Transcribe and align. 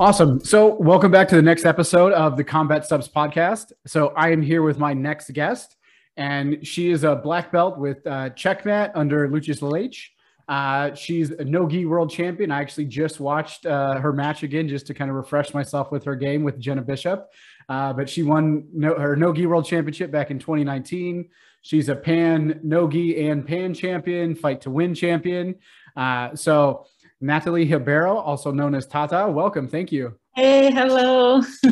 Awesome. 0.00 0.42
So, 0.42 0.76
welcome 0.76 1.10
back 1.10 1.28
to 1.28 1.36
the 1.36 1.42
next 1.42 1.66
episode 1.66 2.14
of 2.14 2.38
the 2.38 2.42
Combat 2.42 2.88
Supps 2.88 3.06
podcast. 3.06 3.72
So, 3.86 4.14
I 4.16 4.30
am 4.30 4.40
here 4.40 4.62
with 4.62 4.78
my 4.78 4.94
next 4.94 5.30
guest, 5.34 5.76
and 6.16 6.66
she 6.66 6.90
is 6.90 7.04
a 7.04 7.16
black 7.16 7.52
belt 7.52 7.76
with 7.76 7.98
uh, 8.06 8.30
Checkmat 8.30 8.92
under 8.94 9.28
Lucas 9.28 9.60
Leite. 9.60 9.98
Uh, 10.48 10.94
she's 10.94 11.32
a 11.32 11.44
no 11.44 11.68
gi 11.68 11.84
world 11.84 12.10
champion. 12.10 12.50
I 12.50 12.62
actually 12.62 12.86
just 12.86 13.20
watched 13.20 13.66
uh, 13.66 14.00
her 14.00 14.10
match 14.10 14.42
again 14.42 14.68
just 14.68 14.86
to 14.86 14.94
kind 14.94 15.10
of 15.10 15.16
refresh 15.16 15.52
myself 15.52 15.92
with 15.92 16.02
her 16.04 16.16
game 16.16 16.44
with 16.44 16.58
Jenna 16.58 16.80
Bishop. 16.80 17.28
Uh, 17.68 17.92
but 17.92 18.08
she 18.08 18.22
won 18.22 18.68
no, 18.72 18.94
her 18.94 19.16
no 19.16 19.34
gi 19.34 19.44
world 19.44 19.66
championship 19.66 20.10
back 20.10 20.30
in 20.30 20.38
2019. 20.38 21.28
She's 21.60 21.90
a 21.90 21.94
pan 21.94 22.58
no 22.62 22.88
gi 22.88 23.28
and 23.28 23.46
pan 23.46 23.74
champion, 23.74 24.34
fight 24.34 24.62
to 24.62 24.70
win 24.70 24.94
champion. 24.94 25.56
Uh, 25.94 26.34
so 26.34 26.86
Nathalie 27.20 27.70
Ribeiro, 27.70 28.16
also 28.16 28.50
known 28.50 28.74
as 28.74 28.86
Tata, 28.86 29.28
welcome. 29.28 29.68
Thank 29.68 29.92
you. 29.92 30.14
Hey, 30.34 30.72
hello. 30.72 31.42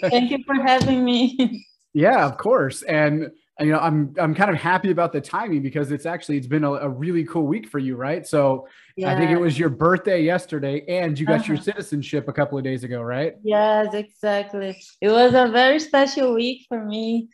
Thank 0.00 0.30
you 0.30 0.44
for 0.44 0.54
having 0.54 1.04
me. 1.04 1.66
Yeah, 1.94 2.26
of 2.26 2.36
course. 2.36 2.82
And 2.82 3.30
you 3.60 3.70
know, 3.70 3.78
I'm 3.78 4.12
I'm 4.18 4.34
kind 4.34 4.50
of 4.50 4.56
happy 4.56 4.90
about 4.90 5.12
the 5.12 5.20
timing 5.20 5.62
because 5.62 5.92
it's 5.92 6.06
actually 6.06 6.38
it's 6.38 6.46
been 6.46 6.64
a, 6.64 6.72
a 6.72 6.88
really 6.88 7.24
cool 7.24 7.46
week 7.46 7.68
for 7.68 7.78
you, 7.78 7.94
right? 7.94 8.26
So 8.26 8.66
yeah. 8.96 9.12
I 9.12 9.16
think 9.16 9.30
it 9.30 9.38
was 9.38 9.56
your 9.56 9.68
birthday 9.68 10.22
yesterday, 10.22 10.84
and 10.88 11.18
you 11.18 11.24
got 11.24 11.40
uh-huh. 11.40 11.52
your 11.52 11.62
citizenship 11.62 12.26
a 12.26 12.32
couple 12.32 12.58
of 12.58 12.64
days 12.64 12.82
ago, 12.82 13.00
right? 13.00 13.36
Yes, 13.44 13.94
exactly. 13.94 14.76
It 15.00 15.08
was 15.08 15.34
a 15.34 15.50
very 15.52 15.78
special 15.78 16.34
week 16.34 16.66
for 16.68 16.84
me. 16.84 17.28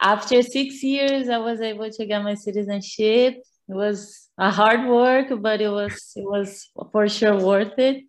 After 0.00 0.42
six 0.42 0.82
years, 0.82 1.28
I 1.28 1.36
was 1.36 1.60
able 1.60 1.90
to 1.90 2.06
get 2.06 2.22
my 2.22 2.34
citizenship. 2.34 3.34
It 3.68 3.74
was 3.74 4.27
a 4.38 4.50
hard 4.50 4.88
work, 4.88 5.28
but 5.40 5.60
it 5.60 5.68
was 5.68 6.12
it 6.16 6.24
was 6.24 6.70
for 6.92 7.08
sure 7.08 7.38
worth 7.38 7.78
it. 7.78 8.04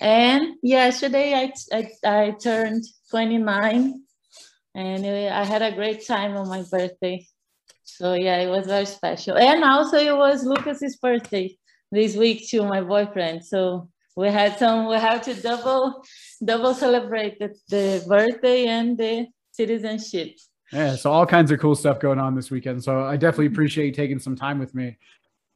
And 0.00 0.56
yesterday, 0.62 1.34
I 1.34 1.52
I, 1.72 1.90
I 2.04 2.30
turned 2.32 2.84
29 3.10 4.02
and 4.74 5.06
I 5.06 5.44
had 5.44 5.62
a 5.62 5.72
great 5.72 6.06
time 6.06 6.36
on 6.36 6.48
my 6.48 6.62
birthday. 6.70 7.26
So 7.84 8.14
yeah, 8.14 8.38
it 8.38 8.48
was 8.48 8.66
very 8.66 8.86
special. 8.86 9.36
And 9.36 9.64
also 9.64 9.96
it 9.96 10.16
was 10.16 10.44
Lucas's 10.44 10.96
birthday 10.96 11.56
this 11.90 12.16
week 12.16 12.48
too, 12.48 12.62
my 12.62 12.80
boyfriend. 12.80 13.44
So 13.44 13.88
we 14.16 14.28
had 14.28 14.58
some, 14.58 14.88
we 14.88 14.96
have 14.96 15.22
to 15.22 15.34
double, 15.34 16.02
double 16.44 16.74
celebrate 16.74 17.38
the, 17.38 17.54
the 17.68 18.04
birthday 18.06 18.66
and 18.66 18.96
the 18.96 19.26
citizenship. 19.52 20.36
Yeah, 20.72 20.94
so 20.94 21.10
all 21.10 21.26
kinds 21.26 21.50
of 21.50 21.58
cool 21.58 21.74
stuff 21.74 21.98
going 21.98 22.20
on 22.20 22.36
this 22.36 22.50
weekend. 22.50 22.84
So 22.84 23.02
I 23.02 23.16
definitely 23.16 23.46
appreciate 23.54 23.86
you 23.86 23.92
taking 23.92 24.20
some 24.20 24.36
time 24.36 24.58
with 24.58 24.74
me. 24.74 24.96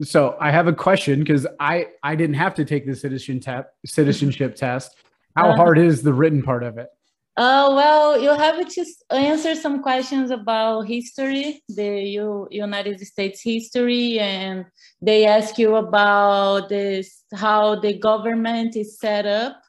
So 0.05 0.36
I 0.41 0.50
have 0.50 0.66
a 0.66 0.72
question 0.72 1.20
because 1.20 1.47
I 1.58 1.88
I 2.02 2.14
didn't 2.14 2.36
have 2.36 2.55
to 2.55 2.64
take 2.64 2.86
the 2.86 2.94
citizen 2.94 3.41
citizenship 3.86 4.56
test. 4.64 4.96
How 5.36 5.50
uh, 5.50 5.56
hard 5.56 5.78
is 5.78 6.02
the 6.02 6.12
written 6.12 6.42
part 6.42 6.62
of 6.62 6.78
it? 6.78 6.88
Uh, 7.36 7.72
well, 7.74 8.20
you 8.20 8.33
have 8.33 8.64
to 8.69 8.84
answer 9.11 9.56
some 9.56 9.83
questions 9.83 10.30
about 10.30 10.83
history, 10.83 11.61
the 11.69 12.00
U- 12.00 12.46
United 12.52 13.00
States 13.00 13.42
history, 13.42 14.20
and 14.20 14.64
they 15.02 15.27
ask 15.27 15.58
you 15.58 15.74
about 15.74 16.68
this 16.68 17.24
how 17.34 17.74
the 17.80 17.98
government 17.98 18.77
is 18.77 19.00
set 19.00 19.27
up. 19.27 19.61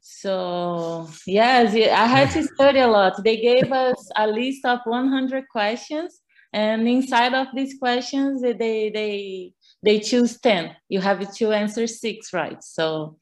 So 0.00 1.08
yes, 1.26 1.74
I 1.74 2.06
had 2.06 2.30
to 2.32 2.42
study 2.54 2.78
a 2.78 2.86
lot. 2.86 3.24
They 3.24 3.38
gave 3.40 3.72
us 3.72 4.08
a 4.16 4.28
list 4.28 4.64
of 4.64 4.78
100 4.84 5.48
questions, 5.48 6.20
and 6.52 6.86
inside 6.86 7.34
of 7.34 7.48
these 7.52 7.78
questions, 7.80 8.42
they 8.42 8.90
they 8.90 9.54
they 9.82 10.00
choose 10.00 10.38
10. 10.40 10.76
You 10.88 11.00
have 11.00 11.34
to 11.34 11.52
answer 11.52 11.86
six 11.86 12.32
right. 12.32 12.62
So 12.62 13.18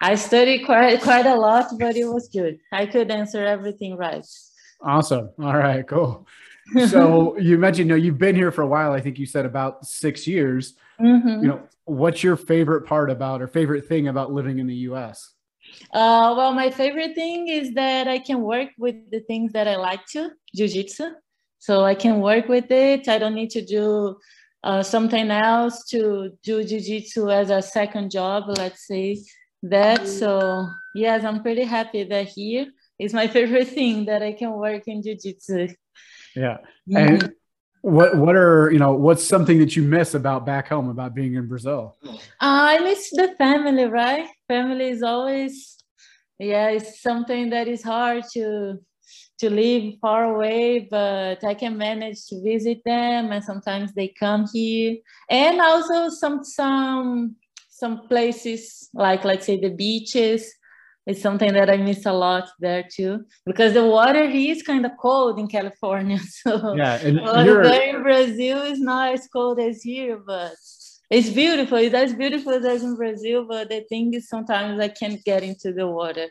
I 0.00 0.14
studied 0.14 0.64
quite 0.64 1.02
quite 1.02 1.26
a 1.26 1.34
lot, 1.34 1.66
but 1.78 1.96
it 1.96 2.06
was 2.06 2.28
good. 2.28 2.58
I 2.72 2.86
could 2.86 3.10
answer 3.10 3.44
everything 3.44 3.96
right. 3.96 4.24
Awesome. 4.80 5.30
All 5.38 5.56
right, 5.56 5.86
cool. 5.86 6.26
So 6.88 7.38
you 7.38 7.56
mentioned, 7.56 7.88
you 7.88 7.96
know, 7.96 8.02
you've 8.02 8.18
been 8.18 8.36
here 8.36 8.52
for 8.52 8.60
a 8.60 8.66
while. 8.66 8.92
I 8.92 9.00
think 9.00 9.18
you 9.18 9.24
said 9.24 9.46
about 9.46 9.86
six 9.86 10.26
years. 10.26 10.74
Mm-hmm. 11.00 11.42
You 11.42 11.48
know, 11.48 11.62
what's 11.86 12.22
your 12.22 12.36
favorite 12.36 12.82
part 12.82 13.10
about 13.10 13.40
or 13.40 13.46
favorite 13.46 13.88
thing 13.88 14.08
about 14.08 14.32
living 14.32 14.58
in 14.58 14.66
the 14.66 14.74
U.S.? 14.90 15.32
Uh, 15.94 16.34
well, 16.36 16.52
my 16.52 16.70
favorite 16.70 17.14
thing 17.14 17.48
is 17.48 17.72
that 17.72 18.06
I 18.06 18.18
can 18.18 18.42
work 18.42 18.68
with 18.76 19.10
the 19.10 19.20
things 19.20 19.52
that 19.52 19.66
I 19.66 19.76
like 19.76 20.04
to, 20.12 20.30
jiu-jitsu. 20.54 21.06
So 21.58 21.84
I 21.84 21.94
can 21.94 22.20
work 22.20 22.48
with 22.48 22.70
it. 22.70 23.08
I 23.08 23.18
don't 23.18 23.34
need 23.34 23.50
to 23.50 23.64
do 23.64 24.18
uh, 24.64 24.82
something 24.82 25.30
else 25.30 25.84
to 25.86 26.30
do 26.42 26.64
jiu-jitsu 26.64 27.30
as 27.30 27.50
a 27.50 27.62
second 27.62 28.10
job, 28.10 28.44
let's 28.58 28.86
say 28.86 29.22
that. 29.62 30.06
So 30.06 30.68
yes, 30.94 31.24
I'm 31.24 31.42
pretty 31.42 31.64
happy 31.64 32.04
that 32.04 32.28
here 32.28 32.66
is 32.98 33.14
my 33.14 33.28
favorite 33.36 33.68
thing 33.68 34.06
that 34.06 34.22
I 34.22 34.32
can 34.32 34.52
work 34.52 34.82
in 34.86 35.02
jiu-jitsu. 35.02 35.68
Yeah. 36.34 36.58
And 36.94 37.32
what 37.82 38.16
what 38.16 38.34
are 38.34 38.70
you 38.72 38.78
know 38.78 38.92
what's 38.94 39.22
something 39.22 39.58
that 39.60 39.76
you 39.76 39.82
miss 39.82 40.14
about 40.14 40.44
back 40.44 40.68
home 40.68 40.88
about 40.88 41.14
being 41.14 41.34
in 41.34 41.46
Brazil? 41.46 41.96
Uh, 42.04 42.16
I 42.40 42.78
miss 42.80 43.10
the 43.10 43.34
family, 43.38 43.84
right? 43.84 44.28
Family 44.48 44.88
is 44.88 45.02
always 45.02 45.76
yeah, 46.38 46.68
it's 46.68 47.02
something 47.02 47.50
that 47.50 47.68
is 47.68 47.82
hard 47.82 48.24
to 48.34 48.78
to 49.38 49.50
live 49.50 49.94
far 50.00 50.34
away, 50.34 50.88
but 50.90 51.44
I 51.44 51.54
can 51.54 51.78
manage 51.78 52.26
to 52.26 52.42
visit 52.42 52.82
them 52.84 53.32
and 53.32 53.44
sometimes 53.44 53.94
they 53.94 54.08
come 54.08 54.46
here. 54.52 54.96
And 55.30 55.60
also 55.60 56.08
some 56.08 56.44
some 56.44 57.36
some 57.68 58.08
places 58.08 58.88
like 58.92 59.24
let's 59.24 59.46
say 59.46 59.60
the 59.60 59.70
beaches 59.70 60.52
it's 61.08 61.22
something 61.22 61.54
that 61.54 61.70
I 61.70 61.78
miss 61.78 62.04
a 62.04 62.12
lot 62.12 62.50
there 62.60 62.84
too, 62.86 63.24
because 63.46 63.72
the 63.72 63.86
water 63.86 64.28
here 64.28 64.52
is 64.52 64.62
kind 64.62 64.84
of 64.84 64.92
cold 65.00 65.38
in 65.38 65.48
California. 65.48 66.18
So 66.42 66.74
yeah, 66.76 67.00
and 67.02 67.18
well, 67.22 67.42
there 67.42 67.96
in 67.96 68.02
Brazil 68.02 68.60
is 68.60 68.78
not 68.78 69.14
as 69.14 69.26
cold 69.32 69.58
as 69.58 69.82
here, 69.82 70.18
but 70.18 70.52
it's 71.10 71.30
beautiful. 71.30 71.78
It's 71.78 71.94
as 71.94 72.12
beautiful 72.12 72.52
as 72.52 72.82
in 72.82 72.94
Brazil, 72.94 73.46
but 73.48 73.70
the 73.70 73.80
thing 73.88 74.12
is 74.12 74.28
sometimes 74.28 74.78
I 74.78 74.88
can't 74.88 75.24
get 75.24 75.42
into 75.42 75.72
the 75.72 75.86
water. 75.88 76.26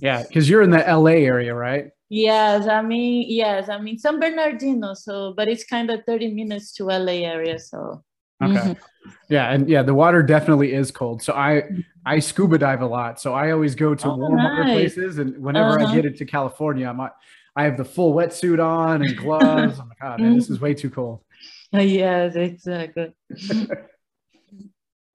Yeah, 0.00 0.24
because 0.24 0.50
you're 0.50 0.62
in 0.62 0.70
the 0.70 0.84
LA 0.84 1.18
area, 1.34 1.54
right? 1.54 1.90
Yes, 2.14 2.68
I 2.68 2.80
mean, 2.82 3.26
yes, 3.28 3.68
I 3.68 3.80
mean 3.80 3.98
San 3.98 4.20
Bernardino. 4.20 4.94
So, 4.94 5.34
but 5.36 5.48
it's 5.48 5.64
kind 5.64 5.90
of 5.90 6.04
30 6.06 6.32
minutes 6.32 6.72
to 6.74 6.84
LA 6.84 7.24
area. 7.26 7.58
So 7.58 8.04
Okay. 8.42 8.54
Mm-hmm. 8.54 9.10
Yeah, 9.28 9.52
and 9.52 9.68
yeah, 9.68 9.82
the 9.82 9.94
water 9.94 10.22
definitely 10.22 10.72
is 10.72 10.90
cold. 10.90 11.22
So 11.22 11.34
I 11.34 11.64
I 12.06 12.18
scuba 12.18 12.58
dive 12.58 12.80
a 12.82 12.86
lot. 12.86 13.20
So 13.20 13.34
I 13.34 13.52
always 13.52 13.74
go 13.74 13.94
to 13.94 14.08
oh, 14.08 14.16
warm 14.16 14.36
nice. 14.36 14.58
water 14.58 14.72
places, 14.72 15.18
and 15.18 15.36
whenever 15.38 15.78
uh-huh. 15.78 15.92
I 15.92 15.94
get 15.94 16.06
into 16.06 16.24
California, 16.24 16.88
I'm 16.88 17.00
I 17.00 17.64
have 17.64 17.76
the 17.76 17.84
full 17.84 18.14
wetsuit 18.14 18.64
on 18.64 19.02
and 19.02 19.16
gloves. 19.16 19.78
oh 19.80 19.84
my 19.84 19.94
god, 20.00 20.20
man, 20.20 20.36
this 20.36 20.50
is 20.50 20.60
way 20.60 20.74
too 20.74 20.90
cold. 20.90 21.20
Yes, 21.72 22.36
exactly. 22.36 23.12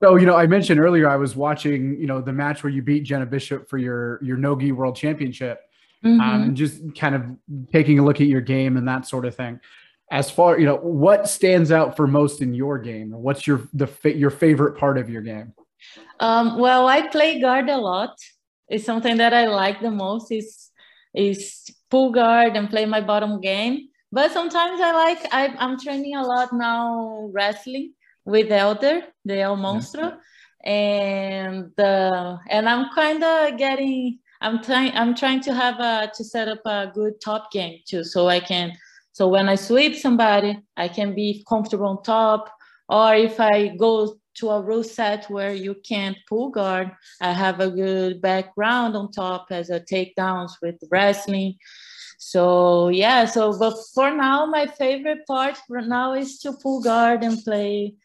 so 0.04 0.18
you 0.18 0.26
know, 0.26 0.36
I 0.36 0.46
mentioned 0.46 0.78
earlier 0.78 1.10
I 1.10 1.16
was 1.16 1.34
watching 1.34 1.98
you 1.98 2.06
know 2.06 2.20
the 2.20 2.34
match 2.34 2.64
where 2.64 2.72
you 2.72 2.82
beat 2.82 3.04
Jenna 3.04 3.26
Bishop 3.26 3.70
for 3.70 3.78
your 3.78 4.22
your 4.22 4.36
nogi 4.36 4.74
world 4.74 4.98
championship. 4.98 5.62
Mm-hmm. 6.06 6.22
Um, 6.22 6.42
and 6.44 6.58
just 6.58 6.96
kind 6.98 7.14
of 7.14 7.26
taking 7.74 8.00
a 8.00 8.06
look 8.06 8.22
at 8.22 8.28
your 8.28 8.42
game 8.42 8.78
and 8.78 8.88
that 8.88 9.06
sort 9.06 9.26
of 9.26 9.36
thing. 9.36 9.60
As 10.12 10.32
far 10.32 10.58
you 10.58 10.66
know 10.66 10.78
what 10.78 11.28
stands 11.28 11.72
out 11.72 11.98
for 11.98 12.08
most 12.08 12.42
in 12.42 12.54
your 12.54 12.80
game? 12.80 13.12
What's 13.12 13.46
your 13.46 13.68
the 13.74 13.88
your 14.16 14.30
favorite 14.30 14.78
part 14.78 14.98
of 14.98 15.10
your 15.10 15.22
game? 15.22 15.54
Um, 16.20 16.58
well 16.58 16.88
i 16.88 17.08
play 17.08 17.40
guard 17.40 17.70
a 17.70 17.78
lot. 17.78 18.16
It's 18.70 18.86
something 18.86 19.18
that 19.18 19.34
i 19.34 19.46
like 19.48 19.82
the 19.82 19.92
most 19.92 20.32
is 20.32 20.70
is 21.14 21.70
pull 21.92 22.12
guard 22.12 22.56
and 22.56 22.70
play 22.70 22.86
my 22.86 23.02
bottom 23.02 23.42
game. 23.42 23.90
But 24.12 24.32
sometimes 24.32 24.80
i 24.82 24.92
like 24.94 25.28
I, 25.34 25.54
i'm 25.60 25.78
training 25.78 26.16
a 26.16 26.24
lot 26.24 26.54
now 26.54 27.30
wrestling 27.34 27.94
with 28.26 28.52
elder 28.52 29.02
the 29.26 29.42
el 29.42 29.58
monstro. 29.58 30.18
Yeah. 30.64 30.72
and 30.72 31.80
uh, 31.80 32.38
and 32.50 32.68
i'm 32.70 32.90
kind 32.96 33.24
of 33.24 33.58
getting 33.58 34.20
i'm 34.42 34.62
trying 34.64 34.94
i'm 34.96 35.16
trying 35.16 35.42
to 35.42 35.54
have 35.54 35.80
a 35.80 36.12
to 36.16 36.24
set 36.24 36.48
up 36.48 36.62
a 36.66 36.92
good 36.94 37.20
top 37.22 37.52
game 37.52 37.80
too 37.88 38.04
so 38.04 38.28
i 38.28 38.40
can 38.40 38.72
so 39.20 39.28
when 39.28 39.50
I 39.50 39.56
sweep 39.56 39.98
somebody, 39.98 40.58
I 40.78 40.88
can 40.88 41.14
be 41.14 41.44
comfortable 41.50 41.88
on 41.88 42.04
top. 42.04 42.50
Or 42.88 43.14
if 43.16 43.38
I 43.38 43.76
go 43.76 44.16
to 44.36 44.50
a 44.50 44.62
rule 44.62 44.82
set 44.82 45.30
where 45.30 45.54
you 45.54 45.76
can't 45.86 46.16
pull 46.30 46.52
guard, 46.52 46.90
I 47.20 47.34
have 47.34 47.60
a 47.60 47.70
good 47.70 48.22
background 48.22 48.96
on 48.96 49.12
top 49.12 49.48
as 49.52 49.70
a 49.70 49.82
takedowns 49.82 50.52
with 50.62 50.76
wrestling. 50.90 51.56
So 52.18 52.88
yeah, 52.88 53.26
so 53.26 53.60
but 53.60 53.76
for 53.94 54.10
now, 54.10 54.46
my 54.46 54.68
favorite 54.68 55.28
part 55.28 55.58
for 55.68 55.82
now 55.82 56.14
is 56.14 56.40
to 56.40 56.54
pull 56.54 56.82
guard 56.82 57.22
and 57.22 57.44
play. 57.44 57.96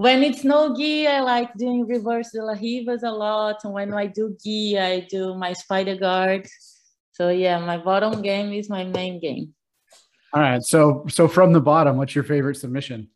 When 0.00 0.22
it's 0.22 0.44
no 0.44 0.74
gi, 0.74 1.06
I 1.06 1.20
like 1.20 1.52
doing 1.56 1.86
reverse 1.86 2.30
de 2.30 2.42
la 2.42 2.54
rivas 2.54 3.02
a 3.02 3.10
lot. 3.10 3.56
And 3.64 3.74
when 3.74 3.92
I 3.92 4.06
do 4.06 4.34
gi, 4.42 4.78
I 4.78 5.00
do 5.00 5.34
my 5.34 5.52
spider 5.52 5.94
guard. 5.94 6.48
So 7.12 7.28
yeah, 7.28 7.58
my 7.58 7.76
bottom 7.76 8.22
game 8.22 8.50
is 8.54 8.70
my 8.70 8.84
main 8.84 9.20
game. 9.20 9.52
All 10.32 10.40
right. 10.40 10.62
So 10.62 11.04
so 11.10 11.28
from 11.28 11.52
the 11.52 11.60
bottom, 11.60 11.98
what's 11.98 12.14
your 12.14 12.24
favorite 12.24 12.56
submission? 12.56 13.10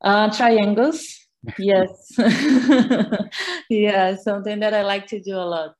Uh, 0.00 0.30
triangles. 0.30 1.04
yes. 1.58 1.90
yeah, 3.68 4.16
something 4.16 4.60
that 4.60 4.72
I 4.72 4.84
like 4.84 5.06
to 5.08 5.20
do 5.20 5.36
a 5.36 5.44
lot. 5.54 5.74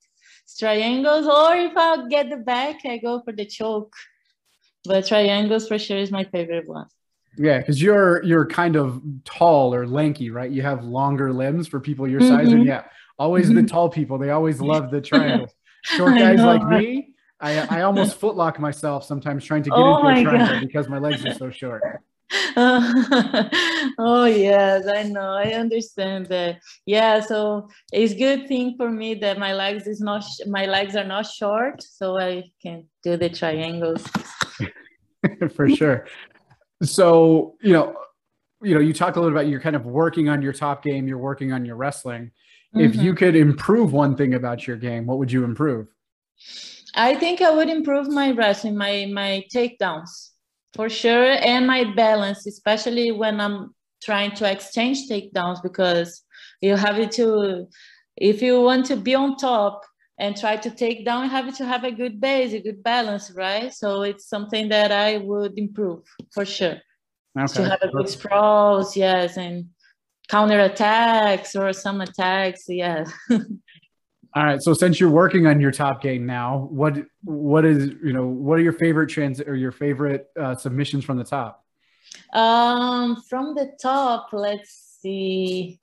triangles, 0.59 1.27
or 1.27 1.57
if 1.57 1.73
I 1.75 2.09
get 2.11 2.29
the 2.29 2.37
back, 2.37 2.85
I 2.85 2.99
go 2.99 3.23
for 3.25 3.33
the 3.33 3.47
choke. 3.47 3.95
But 4.85 5.07
triangles 5.07 5.67
for 5.67 5.79
sure 5.79 5.97
is 5.97 6.11
my 6.11 6.25
favorite 6.25 6.69
one. 6.69 6.89
Yeah, 7.37 7.59
because 7.59 7.83
you're 7.83 8.23
you're 8.23 8.47
kind 8.47 8.77
of 8.77 9.03
tall 9.25 9.75
or 9.75 9.87
lanky, 9.87 10.31
right? 10.31 10.51
You 10.51 10.63
have 10.63 10.85
longer 10.85 11.33
limbs 11.33 11.69
for 11.69 11.81
people 11.81 12.09
your 12.09 12.21
size, 12.21 12.49
mm-hmm. 12.49 12.59
and 12.59 12.67
yeah, 12.67 12.85
always 13.19 13.53
the 13.53 13.63
tall 13.63 13.89
people. 13.89 14.19
They 14.19 14.31
always 14.31 14.61
love 14.61 14.91
the 14.91 15.01
triangles. 15.11 15.53
Short 15.85 16.15
guys 16.15 16.41
like 16.41 16.67
me, 16.67 17.15
I 17.41 17.79
I 17.79 17.83
almost 17.83 18.21
footlock 18.21 18.59
myself 18.59 19.05
sometimes 19.05 19.45
trying 19.45 19.63
to 19.65 19.71
get 19.71 19.79
oh 19.79 20.09
into 20.09 20.21
a 20.21 20.25
triangle 20.25 20.57
God. 20.57 20.67
because 20.67 20.89
my 20.89 20.99
legs 20.99 21.25
are 21.27 21.35
so 21.35 21.51
short. 21.51 21.83
oh 22.57 24.25
yes, 24.25 24.87
I 24.89 25.05
know. 25.05 25.31
I 25.33 25.53
understand 25.53 26.27
that. 26.27 26.59
Yeah, 26.87 27.21
so 27.21 27.69
it's 27.93 28.15
good 28.15 28.49
thing 28.49 28.75
for 28.77 28.91
me 28.91 29.15
that 29.15 29.39
my 29.39 29.53
legs 29.53 29.87
is 29.87 30.01
not 30.01 30.25
my 30.47 30.67
legs 30.67 30.97
are 30.97 31.05
not 31.05 31.27
short, 31.27 31.83
so 31.83 32.19
I 32.19 32.51
can 32.63 32.87
do 33.03 33.17
the 33.17 33.29
triangles. 33.29 34.05
for 35.55 35.69
sure. 35.69 36.07
So 36.83 37.57
you 37.63 37.73
know, 37.73 37.97
you 38.63 38.75
know, 38.75 38.81
you 38.81 38.93
talked 38.93 39.17
a 39.17 39.21
little 39.21 39.37
about 39.37 39.49
you're 39.49 39.61
kind 39.61 39.77
of 39.77 39.87
working 39.87 40.29
on 40.29 40.43
your 40.43 40.53
top 40.53 40.83
game. 40.83 41.09
You're 41.09 41.19
working 41.19 41.53
on 41.53 41.65
your 41.65 41.77
wrestling. 41.77 42.33
Mm-hmm. 42.75 42.81
If 42.81 42.97
you 42.97 43.15
could 43.15 43.37
improve 43.37 43.93
one 43.93 44.17
thing 44.17 44.35
about 44.35 44.67
your 44.67 44.77
game, 44.77 45.07
what 45.07 45.19
would 45.19 45.31
you 45.31 45.45
improve? 45.45 45.89
I 46.95 47.15
think 47.15 47.43
I 47.43 47.51
would 47.51 47.69
improve 47.69 48.09
my 48.09 48.31
wrestling, 48.33 48.77
my 48.77 49.07
my 49.13 49.45
takedowns 49.55 50.31
for 50.75 50.89
sure, 50.89 51.39
and 51.43 51.67
my 51.67 51.85
balance, 51.95 52.47
especially 52.47 53.13
when 53.13 53.41
I'm 53.41 53.75
trying 54.03 54.33
to 54.37 54.51
exchange 54.51 55.09
takedowns, 55.09 55.63
because 55.63 56.23
you 56.61 56.77
have 56.77 57.11
to, 57.11 57.67
if 58.17 58.43
you 58.43 58.61
want 58.63 58.87
to 58.87 58.97
be 58.97 59.15
on 59.15 59.37
top 59.37 59.85
and 60.19 60.37
try 60.37 60.57
to 60.57 60.71
take 60.71 61.05
down, 61.05 61.29
have 61.29 61.55
to 61.57 61.67
have 61.67 61.85
a 61.85 61.91
good 61.91 62.21
base, 62.21 62.53
a 62.53 62.61
good 62.61 62.83
balance, 62.83 63.31
right? 63.31 63.73
So 63.73 64.03
it's 64.03 64.29
something 64.29 64.69
that 64.71 64.91
I 64.93 65.19
would 65.19 65.59
improve 65.59 66.05
for 66.33 66.45
sure. 66.45 66.79
Okay. 67.39 67.53
To 67.55 67.69
have 67.69 67.83
a 67.83 67.89
good 67.89 68.09
sprawls, 68.09 68.97
yes, 68.97 69.37
and 69.37 69.67
counter 70.29 70.61
attacks 70.61 71.55
or 71.55 71.73
some 71.73 72.01
attacks, 72.01 72.65
yeah. 72.69 73.05
All 73.31 74.45
right. 74.45 74.63
So 74.63 74.75
since 74.75 75.01
you're 75.01 75.11
working 75.11 75.47
on 75.47 75.61
your 75.61 75.71
top 75.71 76.03
game 76.03 76.27
now, 76.27 76.69
what 76.71 76.97
what 77.25 77.65
is 77.65 77.87
you 78.03 78.13
know 78.13 78.27
what 78.27 78.59
are 78.59 78.63
your 78.63 78.75
favorite 78.75 79.09
trans 79.09 79.41
or 79.41 79.55
your 79.55 79.73
favorite 79.73 80.29
uh, 80.39 80.55
submissions 80.55 81.05
from 81.05 81.17
the 81.17 81.25
top? 81.25 81.65
Um, 82.33 83.23
from 83.29 83.55
the 83.55 83.73
top, 83.81 84.29
let's 84.33 84.99
see. 85.01 85.79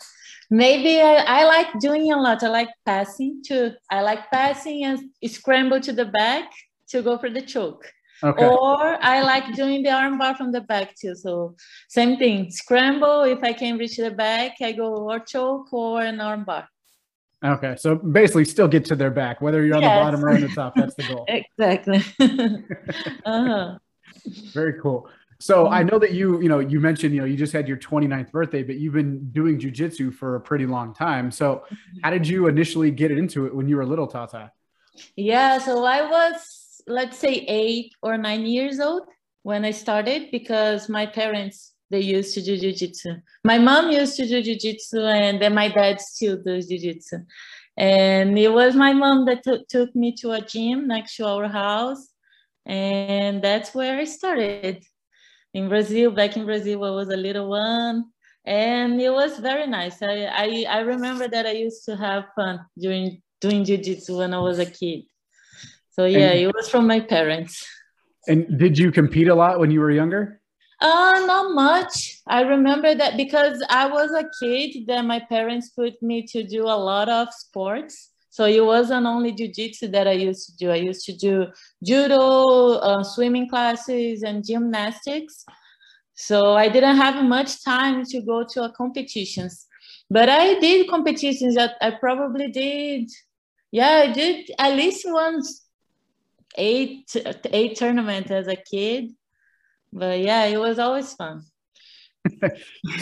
Maybe 0.50 1.02
I, 1.02 1.42
I 1.42 1.46
like 1.46 1.80
doing 1.80 2.12
a 2.12 2.18
lot. 2.18 2.44
I 2.44 2.50
like 2.50 2.70
passing 2.86 3.42
too. 3.46 3.72
I 3.90 4.02
like 4.02 4.30
passing 4.32 4.84
and 4.84 5.00
scramble 5.28 5.80
to 5.82 5.94
the 5.94 6.06
back 6.06 6.52
to 6.90 7.02
go 7.02 7.18
for 7.18 7.30
the 7.30 7.42
choke. 7.42 7.86
Okay. 8.24 8.46
Or 8.46 9.04
I 9.04 9.22
like 9.22 9.54
doing 9.54 9.84
the 9.84 9.90
armbar 9.90 10.38
from 10.38 10.52
the 10.52 10.62
back 10.62 10.96
too. 10.96 11.16
So 11.16 11.56
same 11.90 12.18
thing. 12.18 12.52
Scramble. 12.52 13.24
If 13.24 13.44
I 13.44 13.54
can 13.54 13.78
reach 13.78 13.98
the 13.98 14.12
back, 14.12 14.54
I 14.62 14.72
go 14.72 15.10
or 15.10 15.20
choke 15.20 15.74
or 15.74 16.02
an 16.02 16.18
armbar. 16.18 16.68
Okay, 17.44 17.76
so 17.78 17.96
basically, 17.96 18.46
still 18.46 18.70
get 18.70 18.86
to 18.86 18.96
their 18.96 19.12
back, 19.12 19.42
whether 19.42 19.66
you're 19.66 19.76
on 19.76 19.82
yes. 19.82 19.98
the 19.98 20.02
bottom 20.02 20.24
or 20.24 20.30
on 20.30 20.40
the 20.40 20.48
top. 20.48 20.76
That's 20.76 20.96
the 20.96 21.04
goal. 21.04 21.26
exactly. 21.60 22.02
uh-huh. 23.26 23.78
Very 24.54 24.80
cool. 24.82 25.10
So 25.44 25.68
I 25.68 25.82
mm-hmm. 25.82 25.90
know 25.90 26.00
that 26.00 26.14
you, 26.14 26.42
you 26.42 26.48
know, 26.48 26.60
you 26.60 26.80
mentioned, 26.80 27.14
you 27.14 27.20
know, 27.20 27.28
you 27.28 27.36
just 27.36 27.52
had 27.52 27.68
your 27.68 27.76
29th 27.76 28.32
birthday, 28.32 28.64
but 28.64 28.78
you've 28.78 28.94
been 28.94 29.30
doing 29.32 29.60
jujitsu 29.60 30.14
for 30.14 30.38
a 30.38 30.40
pretty 30.40 30.66
long 30.66 30.94
time. 30.94 31.32
So 31.32 31.66
how 32.02 32.12
did 32.12 32.26
you 32.26 32.48
initially 32.48 32.92
get 32.92 33.12
into 33.12 33.46
it 33.46 33.54
when 33.54 33.68
you 33.68 33.76
were 33.76 33.86
little, 33.86 34.08
Tata? 34.08 34.54
Yeah, 35.18 35.58
so 35.58 35.84
I 35.84 36.10
was, 36.10 36.82
let's 36.88 37.18
say, 37.18 37.34
eight 37.50 37.92
or 38.02 38.18
nine 38.18 38.46
years 38.46 38.80
old 38.80 39.04
when 39.42 39.66
I 39.66 39.72
started 39.72 40.32
because 40.32 40.88
my 40.88 41.06
parents 41.06 41.74
they 41.92 42.00
used 42.00 42.34
to 42.36 42.42
do 42.42 42.58
jiu-jitsu. 42.58 43.16
My 43.44 43.58
mom 43.58 43.92
used 43.92 44.16
to 44.16 44.26
do 44.26 44.42
jiu-jitsu 44.42 45.02
and 45.02 45.42
then 45.42 45.54
my 45.54 45.68
dad 45.68 46.00
still 46.00 46.42
does 46.42 46.68
jiu-jitsu. 46.70 47.18
And 47.76 48.40
it 48.40 48.48
was 48.48 48.76
my 48.76 48.94
mom 48.94 49.26
that 49.26 49.44
t- 49.44 49.66
took 49.68 49.94
me 49.94 50.16
to 50.22 50.32
a 50.32 50.42
gym 50.42 50.88
next 50.88 51.18
to 51.18 51.28
our 51.28 51.50
house. 51.50 52.08
And 52.66 53.44
that's 53.44 53.76
where 53.76 54.00
I 54.00 54.06
started. 54.06 54.86
In 55.54 55.70
Brazil, 55.70 56.12
back 56.12 56.36
in 56.36 56.46
Brazil, 56.46 56.84
I 56.84 56.90
was 56.90 57.10
a 57.10 57.18
little 57.18 57.50
one. 57.50 58.06
And 58.46 59.00
it 59.00 59.12
was 59.12 59.40
very 59.40 59.68
nice. 59.68 60.02
I, 60.02 60.26
I, 60.26 60.66
I 60.70 60.80
remember 60.80 61.28
that 61.28 61.46
I 61.46 61.52
used 61.52 61.86
to 61.86 61.96
have 61.96 62.26
fun 62.36 62.60
during 62.78 63.22
doing 63.40 63.64
jiu-jitsu 63.64 64.18
when 64.18 64.34
I 64.34 64.40
was 64.40 64.60
a 64.60 64.66
kid. 64.66 65.04
So 65.92 66.06
yeah, 66.06 66.32
and, 66.32 66.40
it 66.40 66.48
was 66.54 66.70
from 66.70 66.88
my 66.88 67.00
parents. 67.00 67.66
And 68.28 68.58
did 68.58 68.78
you 68.78 68.92
compete 68.92 69.28
a 69.28 69.36
lot 69.36 69.60
when 69.60 69.70
you 69.72 69.80
were 69.80 69.92
younger? 69.92 70.42
Uh, 70.82 71.24
not 71.26 71.54
much. 71.54 72.20
I 72.28 72.42
remember 72.42 72.96
that 72.96 73.16
because 73.16 73.64
I 73.70 73.88
was 73.88 74.12
a 74.12 74.26
kid, 74.42 74.88
that 74.88 75.06
my 75.06 75.20
parents 75.20 75.70
put 75.70 76.02
me 76.02 76.26
to 76.28 76.44
do 76.44 76.64
a 76.64 76.76
lot 76.76 77.10
of 77.10 77.34
sports. 77.34 78.10
So 78.34 78.46
it 78.46 78.66
wasn't 78.66 79.06
only 79.06 79.32
jujitsu 79.32 79.92
that 79.92 80.08
I 80.08 80.14
used 80.14 80.44
to 80.48 80.56
do. 80.58 80.72
I 80.72 80.82
used 80.90 81.06
to 81.06 81.14
do 81.16 81.48
judo, 81.84 82.80
uh, 82.90 83.04
swimming 83.04 83.48
classes, 83.48 84.24
and 84.24 84.44
gymnastics. 84.44 85.46
So 86.16 86.54
I 86.54 86.68
didn't 86.68 86.98
have 86.98 87.24
much 87.24 87.64
time 87.64 88.04
to 88.06 88.22
go 88.22 88.44
to 88.54 88.64
a 88.64 88.72
competitions, 88.72 89.68
but 90.10 90.30
I 90.30 90.60
did 90.60 90.90
competitions. 90.90 91.54
That 91.56 91.76
I 91.80 91.92
probably 91.92 92.50
did. 92.50 93.10
Yeah, 93.72 94.06
I 94.06 94.12
did 94.12 94.50
at 94.58 94.76
least 94.76 95.06
once 95.06 95.68
eight 96.56 97.16
eight 97.52 97.78
tournaments 97.78 98.32
as 98.32 98.48
a 98.48 98.56
kid 98.56 99.12
but 99.94 100.20
yeah, 100.20 100.46
it 100.46 100.58
was 100.58 100.80
always 100.80 101.14
fun. 101.14 101.44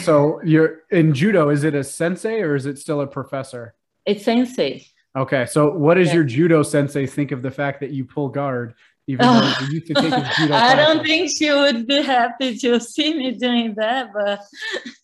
so 0.02 0.40
you're 0.44 0.80
in 0.90 1.14
judo. 1.14 1.48
Is 1.48 1.64
it 1.64 1.74
a 1.74 1.82
sensei 1.82 2.42
or 2.42 2.54
is 2.54 2.66
it 2.66 2.78
still 2.78 3.00
a 3.00 3.06
professor? 3.06 3.74
It's 4.04 4.24
sensei. 4.24 4.86
Okay, 5.16 5.44
so 5.46 5.70
what 5.70 5.94
does 5.94 6.08
yeah. 6.08 6.14
your 6.14 6.24
judo 6.24 6.62
sensei 6.62 7.06
think 7.06 7.32
of 7.32 7.42
the 7.42 7.50
fact 7.50 7.80
that 7.80 7.90
you 7.90 8.04
pull 8.04 8.28
guard? 8.28 8.74
Even 9.08 9.26
though 9.26 9.52
you 9.62 9.66
used 9.74 9.86
to 9.88 9.94
take 9.94 10.12
his 10.14 10.36
judo. 10.36 10.54
I 10.54 10.76
don't 10.76 11.04
think 11.04 11.30
she 11.36 11.50
would 11.50 11.86
be 11.86 12.02
happy 12.02 12.56
to 12.58 12.78
see 12.78 13.14
me 13.14 13.32
doing 13.32 13.74
that, 13.76 14.10
but 14.14 14.40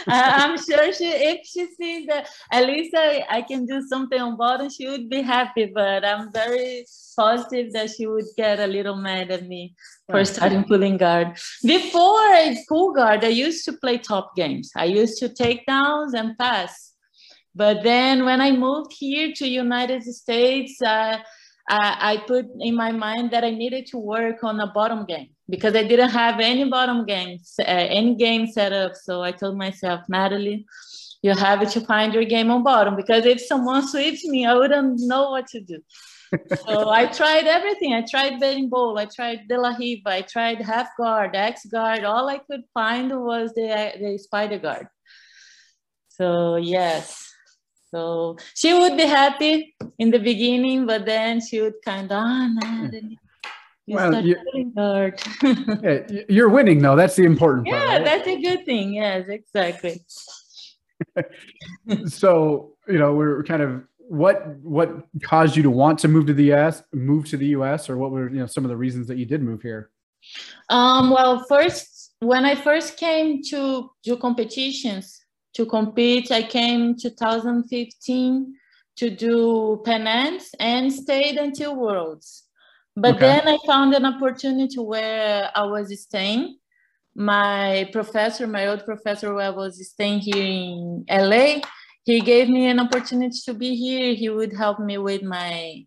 I'm 0.07 0.57
sure 0.57 0.91
she, 0.91 1.07
if 1.07 1.47
she 1.47 1.67
sees 1.73 2.07
that 2.07 2.29
at 2.51 2.65
least 2.65 2.93
I, 2.95 3.25
I 3.29 3.41
can 3.41 3.65
do 3.65 3.81
something 3.87 4.19
on 4.19 4.35
bottom, 4.35 4.69
she 4.69 4.89
would 4.89 5.09
be 5.09 5.21
happy. 5.21 5.71
But 5.73 6.03
I'm 6.03 6.33
very 6.33 6.85
positive 7.15 7.71
that 7.73 7.91
she 7.91 8.07
would 8.07 8.25
get 8.35 8.59
a 8.59 8.67
little 8.67 8.97
mad 8.97 9.31
at 9.31 9.47
me 9.47 9.73
for 10.09 10.25
starting 10.25 10.65
pulling 10.65 10.97
guard. 10.97 11.37
Before 11.63 12.19
I 12.19 12.57
pull 12.67 12.93
guard, 12.93 13.23
I 13.23 13.29
used 13.29 13.63
to 13.65 13.73
play 13.73 13.99
top 13.99 14.35
games. 14.35 14.69
I 14.75 14.85
used 14.85 15.17
to 15.19 15.29
take 15.29 15.65
downs 15.65 16.13
and 16.13 16.37
pass. 16.37 16.92
But 17.55 17.83
then 17.83 18.25
when 18.25 18.41
I 18.41 18.51
moved 18.51 18.93
here 18.93 19.31
to 19.35 19.47
United 19.47 20.03
States, 20.03 20.81
uh, 20.81 21.19
I, 21.69 21.97
I 22.13 22.17
put 22.27 22.47
in 22.59 22.75
my 22.75 22.91
mind 22.91 23.31
that 23.31 23.43
I 23.43 23.51
needed 23.51 23.85
to 23.87 23.97
work 23.97 24.43
on 24.43 24.59
a 24.59 24.67
bottom 24.67 25.05
game 25.05 25.29
because 25.49 25.75
I 25.75 25.83
didn't 25.83 26.09
have 26.09 26.39
any 26.39 26.69
bottom 26.69 27.05
games, 27.05 27.55
uh, 27.59 27.63
any 27.63 28.15
game 28.15 28.47
set 28.47 28.73
up. 28.73 28.95
So 28.95 29.21
I 29.21 29.31
told 29.31 29.57
myself, 29.57 30.01
Nathalie, 30.09 30.65
you 31.21 31.33
have 31.35 31.71
to 31.71 31.81
find 31.81 32.13
your 32.13 32.25
game 32.25 32.51
on 32.51 32.63
bottom 32.63 32.95
because 32.95 33.25
if 33.25 33.39
someone 33.39 33.87
sweeps 33.87 34.25
me, 34.25 34.45
I 34.45 34.55
wouldn't 34.55 34.99
know 35.01 35.31
what 35.31 35.47
to 35.47 35.61
do 35.61 35.79
so 36.65 36.89
I 36.89 37.05
tried 37.07 37.45
everything. 37.45 37.93
I 37.93 38.01
tried 38.09 38.41
berimbolo. 38.41 38.99
I 38.99 39.05
tried 39.05 39.47
de 39.47 39.59
la 39.59 39.75
riva. 39.77 40.09
I 40.09 40.21
tried 40.21 40.61
half 40.61 40.89
guard, 40.97 41.35
X 41.35 41.65
guard. 41.65 42.03
All 42.03 42.29
I 42.29 42.39
could 42.39 42.63
find 42.73 43.11
was 43.11 43.53
the, 43.53 43.93
the 43.99 44.17
spider 44.17 44.59
guard. 44.59 44.87
So 46.09 46.57
yes. 46.57 47.32
So 47.93 48.37
she 48.55 48.73
would 48.73 48.97
be 48.97 49.05
happy 49.05 49.75
in 49.99 50.09
the 50.09 50.17
beginning, 50.17 50.87
but 50.87 51.05
then 51.05 51.39
she 51.39 51.61
would 51.61 51.75
kind 51.85 52.11
of, 52.11 52.17
ah, 52.17 52.47
nah, 52.51 52.89
you 53.85 53.95
well, 53.95 54.25
you, 54.25 54.71
guard. 54.75 55.21
yeah, 55.43 55.99
you're 56.27 56.49
winning 56.49 56.81
though. 56.81 56.95
That's 56.95 57.15
the 57.15 57.25
important 57.25 57.67
part. 57.67 57.77
Yeah, 57.77 57.97
right? 57.97 58.03
that's 58.03 58.27
a 58.27 58.41
good 58.41 58.65
thing. 58.65 58.93
Yes, 58.95 59.27
exactly. 59.27 60.01
so 62.07 62.75
you 62.87 62.97
know 62.97 63.13
we're 63.13 63.43
kind 63.43 63.61
of 63.61 63.83
what 63.97 64.57
what 64.61 65.05
caused 65.21 65.55
you 65.55 65.63
to 65.63 65.69
want 65.69 65.99
to 65.99 66.07
move 66.07 66.25
to 66.27 66.33
the 66.33 66.53
US, 66.53 66.81
move 66.93 67.29
to 67.29 67.37
the 67.37 67.47
US, 67.47 67.89
or 67.89 67.97
what 67.97 68.11
were 68.11 68.29
you 68.29 68.39
know 68.39 68.47
some 68.47 68.63
of 68.63 68.69
the 68.69 68.77
reasons 68.77 69.07
that 69.07 69.17
you 69.17 69.25
did 69.25 69.43
move 69.43 69.61
here? 69.61 69.91
Um, 70.69 71.11
well, 71.11 71.43
first 71.43 72.15
when 72.21 72.45
I 72.45 72.55
first 72.55 72.97
came 72.97 73.43
to 73.49 73.91
do 74.01 74.15
competitions 74.15 75.22
to 75.55 75.65
compete, 75.65 76.31
I 76.31 76.43
came 76.43 76.95
2015 76.97 78.55
to 78.95 79.09
do 79.09 79.81
Ams 79.85 80.49
and 80.59 80.91
stayed 80.91 81.37
until 81.37 81.75
Worlds. 81.75 82.43
But 82.95 83.15
okay. 83.15 83.25
then 83.25 83.47
I 83.47 83.57
found 83.65 83.93
an 83.93 84.05
opportunity 84.05 84.79
where 84.79 85.49
I 85.55 85.63
was 85.63 85.99
staying. 86.01 86.57
My 87.15 87.89
professor, 87.91 88.47
my 88.47 88.67
old 88.67 88.85
professor, 88.85 89.33
where 89.33 89.47
I 89.47 89.49
was 89.49 89.87
staying 89.89 90.19
here 90.19 90.43
in 90.43 91.05
LA, 91.09 91.61
he 92.05 92.21
gave 92.21 92.49
me 92.49 92.67
an 92.67 92.79
opportunity 92.79 93.37
to 93.45 93.53
be 93.53 93.75
here. 93.75 94.13
He 94.13 94.29
would 94.29 94.53
help 94.53 94.79
me 94.79 94.97
with 94.97 95.23
my 95.23 95.85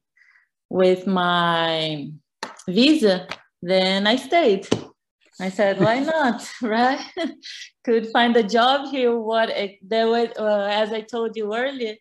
with 0.68 1.06
my 1.06 2.10
visa. 2.68 3.28
Then 3.62 4.06
I 4.06 4.16
stayed. 4.16 4.66
I 5.40 5.50
said, 5.50 5.80
why 5.80 6.00
not, 6.00 6.48
right? 6.62 7.04
Could 7.84 8.08
find 8.08 8.36
a 8.36 8.42
job 8.42 8.90
here. 8.90 9.16
What 9.18 9.50
there 9.82 10.08
was, 10.08 10.28
uh, 10.38 10.68
as 10.70 10.92
I 10.92 11.02
told 11.02 11.36
you 11.36 11.54
earlier, 11.54 11.94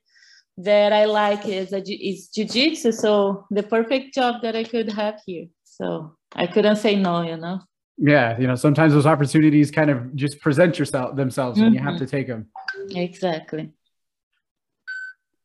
that 0.57 0.93
I 0.93 1.05
like 1.05 1.47
is 1.47 1.73
a, 1.73 1.81
is 1.81 2.29
jujitsu. 2.35 2.93
So 2.93 3.45
the 3.51 3.63
perfect 3.63 4.15
job 4.15 4.41
that 4.41 4.55
I 4.55 4.63
could 4.63 4.91
have 4.93 5.19
here. 5.25 5.47
So 5.63 6.15
I 6.33 6.47
couldn't 6.47 6.77
say 6.77 6.95
no, 6.95 7.21
you 7.21 7.37
know. 7.37 7.59
Yeah, 7.97 8.37
you 8.39 8.47
know, 8.47 8.55
sometimes 8.55 8.93
those 8.93 9.05
opportunities 9.05 9.71
kind 9.71 9.89
of 9.89 10.15
just 10.15 10.39
present 10.41 10.77
yourself 10.79 11.15
themselves 11.15 11.57
mm-hmm. 11.57 11.67
and 11.67 11.75
you 11.75 11.81
have 11.81 11.97
to 11.99 12.05
take 12.05 12.27
them. 12.27 12.47
Exactly. 12.89 13.71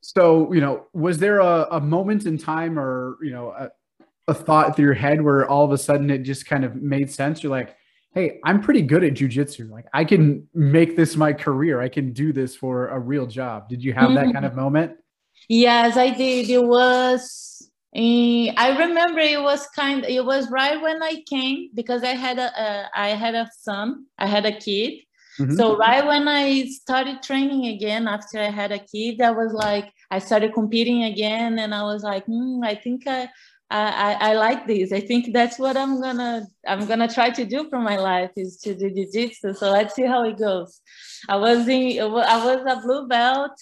So, 0.00 0.52
you 0.52 0.60
know, 0.60 0.86
was 0.92 1.18
there 1.18 1.38
a, 1.38 1.68
a 1.72 1.80
moment 1.80 2.26
in 2.26 2.38
time 2.38 2.78
or, 2.78 3.18
you 3.22 3.30
know, 3.30 3.50
a, 3.50 3.70
a 4.26 4.34
thought 4.34 4.74
through 4.74 4.86
your 4.86 4.94
head 4.94 5.22
where 5.22 5.48
all 5.48 5.64
of 5.64 5.72
a 5.72 5.78
sudden 5.78 6.10
it 6.10 6.18
just 6.18 6.46
kind 6.46 6.64
of 6.64 6.74
made 6.76 7.10
sense? 7.10 7.42
You're 7.42 7.50
like, 7.50 7.76
hey, 8.14 8.40
I'm 8.44 8.60
pretty 8.60 8.82
good 8.82 9.04
at 9.04 9.14
jujitsu. 9.14 9.70
Like 9.70 9.86
I 9.92 10.04
can 10.04 10.48
make 10.54 10.96
this 10.96 11.16
my 11.16 11.32
career. 11.32 11.80
I 11.80 11.88
can 11.88 12.12
do 12.12 12.32
this 12.32 12.56
for 12.56 12.88
a 12.88 12.98
real 12.98 13.26
job. 13.26 13.68
Did 13.68 13.82
you 13.82 13.92
have 13.92 14.10
mm-hmm. 14.10 14.26
that 14.26 14.32
kind 14.32 14.44
of 14.44 14.54
moment? 14.64 14.92
Yes, 15.48 15.96
I 15.96 16.10
did. 16.10 16.50
It 16.50 16.64
was. 16.64 17.46
Uh, 17.94 18.54
I 18.56 18.76
remember 18.78 19.18
it 19.20 19.42
was 19.42 19.66
kind. 19.68 20.04
It 20.04 20.24
was 20.24 20.50
right 20.50 20.80
when 20.80 21.02
I 21.02 21.22
came 21.28 21.70
because 21.74 22.04
I 22.04 22.14
had 22.14 22.38
a, 22.38 22.50
a 22.60 22.90
I 22.94 23.08
had 23.08 23.34
a 23.34 23.48
son. 23.58 24.06
I 24.18 24.26
had 24.26 24.46
a 24.46 24.52
kid. 24.52 25.00
Mm-hmm. 25.38 25.54
So 25.54 25.76
right 25.76 26.06
when 26.06 26.28
I 26.28 26.66
started 26.66 27.22
training 27.22 27.66
again 27.66 28.06
after 28.06 28.38
I 28.38 28.50
had 28.50 28.72
a 28.72 28.78
kid, 28.78 29.20
I 29.20 29.30
was 29.30 29.52
like 29.52 29.92
I 30.10 30.18
started 30.18 30.54
competing 30.54 31.04
again, 31.04 31.58
and 31.58 31.74
I 31.74 31.82
was 31.82 32.02
like, 32.02 32.26
mm, 32.26 32.64
I 32.64 32.74
think 32.74 33.04
I 33.06 33.28
I, 33.70 34.30
I, 34.30 34.34
like 34.34 34.66
this. 34.66 34.92
I 34.92 35.00
think 35.00 35.32
that's 35.32 35.56
what 35.56 35.76
I'm 35.76 36.00
gonna 36.00 36.46
I'm 36.66 36.86
gonna 36.86 37.06
try 37.06 37.30
to 37.30 37.44
do 37.44 37.68
for 37.70 37.78
my 37.78 37.96
life 37.96 38.32
is 38.36 38.56
to 38.62 38.74
do 38.74 38.90
jiu-jitsu. 38.90 39.54
So 39.54 39.70
let's 39.70 39.94
see 39.94 40.06
how 40.06 40.24
it 40.24 40.38
goes. 40.38 40.80
I 41.28 41.36
was 41.36 41.68
in 41.68 42.00
I 42.00 42.44
was 42.44 42.64
a 42.66 42.80
blue 42.80 43.06
belt 43.06 43.52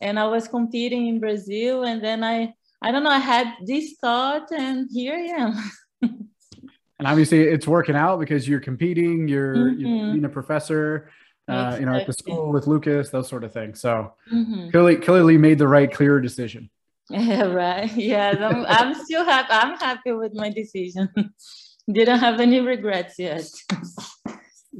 and 0.00 0.18
I 0.18 0.26
was 0.28 0.46
competing 0.46 1.08
in 1.08 1.18
Brazil 1.18 1.82
and 1.82 2.02
then 2.02 2.22
I 2.22 2.54
I 2.80 2.92
don't 2.92 3.02
know, 3.02 3.10
I 3.10 3.18
had 3.18 3.52
this 3.66 3.96
thought 4.00 4.52
and 4.52 4.88
here 4.92 5.14
I 5.14 5.42
am. 5.42 5.70
and 6.02 7.06
obviously 7.08 7.42
it's 7.42 7.66
working 7.66 7.96
out 7.96 8.20
because 8.20 8.46
you're 8.46 8.60
competing, 8.60 9.26
you're, 9.26 9.56
mm-hmm. 9.56 9.80
you're 9.80 10.12
being 10.12 10.24
a 10.24 10.28
professor, 10.28 11.10
uh, 11.48 11.76
you 11.80 11.86
know, 11.86 11.94
at 11.94 12.06
the 12.06 12.12
school 12.12 12.52
with 12.52 12.68
Lucas, 12.68 13.10
those 13.10 13.28
sort 13.28 13.42
of 13.42 13.52
things. 13.52 13.80
So 13.80 14.14
mm-hmm. 14.32 14.70
clearly, 14.70 14.96
clearly 14.96 15.38
made 15.38 15.58
the 15.58 15.66
right, 15.66 15.92
clear 15.92 16.20
decision. 16.20 16.70
Yeah, 17.10 17.42
right. 17.52 17.94
Yeah, 17.96 18.34
I'm, 18.38 18.66
I'm 18.66 18.94
still 19.04 19.24
happy. 19.24 19.48
I'm 19.50 19.78
happy 19.78 20.12
with 20.12 20.34
my 20.34 20.50
decision. 20.50 21.08
Didn't 21.92 22.18
have 22.18 22.40
any 22.40 22.60
regrets 22.60 23.18
yet. 23.18 23.48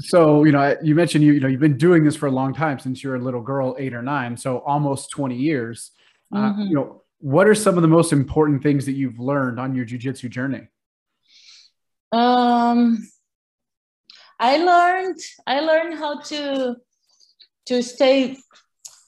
so 0.00 0.44
you 0.44 0.52
know 0.52 0.76
you 0.82 0.94
mentioned 0.94 1.24
you 1.24 1.32
you 1.32 1.40
know 1.40 1.48
you've 1.48 1.60
been 1.60 1.76
doing 1.76 2.04
this 2.04 2.14
for 2.14 2.26
a 2.26 2.30
long 2.30 2.54
time 2.54 2.78
since 2.78 3.02
you're 3.02 3.16
a 3.16 3.20
little 3.20 3.40
girl 3.40 3.74
eight 3.78 3.94
or 3.94 4.02
nine 4.02 4.36
so 4.36 4.58
almost 4.58 5.10
20 5.10 5.34
years 5.34 5.90
mm-hmm. 6.32 6.60
uh, 6.60 6.64
you 6.64 6.74
know 6.74 7.02
what 7.18 7.48
are 7.48 7.54
some 7.54 7.76
of 7.76 7.82
the 7.82 7.88
most 7.88 8.12
important 8.12 8.62
things 8.62 8.86
that 8.86 8.92
you've 8.92 9.18
learned 9.18 9.58
on 9.58 9.74
your 9.74 9.84
jiu-jitsu 9.84 10.28
journey 10.28 10.68
um 12.12 12.98
i 14.38 14.58
learned 14.58 15.18
i 15.46 15.60
learned 15.60 15.98
how 15.98 16.20
to 16.20 16.76
to 17.66 17.82
stay 17.82 18.36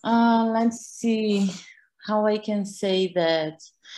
uh 0.02 0.50
let's 0.52 0.86
see 0.86 1.52
how 2.10 2.26
I 2.26 2.38
can 2.38 2.62
say 2.64 3.12
that. 3.14 3.56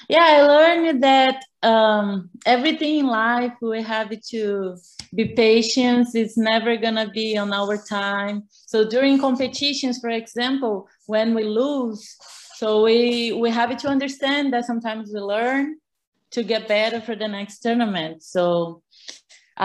Yeah, 0.08 0.26
I 0.36 0.38
learned 0.54 1.02
that 1.02 1.38
um, 1.62 2.08
everything 2.54 2.94
in 3.02 3.06
life 3.06 3.54
we 3.60 3.82
have 3.82 4.10
to 4.32 4.76
be 5.18 5.26
patient. 5.46 6.08
It's 6.22 6.36
never 6.36 6.72
gonna 6.84 7.08
be 7.20 7.28
on 7.44 7.50
our 7.60 7.76
time. 8.00 8.36
So 8.72 8.76
during 8.94 9.14
competitions, 9.28 9.96
for 10.04 10.10
example, 10.22 10.74
when 11.06 11.28
we 11.36 11.44
lose, 11.44 12.02
so 12.60 12.66
we 12.86 13.32
we 13.42 13.48
have 13.50 13.72
to 13.82 13.88
understand 13.88 14.52
that 14.52 14.64
sometimes 14.70 15.10
we 15.14 15.20
learn 15.34 15.64
to 16.34 16.40
get 16.42 16.68
better 16.68 17.00
for 17.06 17.14
the 17.22 17.28
next 17.28 17.60
tournament. 17.64 18.22
So 18.34 18.82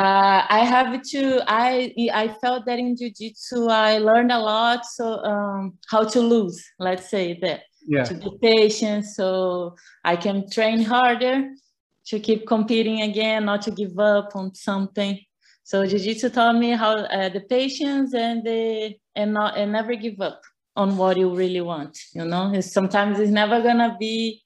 uh, 0.03 0.41
I 0.59 0.61
have 0.73 1.01
to. 1.13 1.21
I 1.47 1.93
I 2.23 2.25
felt 2.41 2.65
that 2.67 2.79
in 2.79 2.95
jiu-jitsu 2.99 3.59
I 3.67 3.99
learned 4.09 4.31
a 4.31 4.39
lot. 4.39 4.85
So 4.97 5.05
um, 5.31 5.77
how 5.91 6.03
to 6.13 6.19
lose, 6.33 6.57
let's 6.87 7.07
say 7.09 7.39
that 7.43 7.61
yeah. 7.87 8.03
to 8.03 8.13
be 8.13 8.37
patient 8.41 9.05
so 9.05 9.75
I 10.03 10.15
can 10.15 10.49
train 10.49 10.81
harder 10.81 11.49
to 12.07 12.19
keep 12.19 12.45
competing 12.47 13.01
again, 13.01 13.45
not 13.45 13.61
to 13.63 13.71
give 13.71 13.97
up 13.97 14.35
on 14.35 14.53
something. 14.53 15.19
So 15.63 15.85
Jiu-Jitsu 15.85 16.29
taught 16.29 16.55
me 16.55 16.71
how 16.71 16.93
uh, 16.93 17.29
the 17.29 17.41
patience 17.41 18.13
and 18.13 18.43
the 18.45 18.95
and 19.15 19.33
not 19.33 19.57
and 19.57 19.71
never 19.71 19.95
give 19.95 20.21
up 20.21 20.41
on 20.75 20.95
what 20.95 21.17
you 21.17 21.33
really 21.33 21.61
want. 21.61 21.97
You 22.13 22.25
know, 22.25 22.51
it's, 22.53 22.71
sometimes 22.71 23.19
it's 23.19 23.31
never 23.31 23.61
gonna 23.61 23.97
be 23.99 24.41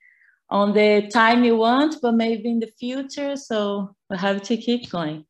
on 0.49 0.73
the 0.73 1.07
time 1.13 1.43
you 1.43 1.57
want, 1.57 1.97
but 2.01 2.13
maybe 2.13 2.49
in 2.49 2.59
the 2.59 2.71
future. 2.79 3.35
So 3.35 3.95
we 4.09 4.17
have 4.17 4.41
to 4.43 4.57
keep 4.57 4.89
going. 4.89 5.25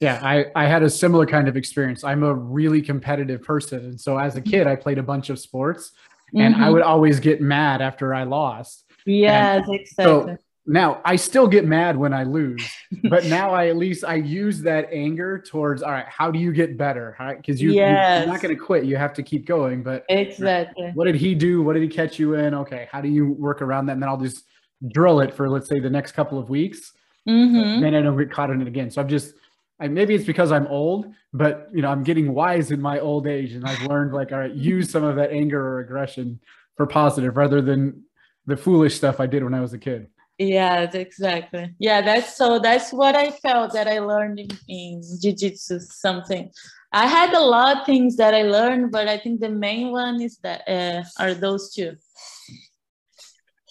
Yeah, 0.00 0.20
I, 0.22 0.46
I 0.54 0.66
had 0.66 0.82
a 0.82 0.90
similar 0.90 1.26
kind 1.26 1.48
of 1.48 1.56
experience. 1.56 2.04
I'm 2.04 2.22
a 2.22 2.32
really 2.32 2.82
competitive 2.82 3.42
person. 3.42 3.80
And 3.80 4.00
so 4.00 4.16
as 4.16 4.36
a 4.36 4.40
kid, 4.40 4.66
I 4.66 4.76
played 4.76 4.98
a 4.98 5.02
bunch 5.02 5.28
of 5.28 5.40
sports 5.40 5.92
and 6.34 6.54
mm-hmm. 6.54 6.62
I 6.62 6.70
would 6.70 6.82
always 6.82 7.20
get 7.20 7.40
mad 7.40 7.80
after 7.80 8.14
I 8.14 8.24
lost. 8.24 8.84
Yes, 9.06 9.64
and 9.66 9.74
exactly. 9.74 10.04
So 10.04 10.38
now 10.66 11.00
I 11.04 11.16
still 11.16 11.48
get 11.48 11.64
mad 11.64 11.96
when 11.96 12.12
I 12.12 12.24
lose, 12.24 12.62
but 13.04 13.24
now 13.24 13.54
I 13.54 13.68
at 13.68 13.76
least 13.76 14.04
I 14.04 14.16
use 14.16 14.60
that 14.62 14.88
anger 14.92 15.38
towards 15.38 15.82
all 15.82 15.90
right, 15.90 16.06
how 16.06 16.30
do 16.30 16.38
you 16.38 16.52
get 16.52 16.76
better? 16.76 17.16
Because 17.36 17.60
you, 17.60 17.72
yes. 17.72 18.24
you're 18.24 18.32
not 18.32 18.42
going 18.42 18.54
to 18.54 18.60
quit. 18.60 18.84
You 18.84 18.96
have 18.96 19.14
to 19.14 19.22
keep 19.22 19.46
going. 19.46 19.82
But 19.82 20.04
exactly. 20.10 20.90
What 20.94 21.06
did 21.06 21.14
he 21.14 21.34
do? 21.34 21.62
What 21.62 21.72
did 21.72 21.82
he 21.82 21.88
catch 21.88 22.18
you 22.18 22.34
in? 22.34 22.54
Okay, 22.54 22.86
how 22.92 23.00
do 23.00 23.08
you 23.08 23.32
work 23.32 23.62
around 23.62 23.86
that? 23.86 23.92
And 23.92 24.02
then 24.02 24.10
I'll 24.10 24.20
just 24.20 24.44
drill 24.92 25.20
it 25.20 25.34
for 25.34 25.48
let's 25.48 25.68
say 25.68 25.80
the 25.80 25.90
next 25.90 26.12
couple 26.12 26.38
of 26.38 26.50
weeks. 26.50 26.92
Mm-hmm. 27.26 27.80
Then 27.80 27.94
I 27.94 28.02
don't 28.02 28.16
get 28.16 28.30
caught 28.30 28.50
in 28.50 28.60
it 28.60 28.68
again. 28.68 28.90
So 28.90 29.00
I've 29.00 29.08
just 29.08 29.34
I, 29.80 29.88
maybe 29.88 30.14
it's 30.14 30.24
because 30.24 30.50
I'm 30.50 30.66
old, 30.66 31.12
but 31.32 31.68
you 31.72 31.82
know, 31.82 31.88
I'm 31.88 32.02
getting 32.02 32.32
wise 32.32 32.70
in 32.70 32.80
my 32.80 32.98
old 33.00 33.26
age, 33.26 33.52
and 33.52 33.64
I've 33.64 33.82
learned 33.82 34.12
like, 34.12 34.32
all 34.32 34.38
right, 34.38 34.52
use 34.52 34.90
some 34.90 35.04
of 35.04 35.16
that 35.16 35.30
anger 35.30 35.60
or 35.60 35.80
aggression 35.80 36.40
for 36.76 36.86
positive 36.86 37.36
rather 37.36 37.60
than 37.60 38.02
the 38.46 38.56
foolish 38.56 38.96
stuff 38.96 39.20
I 39.20 39.26
did 39.26 39.44
when 39.44 39.54
I 39.54 39.60
was 39.60 39.72
a 39.72 39.78
kid. 39.78 40.08
Yeah, 40.38 40.88
exactly. 40.92 41.74
Yeah, 41.78 42.00
that's 42.00 42.36
so. 42.36 42.58
That's 42.60 42.92
what 42.92 43.16
I 43.16 43.30
felt 43.30 43.72
that 43.72 43.88
I 43.88 43.98
learned 43.98 44.38
in, 44.38 44.48
in 44.68 45.02
jiu-jitsu. 45.20 45.80
Something 45.80 46.52
I 46.92 47.06
had 47.06 47.34
a 47.34 47.40
lot 47.40 47.78
of 47.78 47.86
things 47.86 48.16
that 48.16 48.34
I 48.34 48.42
learned, 48.42 48.92
but 48.92 49.08
I 49.08 49.18
think 49.18 49.40
the 49.40 49.50
main 49.50 49.90
one 49.90 50.22
is 50.22 50.38
that 50.38 50.62
uh, 50.68 51.02
are 51.18 51.34
those 51.34 51.74
two. 51.74 51.96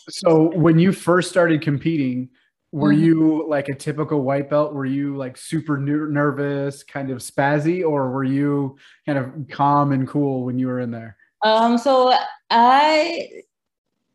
So 0.10 0.52
when 0.56 0.78
you 0.78 0.92
first 0.92 1.30
started 1.30 1.62
competing, 1.62 2.30
were 2.72 2.92
mm-hmm. 2.92 3.04
you 3.04 3.48
like 3.48 3.70
a 3.70 3.76
typical 3.76 4.22
white 4.22 4.50
belt? 4.50 4.74
Were 4.74 4.86
you 4.86 5.16
like 5.16 5.38
super 5.38 5.78
ner- 5.78 6.10
nervous, 6.10 6.84
kind 6.84 7.10
of 7.10 7.20
spazzy, 7.20 7.88
or 7.88 8.12
were 8.12 8.24
you 8.24 8.78
kind 9.06 9.18
of 9.18 9.48
calm 9.50 9.92
and 9.92 10.08
cool 10.08 10.44
when 10.44 10.60
you 10.60 10.68
were 10.68 10.80
in 10.80 10.92
there? 10.92 11.18
Um, 11.44 11.78
so 11.78 12.14
I 12.50 13.30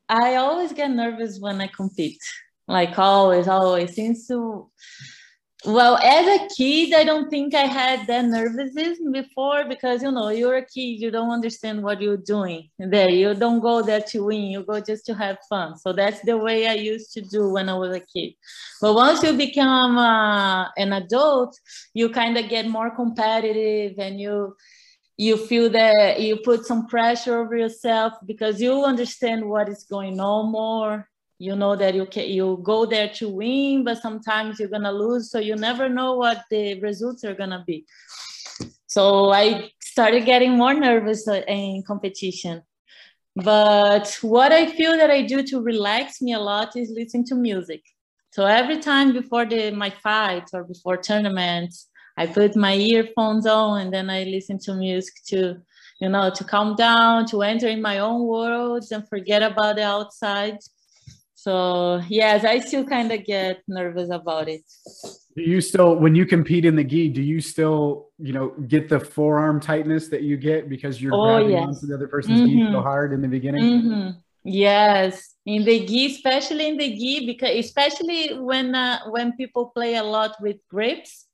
I 0.09 0.37
always 0.37 0.73
get 0.73 0.90
nervous 0.90 1.38
when 1.40 1.61
I 1.61 1.68
compete. 1.68 2.21
Like 2.68 2.99
always, 2.99 3.49
always. 3.49 3.94
Since 3.94 4.28
to 4.28 4.71
well, 5.64 5.97
as 5.99 6.26
a 6.26 6.49
kid, 6.54 6.92
I 6.92 7.04
don't 7.04 7.31
think 7.31 7.54
I 7.54 7.66
had 7.66 8.07
that 8.09 8.25
nervousness 8.25 8.99
before 9.12 9.64
because 9.69 10.02
you 10.02 10.11
know 10.11 10.31
you're 10.31 10.57
a 10.57 10.64
kid, 10.64 11.00
you 11.00 11.11
don't 11.11 11.31
understand 11.31 11.83
what 11.83 12.00
you're 12.00 12.16
doing 12.16 12.69
there. 12.78 13.09
You 13.09 13.35
don't 13.35 13.61
go 13.61 13.81
there 13.81 14.00
to 14.00 14.25
win, 14.25 14.42
you 14.42 14.64
go 14.64 14.81
just 14.81 15.07
to 15.07 15.14
have 15.14 15.38
fun. 15.49 15.76
So 15.78 15.92
that's 15.92 16.21
the 16.23 16.37
way 16.37 16.66
I 16.66 16.75
used 16.75 17.12
to 17.12 17.21
do 17.21 17.50
when 17.50 17.69
I 17.69 17.75
was 17.75 17.95
a 17.95 18.00
kid. 18.00 18.35
But 18.81 18.95
once 18.95 19.23
you 19.23 19.35
become 19.35 19.99
uh, 19.99 20.69
an 20.76 20.92
adult, 20.92 21.57
you 21.95 22.09
kind 22.09 22.37
of 22.37 22.49
get 22.49 22.66
more 22.66 22.90
competitive 22.90 23.99
and 23.99 24.21
you 24.21 24.57
you 25.16 25.37
feel 25.37 25.71
that 25.71 26.21
you 26.21 26.38
put 26.38 26.66
some 26.66 26.88
pressure 26.88 27.38
over 27.38 27.57
yourself 27.57 28.14
because 28.26 28.61
you 28.61 28.83
understand 28.85 29.49
what 29.49 29.69
is 29.69 29.85
going 29.85 30.19
on 30.19 30.50
more 30.50 31.09
you 31.42 31.56
know 31.56 31.75
that 31.75 31.94
you 31.94 32.06
can 32.06 32.28
you 32.28 32.61
go 32.62 32.87
there 32.87 33.08
to 33.18 33.28
win 33.28 33.82
but 33.82 34.00
sometimes 34.00 34.61
you're 34.61 34.75
gonna 34.76 34.92
lose 34.92 35.30
so 35.30 35.38
you 35.40 35.56
never 35.56 35.88
know 35.88 36.11
what 36.16 36.44
the 36.50 36.80
results 36.80 37.25
are 37.25 37.34
gonna 37.34 37.64
be. 37.66 37.84
So 38.87 39.32
i 39.32 39.70
started 39.80 40.25
getting 40.25 40.52
more 40.56 40.75
nervous 40.75 41.26
uh, 41.26 41.42
in 41.49 41.82
competition. 41.87 42.62
But 43.34 44.06
what 44.22 44.52
i 44.52 44.66
feel 44.76 44.96
that 44.96 45.11
i 45.11 45.22
do 45.22 45.42
to 45.50 45.61
relax 45.61 46.22
me 46.22 46.32
a 46.34 46.38
lot 46.38 46.76
is 46.76 46.90
listen 46.90 47.25
to 47.30 47.34
music. 47.34 47.82
So 48.30 48.46
every 48.46 48.78
time 48.78 49.12
before 49.12 49.44
the 49.44 49.72
my 49.72 49.90
fight 49.90 50.46
or 50.54 50.62
before 50.72 50.96
tournaments 50.96 51.88
i 52.16 52.25
put 52.38 52.54
my 52.54 52.75
earphones 52.75 53.46
on 53.46 53.80
and 53.80 53.92
then 53.94 54.11
i 54.11 54.22
listen 54.37 54.58
to 54.66 54.75
music 54.75 55.14
to 55.30 55.40
you 56.02 56.08
know, 56.08 56.30
to 56.30 56.42
calm 56.42 56.75
down, 56.75 57.26
to 57.26 57.42
enter 57.42 57.68
in 57.68 57.80
my 57.80 58.00
own 58.00 58.26
worlds 58.26 58.90
and 58.90 59.08
forget 59.08 59.40
about 59.40 59.76
the 59.76 59.84
outside. 59.84 60.58
So 61.42 62.00
yes, 62.08 62.44
I 62.44 62.61
still 62.61 62.84
kind 62.84 63.11
of 63.11 63.25
get 63.25 63.62
nervous 63.66 64.11
about 64.11 64.49
it. 64.49 64.62
Do 65.34 65.42
you 65.42 65.61
still, 65.61 65.96
when 65.96 66.14
you 66.14 66.25
compete 66.25 66.64
in 66.64 66.76
the 66.76 66.84
gi, 66.84 67.08
do 67.08 67.20
you 67.20 67.40
still, 67.40 68.11
you 68.18 68.32
know, 68.32 68.50
get 68.68 68.88
the 68.88 69.00
forearm 69.00 69.58
tightness 69.58 70.06
that 70.11 70.22
you 70.22 70.37
get 70.37 70.68
because 70.68 71.02
you're 71.02 71.12
oh, 71.12 71.25
grabbing 71.25 71.50
yes. 71.50 71.66
onto 71.66 71.87
the 71.88 71.94
other 71.94 72.06
person's 72.06 72.42
mm-hmm. 72.42 72.66
gi 72.66 72.72
so 72.72 72.80
hard 72.80 73.12
in 73.12 73.20
the 73.20 73.26
beginning? 73.26 73.64
Mm-hmm. 73.64 74.11
Yes, 74.44 75.34
in 75.44 75.64
the 75.64 75.84
gi, 75.84 76.14
especially 76.14 76.68
in 76.68 76.76
the 76.76 76.94
gi, 76.94 77.26
because 77.26 77.56
especially 77.58 78.38
when 78.38 78.76
uh, 78.76 79.00
when 79.11 79.32
people 79.32 79.72
play 79.75 79.96
a 79.96 80.04
lot 80.04 80.37
with 80.40 80.58
grips, 80.70 81.26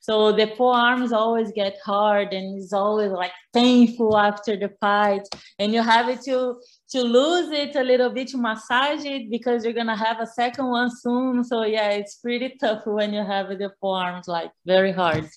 so 0.00 0.32
the 0.32 0.46
forearms 0.56 1.12
always 1.12 1.50
get 1.52 1.76
hard 1.84 2.32
and 2.32 2.58
it's 2.60 2.72
always 2.72 3.10
like 3.10 3.32
painful 3.52 4.16
after 4.16 4.56
the 4.56 4.70
fight, 4.80 5.22
and 5.58 5.72
you 5.72 5.82
have 5.82 6.06
to 6.24 6.60
to 6.90 7.02
lose 7.02 7.50
it 7.50 7.74
a 7.76 7.82
little 7.82 8.10
bit 8.10 8.28
to 8.28 8.38
massage 8.38 9.04
it 9.04 9.30
because 9.30 9.64
you're 9.64 9.72
gonna 9.72 9.96
have 9.96 10.20
a 10.20 10.26
second 10.26 10.66
one 10.66 10.90
soon. 10.94 11.42
So 11.42 11.64
yeah, 11.64 11.90
it's 11.90 12.16
pretty 12.16 12.56
tough 12.60 12.86
when 12.86 13.12
you 13.12 13.24
have 13.24 13.48
the 13.48 13.70
forearms 13.80 14.28
like 14.28 14.50
very 14.64 14.92
hard. 14.92 15.28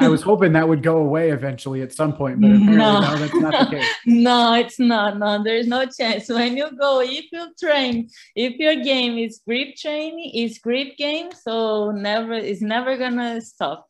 I 0.00 0.08
was 0.08 0.22
hoping 0.22 0.52
that 0.52 0.68
would 0.68 0.82
go 0.82 0.98
away 0.98 1.30
eventually 1.30 1.82
at 1.82 1.92
some 1.92 2.14
point, 2.14 2.40
but 2.40 2.48
apparently 2.50 2.76
no. 2.76 3.00
no, 3.00 3.16
that's 3.16 3.34
not 3.34 3.70
the 3.70 3.76
case. 3.76 3.88
no, 4.06 4.54
it's 4.54 4.78
not. 4.78 5.18
No, 5.18 5.42
there's 5.42 5.66
no 5.66 5.86
chance. 5.86 6.28
When 6.28 6.56
you 6.56 6.70
go, 6.76 7.00
if 7.00 7.26
you 7.32 7.48
train, 7.58 8.10
if 8.34 8.56
your 8.56 8.76
game 8.76 9.18
is 9.18 9.40
grip 9.46 9.76
training, 9.76 10.30
it's 10.34 10.58
grip 10.58 10.96
game, 10.96 11.30
so 11.32 11.90
never 11.90 12.34
it's 12.34 12.60
never 12.60 12.96
gonna 12.96 13.40
stop. 13.40 13.88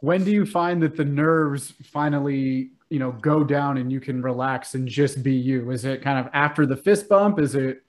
When 0.00 0.24
do 0.24 0.30
you 0.30 0.44
find 0.44 0.82
that 0.82 0.96
the 0.96 1.04
nerves 1.04 1.72
finally, 1.84 2.70
you 2.90 2.98
know, 2.98 3.12
go 3.12 3.44
down 3.44 3.78
and 3.78 3.90
you 3.90 4.00
can 4.00 4.22
relax 4.22 4.74
and 4.74 4.86
just 4.86 5.22
be 5.22 5.34
you? 5.34 5.70
Is 5.70 5.84
it 5.84 6.02
kind 6.02 6.18
of 6.18 6.30
after 6.34 6.66
the 6.66 6.76
fist 6.76 7.08
bump? 7.08 7.38
Is 7.38 7.54
it 7.54 7.82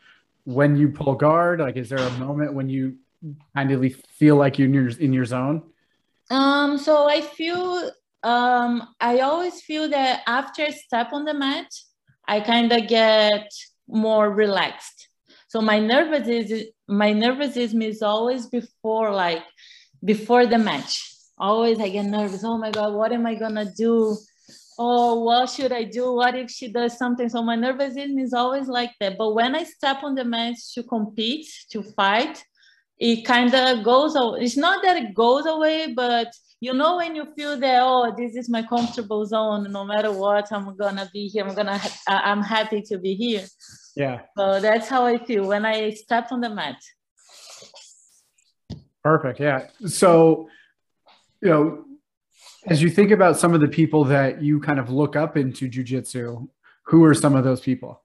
when 0.46 0.76
you 0.76 0.90
pull 0.90 1.16
guard? 1.16 1.60
Like, 1.60 1.76
is 1.76 1.90
there 1.90 2.00
a 2.00 2.12
moment 2.12 2.54
when 2.54 2.70
you 2.70 2.96
kind 3.56 3.72
of 3.72 3.96
feel 4.18 4.36
like 4.36 4.58
you're 4.58 4.68
in 4.68 4.74
your, 4.74 4.90
in 4.90 5.14
your 5.14 5.26
zone? 5.26 5.64
Um, 6.30 6.78
so 6.78 7.08
I 7.08 7.22
feel 7.22 7.92
um, 8.24 8.88
I 9.00 9.20
always 9.20 9.62
feel 9.62 9.88
that 9.90 10.24
after 10.26 10.64
I 10.64 10.72
step 10.72 11.14
on 11.14 11.26
the 11.26 11.34
mat, 11.34 11.68
I 12.28 12.40
kind 12.40 12.72
of 12.72 12.88
get 12.88 13.48
more 13.88 14.32
relaxed. 14.34 15.10
So 15.48 15.62
my 15.62 15.80
nervous 15.80 16.28
is 16.28 16.66
my 16.88 17.14
nervousness 17.14 17.74
is 17.74 18.02
always 18.02 18.48
before 18.48 19.12
like 19.14 19.44
before 20.04 20.48
the 20.48 20.58
match. 20.58 21.12
Always 21.38 21.80
I 21.80 21.90
get 21.90 22.06
nervous. 22.06 22.44
Oh 22.44 22.58
my 22.58 22.72
god, 22.72 22.94
what 22.94 23.12
am 23.12 23.28
I 23.28 23.36
gonna 23.36 23.72
do? 23.78 24.18
Oh, 24.78 25.24
what 25.24 25.50
should 25.50 25.72
I 25.72 25.84
do? 25.84 26.14
What 26.14 26.36
if 26.36 26.50
she 26.50 26.72
does 26.72 26.98
something? 26.98 27.30
So 27.30 27.44
my 27.44 27.56
nervousness 27.56 28.10
is 28.18 28.34
always 28.34 28.68
like 28.68 28.92
that. 29.00 29.18
But 29.18 29.34
when 29.34 29.56
I 29.56 29.64
step 29.64 30.04
on 30.04 30.16
the 30.16 30.26
mat 30.26 30.56
to 30.74 30.84
compete, 30.84 31.48
to 31.70 31.84
fight, 31.84 32.44
it 32.98 33.26
kind 33.26 33.54
of 33.54 33.84
goes 33.84 34.16
away. 34.16 34.42
It's 34.42 34.58
not 34.58 34.84
that 34.84 34.98
it 34.98 35.14
goes 35.14 35.46
away, 35.46 35.94
but 35.94 36.34
you 36.62 36.74
know 36.74 36.98
when 36.98 37.16
you 37.16 37.26
feel 37.36 37.58
that 37.60 37.82
oh 37.84 38.14
this 38.18 38.36
is 38.36 38.50
my 38.50 38.64
comfortable 38.64 39.26
zone 39.26 39.72
no 39.72 39.84
matter 39.84 40.12
what 40.12 40.52
i'm 40.52 40.76
gonna 40.78 41.08
be 41.14 41.28
here 41.28 41.46
i'm 41.46 41.54
gonna 41.54 41.80
i'm 42.08 42.42
happy 42.42 42.82
to 42.82 42.98
be 42.98 43.14
here. 43.14 43.46
Yeah. 43.96 44.22
So 44.38 44.60
that's 44.60 44.88
how 44.88 45.06
i 45.06 45.18
feel 45.18 45.48
when 45.48 45.66
i 45.66 45.92
step 45.92 46.32
on 46.32 46.42
the 46.42 46.50
mat. 46.50 46.82
Perfect 49.04 49.40
yeah. 49.40 49.68
So 49.86 50.50
you 51.42 51.50
know 51.50 51.86
as 52.68 52.82
you 52.82 52.90
think 52.90 53.12
about 53.12 53.38
some 53.38 53.54
of 53.54 53.62
the 53.62 53.68
people 53.68 54.06
that 54.06 54.42
you 54.42 54.60
kind 54.60 54.80
of 54.80 54.90
look 54.90 55.16
up 55.16 55.38
into 55.38 55.68
jiu-jitsu 55.68 56.48
who 56.88 57.04
are 57.04 57.14
some 57.14 57.36
of 57.36 57.44
those 57.44 57.62
people 57.62 58.02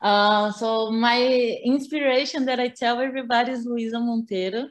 uh, 0.00 0.52
so 0.52 0.90
my 0.90 1.18
inspiration 1.64 2.44
that 2.46 2.60
I 2.60 2.68
tell 2.68 3.00
everybody 3.00 3.52
is 3.52 3.66
Luisa 3.66 3.96
Monteiro. 3.96 4.68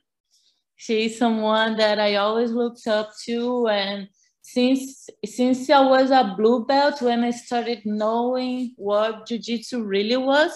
She's 0.75 1.17
someone 1.17 1.77
that 1.77 1.99
I 1.99 2.15
always 2.15 2.51
looked 2.51 2.86
up 2.88 3.12
to, 3.25 3.67
and 3.67 4.08
since 4.41 5.10
since 5.25 5.69
I 5.69 5.79
was 5.79 6.12
a 6.12 6.36
blue 6.38 6.65
belt, 6.65 7.01
when 7.01 7.23
I 7.23 7.31
started 7.31 7.81
knowing 7.86 8.73
what 8.77 9.27
jiu-jitsu 9.27 9.84
really 9.84 10.17
was, 10.17 10.51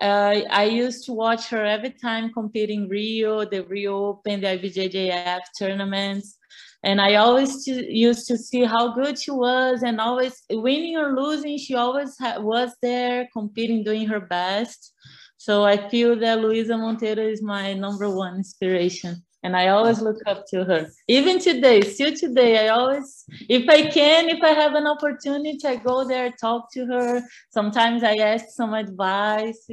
uh, 0.00 0.42
I 0.50 0.64
used 0.64 1.04
to 1.06 1.12
watch 1.12 1.48
her 1.48 1.64
every 1.64 1.90
time 1.90 2.32
competing 2.32 2.88
Rio, 2.88 3.44
the 3.44 3.64
Rio 3.64 4.06
Open, 4.06 4.40
the 4.40 4.48
IBJJF 4.48 5.40
tournaments 5.58 6.37
and 6.84 7.00
I 7.00 7.16
always 7.16 7.66
used 7.66 8.28
to 8.28 8.38
see 8.38 8.64
how 8.64 8.94
good 8.94 9.18
she 9.18 9.30
was, 9.30 9.82
and 9.82 10.00
always 10.00 10.42
winning 10.50 10.96
or 10.96 11.16
losing, 11.16 11.58
she 11.58 11.74
always 11.74 12.16
was 12.38 12.70
there 12.82 13.28
competing, 13.32 13.84
doing 13.84 14.06
her 14.08 14.20
best. 14.20 14.94
So 15.36 15.64
I 15.64 15.88
feel 15.88 16.18
that 16.18 16.40
Luisa 16.40 16.72
Monteiro 16.72 17.30
is 17.30 17.42
my 17.42 17.72
number 17.72 18.10
one 18.10 18.36
inspiration, 18.36 19.22
and 19.42 19.56
I 19.56 19.68
always 19.68 20.00
look 20.00 20.18
up 20.26 20.44
to 20.48 20.64
her. 20.64 20.88
Even 21.06 21.38
today, 21.38 21.80
still 21.82 22.12
today, 22.12 22.66
I 22.66 22.68
always, 22.68 23.24
if 23.48 23.68
I 23.68 23.82
can, 23.88 24.28
if 24.28 24.42
I 24.42 24.50
have 24.50 24.74
an 24.74 24.86
opportunity, 24.86 25.58
I 25.64 25.76
go 25.76 26.04
there, 26.04 26.32
talk 26.40 26.72
to 26.72 26.86
her. 26.86 27.22
Sometimes 27.50 28.02
I 28.02 28.14
ask 28.14 28.46
some 28.50 28.74
advice. 28.74 29.68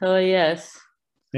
So 0.00 0.16
yes. 0.16 0.78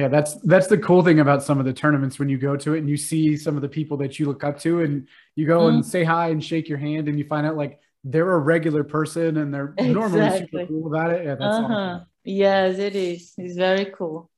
Yeah, 0.00 0.08
that's 0.08 0.34
that's 0.44 0.66
the 0.66 0.78
cool 0.78 1.02
thing 1.02 1.20
about 1.20 1.42
some 1.42 1.58
of 1.58 1.66
the 1.66 1.74
tournaments 1.74 2.18
when 2.18 2.30
you 2.30 2.38
go 2.38 2.56
to 2.56 2.72
it 2.72 2.78
and 2.78 2.88
you 2.88 2.96
see 2.96 3.36
some 3.36 3.54
of 3.54 3.60
the 3.60 3.68
people 3.68 3.98
that 3.98 4.18
you 4.18 4.24
look 4.24 4.42
up 4.42 4.58
to 4.60 4.80
and 4.80 5.06
you 5.36 5.46
go 5.46 5.60
mm-hmm. 5.60 5.76
and 5.76 5.86
say 5.86 6.04
hi 6.04 6.30
and 6.30 6.42
shake 6.42 6.70
your 6.70 6.78
hand 6.78 7.06
and 7.06 7.18
you 7.18 7.26
find 7.26 7.46
out 7.46 7.54
like 7.54 7.78
they're 8.02 8.32
a 8.32 8.38
regular 8.38 8.82
person 8.82 9.36
and 9.36 9.52
they're 9.52 9.74
exactly. 9.76 9.92
normally 9.92 10.38
super 10.38 10.66
cool 10.66 10.86
about 10.86 11.12
it. 11.12 11.26
Yeah, 11.26 11.34
that's 11.34 11.54
uh-huh. 11.56 11.74
awesome. 11.74 12.06
Yes, 12.24 12.78
it 12.78 12.96
is. 12.96 13.34
It's 13.36 13.56
very 13.56 13.92
cool. 13.94 14.30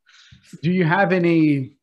Do 0.62 0.72
you 0.72 0.85
have 0.85 1.12
any 1.12 1.77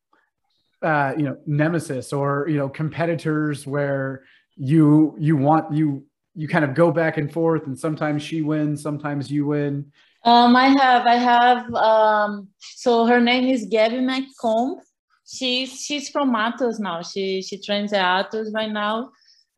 uh, 0.81 1.13
you 1.17 1.23
know, 1.23 1.37
nemesis 1.45 2.11
or 2.11 2.47
you 2.49 2.57
know, 2.57 2.67
competitors 2.67 3.65
where 3.65 4.23
you 4.57 5.15
you 5.17 5.37
want 5.37 5.73
you 5.73 6.03
you 6.35 6.49
kind 6.49 6.65
of 6.65 6.73
go 6.73 6.91
back 6.91 7.17
and 7.17 7.31
forth 7.31 7.65
and 7.65 7.79
sometimes 7.79 8.23
she 8.23 8.41
wins, 8.41 8.81
sometimes 8.81 9.31
you 9.31 9.45
win. 9.45 9.91
Um, 10.25 10.55
I 10.55 10.67
have, 10.67 11.05
I 11.05 11.15
have. 11.15 11.73
Um, 11.73 12.49
so 12.59 13.05
her 13.05 13.21
name 13.21 13.47
is 13.47 13.67
Gabby 13.69 13.97
McComb. 13.97 14.77
She's 15.25 15.81
she's 15.81 16.09
from 16.09 16.33
Atos 16.35 16.79
now. 16.79 17.01
She 17.03 17.41
she 17.41 17.61
trains 17.61 17.93
at 17.93 18.31
Atos 18.31 18.53
right 18.53 18.71
now, 18.71 19.11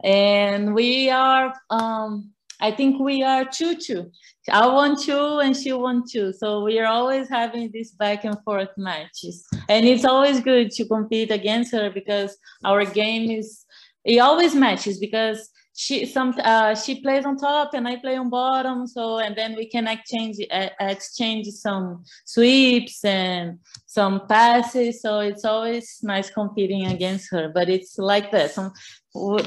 and 0.04 0.76
we 0.76 1.10
are. 1.10 1.54
Um, 1.70 2.32
I 2.60 2.72
think 2.72 3.00
we 3.00 3.24
are 3.24 3.44
two 3.46 3.76
two. 3.76 4.12
I 4.52 4.68
want 4.68 5.00
two 5.00 5.40
and 5.40 5.56
she 5.56 5.74
won 5.74 6.04
two. 6.08 6.32
So 6.34 6.64
we 6.64 6.80
are 6.80 6.86
always 6.86 7.28
having 7.30 7.72
these 7.72 7.92
back 7.92 8.24
and 8.24 8.38
forth 8.44 8.70
matches, 8.78 9.48
and 9.68 9.86
it's 9.86 10.06
always 10.06 10.42
good 10.42 10.70
to 10.72 10.86
compete 10.86 11.32
against 11.32 11.72
her 11.72 11.90
because 11.90 12.38
our 12.64 12.86
game 12.86 13.32
is. 13.32 13.66
It 14.04 14.18
always 14.20 14.56
matches 14.56 15.00
because 15.00 15.50
she 15.82 16.06
some 16.06 16.36
uh, 16.44 16.76
she 16.76 17.02
plays 17.02 17.26
on 17.26 17.38
top 17.38 17.74
and 17.74 17.88
I 17.88 17.96
play 17.96 18.16
on 18.16 18.30
bottom. 18.30 18.86
So 18.86 19.18
and 19.18 19.36
then 19.36 19.56
we 19.56 19.66
can 19.66 19.88
exchange 19.88 20.38
uh, 20.52 20.70
exchange 20.80 21.48
some 21.48 22.04
sweeps 22.24 23.04
and 23.04 23.58
some 23.88 24.28
passes. 24.28 25.02
So 25.02 25.22
it's 25.22 25.44
always 25.44 25.98
nice 26.04 26.30
competing 26.30 26.86
against 26.86 27.32
her. 27.32 27.50
But 27.50 27.68
it's 27.68 27.98
like 27.98 28.30
that. 28.32 28.52
Some 28.52 28.72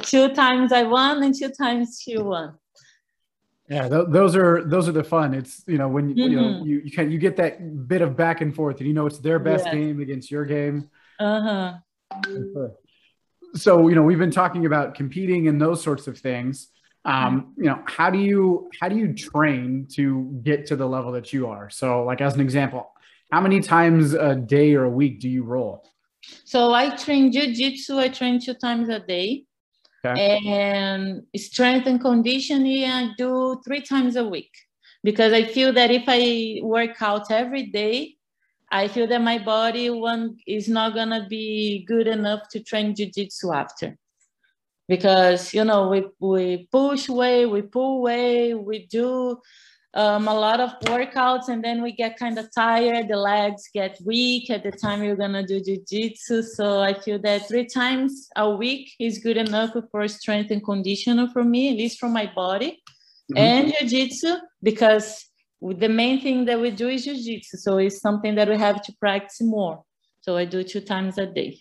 two 0.02 0.34
times 0.34 0.72
I 0.72 0.82
won 0.82 1.22
and 1.22 1.32
two 1.32 1.50
times 1.50 2.00
she 2.02 2.18
won. 2.18 2.58
Yeah, 3.68 3.88
th- 3.88 4.08
those 4.08 4.34
are 4.34 4.64
those 4.64 4.88
are 4.88 4.96
the 5.00 5.04
fun. 5.04 5.34
It's 5.34 5.62
you 5.68 5.78
know 5.78 5.86
when 5.86 6.08
mm-hmm. 6.08 6.18
you 6.18 6.36
know 6.36 6.48
mm-hmm. 6.48 6.66
you, 6.66 6.80
you 6.80 6.90
can 6.90 7.12
you 7.12 7.18
get 7.18 7.36
that 7.36 7.86
bit 7.86 8.02
of 8.02 8.16
back 8.16 8.40
and 8.40 8.52
forth, 8.52 8.78
and 8.78 8.88
you 8.88 8.92
know 8.92 9.06
it's 9.06 9.18
their 9.18 9.38
best 9.38 9.66
yeah. 9.66 9.74
game 9.76 10.00
against 10.00 10.32
your 10.32 10.44
game. 10.44 10.90
Uh 11.20 11.40
huh 11.40 12.68
so 13.54 13.88
you 13.88 13.94
know 13.94 14.02
we've 14.02 14.18
been 14.18 14.30
talking 14.30 14.66
about 14.66 14.94
competing 14.94 15.48
and 15.48 15.60
those 15.60 15.82
sorts 15.82 16.06
of 16.06 16.18
things. 16.18 16.68
Um, 17.06 17.52
you 17.56 17.64
know 17.64 17.82
how 17.86 18.08
do 18.10 18.18
you 18.18 18.70
how 18.80 18.88
do 18.88 18.96
you 18.96 19.12
train 19.12 19.86
to 19.92 20.40
get 20.42 20.66
to 20.66 20.76
the 20.76 20.86
level 20.86 21.12
that 21.12 21.32
you 21.32 21.48
are? 21.48 21.68
So 21.70 22.04
like 22.04 22.20
as 22.20 22.34
an 22.34 22.40
example 22.40 22.90
how 23.34 23.40
many 23.40 23.60
times 23.60 24.14
a 24.14 24.36
day 24.36 24.74
or 24.74 24.84
a 24.84 24.90
week 24.90 25.18
do 25.18 25.28
you 25.28 25.42
roll? 25.42 25.84
So 26.44 26.72
i 26.72 26.94
train 26.94 27.32
jiu-jitsu 27.32 27.98
i 27.98 28.08
train 28.08 28.40
two 28.40 28.54
times 28.54 28.88
a 28.88 29.00
day. 29.00 29.44
Okay. 30.06 30.38
and 30.46 31.22
strength 31.34 31.86
and 31.86 31.98
conditioning 31.98 32.84
i 32.84 33.08
do 33.16 33.60
three 33.64 33.80
times 33.80 34.16
a 34.16 34.24
week. 34.24 34.54
Because 35.02 35.32
i 35.32 35.42
feel 35.44 35.72
that 35.72 35.90
if 35.90 36.04
i 36.06 36.60
work 36.62 37.02
out 37.02 37.30
every 37.30 37.66
day 37.82 38.16
I 38.74 38.88
feel 38.88 39.06
that 39.06 39.22
my 39.22 39.38
body 39.38 39.88
one 39.88 40.36
is 40.48 40.68
not 40.68 40.94
gonna 40.94 41.28
be 41.28 41.84
good 41.86 42.08
enough 42.08 42.48
to 42.50 42.60
train 42.60 42.92
jiu-jitsu 42.96 43.52
after. 43.52 43.96
Because 44.88 45.54
you 45.54 45.64
know, 45.64 45.88
we 45.88 46.00
we 46.18 46.68
push 46.72 47.08
way, 47.08 47.46
we 47.46 47.62
pull 47.62 48.02
way, 48.02 48.52
we 48.54 48.86
do 48.86 49.40
um, 49.94 50.26
a 50.26 50.34
lot 50.34 50.58
of 50.58 50.70
workouts 50.90 51.46
and 51.48 51.62
then 51.62 51.80
we 51.82 51.92
get 51.92 52.18
kind 52.18 52.36
of 52.36 52.52
tired 52.52 53.06
the 53.06 53.16
legs 53.16 53.70
get 53.72 53.96
weak 54.04 54.50
at 54.50 54.64
the 54.64 54.72
time 54.72 55.04
you're 55.04 55.22
gonna 55.24 55.46
do 55.46 55.60
jiu-jitsu 55.60 56.42
so 56.42 56.80
i 56.80 56.92
feel 56.92 57.18
that 57.20 57.46
three 57.46 57.64
times 57.64 58.28
a 58.34 58.50
week 58.50 58.92
is 58.98 59.18
good 59.18 59.36
enough 59.36 59.70
for 59.92 60.08
strength 60.08 60.50
and 60.50 60.64
conditioner 60.64 61.28
for 61.32 61.44
me 61.44 61.70
at 61.70 61.76
least 61.76 62.00
for 62.00 62.08
my 62.08 62.26
body 62.34 62.82
mm-hmm. 63.32 63.38
and 63.38 63.72
jiu-jitsu 63.72 64.34
because 64.62 65.30
the 65.72 65.88
main 65.88 66.20
thing 66.20 66.44
that 66.44 66.60
we 66.60 66.70
do 66.70 66.88
is 66.88 67.04
jiu-jitsu 67.04 67.56
so 67.56 67.78
it's 67.78 68.00
something 68.00 68.34
that 68.34 68.48
we 68.48 68.56
have 68.56 68.82
to 68.82 68.92
practice 69.00 69.40
more. 69.40 69.82
So 70.20 70.36
i 70.36 70.44
do 70.44 70.62
two 70.62 70.80
times 70.80 71.18
a 71.18 71.26
day. 71.26 71.58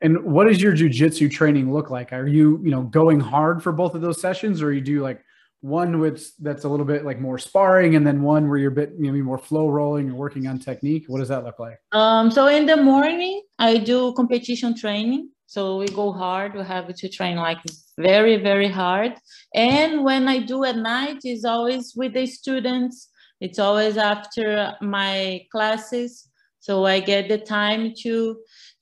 And 0.00 0.24
what 0.24 0.48
does 0.48 0.60
your 0.60 0.72
jiu-jitsu 0.72 1.28
training 1.28 1.72
look 1.72 1.90
like? 1.90 2.12
Are 2.12 2.26
you 2.26 2.60
you 2.64 2.70
know 2.70 2.82
going 2.82 3.20
hard 3.20 3.62
for 3.62 3.72
both 3.72 3.94
of 3.94 4.00
those 4.00 4.20
sessions 4.20 4.62
or 4.62 4.72
you 4.72 4.80
do 4.80 5.00
like 5.02 5.22
one 5.60 6.00
with 6.00 6.28
that's 6.40 6.64
a 6.64 6.68
little 6.68 6.84
bit 6.84 7.04
like 7.04 7.20
more 7.20 7.38
sparring 7.38 7.94
and 7.94 8.04
then 8.04 8.20
one 8.20 8.48
where 8.48 8.58
you're 8.58 8.72
a 8.72 8.74
bit 8.74 8.98
maybe 8.98 9.22
more 9.22 9.38
flow 9.38 9.68
rolling 9.68 10.08
and 10.08 10.16
working 10.16 10.46
on 10.48 10.58
technique? 10.58 11.04
What 11.06 11.18
does 11.20 11.28
that 11.28 11.44
look 11.44 11.58
like? 11.58 11.78
Um, 11.92 12.30
so 12.30 12.46
in 12.48 12.66
the 12.66 12.76
morning 12.76 13.42
i 13.58 13.78
do 13.78 14.12
competition 14.14 14.76
training 14.76 15.30
so 15.52 15.76
we 15.76 15.86
go 16.00 16.06
hard 16.12 16.54
we 16.54 16.64
have 16.64 16.86
to 17.02 17.08
train 17.16 17.36
like 17.36 17.58
very 17.98 18.36
very 18.36 18.68
hard 18.68 19.12
and 19.54 20.04
when 20.04 20.28
i 20.34 20.38
do 20.38 20.64
at 20.64 20.76
night 20.76 21.20
is 21.24 21.44
always 21.44 21.94
with 21.94 22.12
the 22.14 22.26
students 22.26 23.08
it's 23.40 23.58
always 23.58 23.96
after 23.96 24.74
my 24.80 25.44
classes 25.52 26.28
so 26.60 26.86
i 26.86 26.98
get 27.00 27.28
the 27.28 27.38
time 27.38 27.92
to 28.02 28.14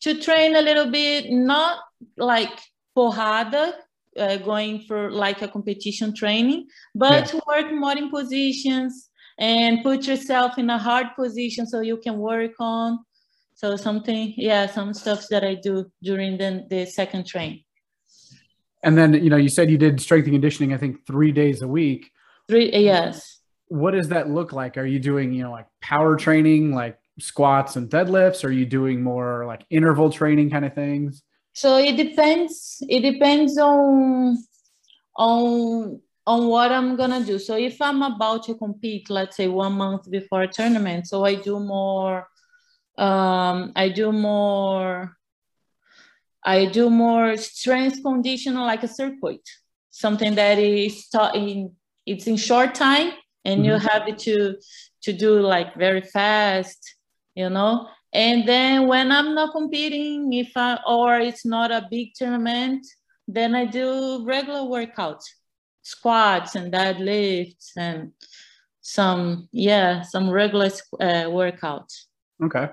to 0.00 0.20
train 0.20 0.56
a 0.56 0.62
little 0.62 0.90
bit 0.90 1.30
not 1.30 1.78
like 2.16 2.56
porrada 2.96 3.72
uh, 4.18 4.36
going 4.36 4.80
for 4.80 5.10
like 5.10 5.42
a 5.42 5.48
competition 5.48 6.14
training, 6.14 6.66
but 6.94 7.12
yeah. 7.12 7.24
to 7.24 7.42
work 7.46 7.72
more 7.72 7.96
in 7.96 8.10
positions 8.10 9.08
and 9.38 9.82
put 9.82 10.06
yourself 10.06 10.58
in 10.58 10.68
a 10.70 10.78
hard 10.78 11.06
position 11.16 11.66
so 11.66 11.80
you 11.80 11.96
can 11.96 12.18
work 12.18 12.52
on. 12.60 12.98
So 13.60 13.76
something, 13.76 14.32
yeah, 14.38 14.64
some 14.64 14.94
stuff 14.94 15.26
that 15.28 15.44
I 15.44 15.54
do 15.54 15.92
during 16.02 16.38
the, 16.38 16.64
the 16.70 16.86
second 16.86 17.26
train. 17.26 17.62
And 18.82 18.96
then, 18.96 19.12
you 19.12 19.28
know, 19.28 19.36
you 19.36 19.50
said 19.50 19.70
you 19.70 19.76
did 19.76 20.00
strength 20.00 20.24
and 20.24 20.32
conditioning, 20.32 20.72
I 20.72 20.78
think 20.78 21.06
three 21.06 21.30
days 21.30 21.60
a 21.60 21.68
week. 21.68 22.10
Three, 22.48 22.72
uh, 22.72 22.78
yes. 22.78 23.40
What 23.68 23.90
does 23.90 24.08
that 24.08 24.30
look 24.30 24.54
like? 24.54 24.78
Are 24.78 24.86
you 24.86 24.98
doing, 24.98 25.34
you 25.34 25.42
know, 25.42 25.50
like 25.50 25.66
power 25.82 26.16
training, 26.16 26.74
like 26.74 26.98
squats 27.18 27.76
and 27.76 27.90
deadlifts? 27.90 28.44
Are 28.44 28.50
you 28.50 28.64
doing 28.64 29.02
more 29.02 29.44
like 29.44 29.66
interval 29.68 30.10
training 30.10 30.48
kind 30.48 30.64
of 30.64 30.74
things? 30.74 31.22
So 31.52 31.76
it 31.76 31.98
depends. 31.98 32.82
It 32.88 33.02
depends 33.02 33.58
on 33.58 34.38
on 35.18 36.00
on 36.26 36.46
what 36.46 36.72
I'm 36.72 36.96
gonna 36.96 37.22
do. 37.22 37.38
So 37.38 37.56
if 37.58 37.82
I'm 37.82 38.00
about 38.00 38.44
to 38.44 38.54
compete, 38.54 39.10
let's 39.10 39.36
say 39.36 39.48
one 39.48 39.74
month 39.74 40.10
before 40.10 40.44
a 40.44 40.48
tournament, 40.48 41.08
so 41.08 41.26
I 41.26 41.34
do 41.34 41.60
more. 41.60 42.26
Um, 42.98 43.72
I 43.76 43.88
do 43.88 44.12
more. 44.12 45.16
I 46.44 46.66
do 46.66 46.88
more 46.88 47.36
strength 47.36 48.02
conditioning, 48.02 48.58
like 48.58 48.82
a 48.82 48.88
circuit, 48.88 49.46
something 49.90 50.34
that 50.34 50.58
is 50.58 51.08
taught 51.08 51.36
in. 51.36 51.74
It's 52.06 52.26
in 52.26 52.36
short 52.36 52.74
time, 52.74 53.12
and 53.44 53.60
mm-hmm. 53.60 53.64
you 53.64 53.78
have 53.78 54.16
to 54.16 54.56
to 55.02 55.12
do 55.12 55.40
like 55.40 55.76
very 55.76 56.02
fast, 56.02 56.96
you 57.34 57.50
know. 57.50 57.88
And 58.12 58.46
then 58.46 58.88
when 58.88 59.12
I'm 59.12 59.34
not 59.34 59.52
competing, 59.52 60.32
if 60.32 60.52
I 60.56 60.78
or 60.86 61.20
it's 61.20 61.46
not 61.46 61.70
a 61.70 61.86
big 61.90 62.14
tournament, 62.14 62.86
then 63.28 63.54
I 63.54 63.66
do 63.66 64.24
regular 64.24 64.60
workouts, 64.60 65.24
squats 65.82 66.56
and 66.56 66.72
deadlifts 66.72 67.70
and 67.76 68.12
some 68.80 69.48
yeah 69.52 70.02
some 70.02 70.30
regular 70.30 70.70
uh, 71.00 71.26
workouts. 71.28 72.06
Okay. 72.42 72.68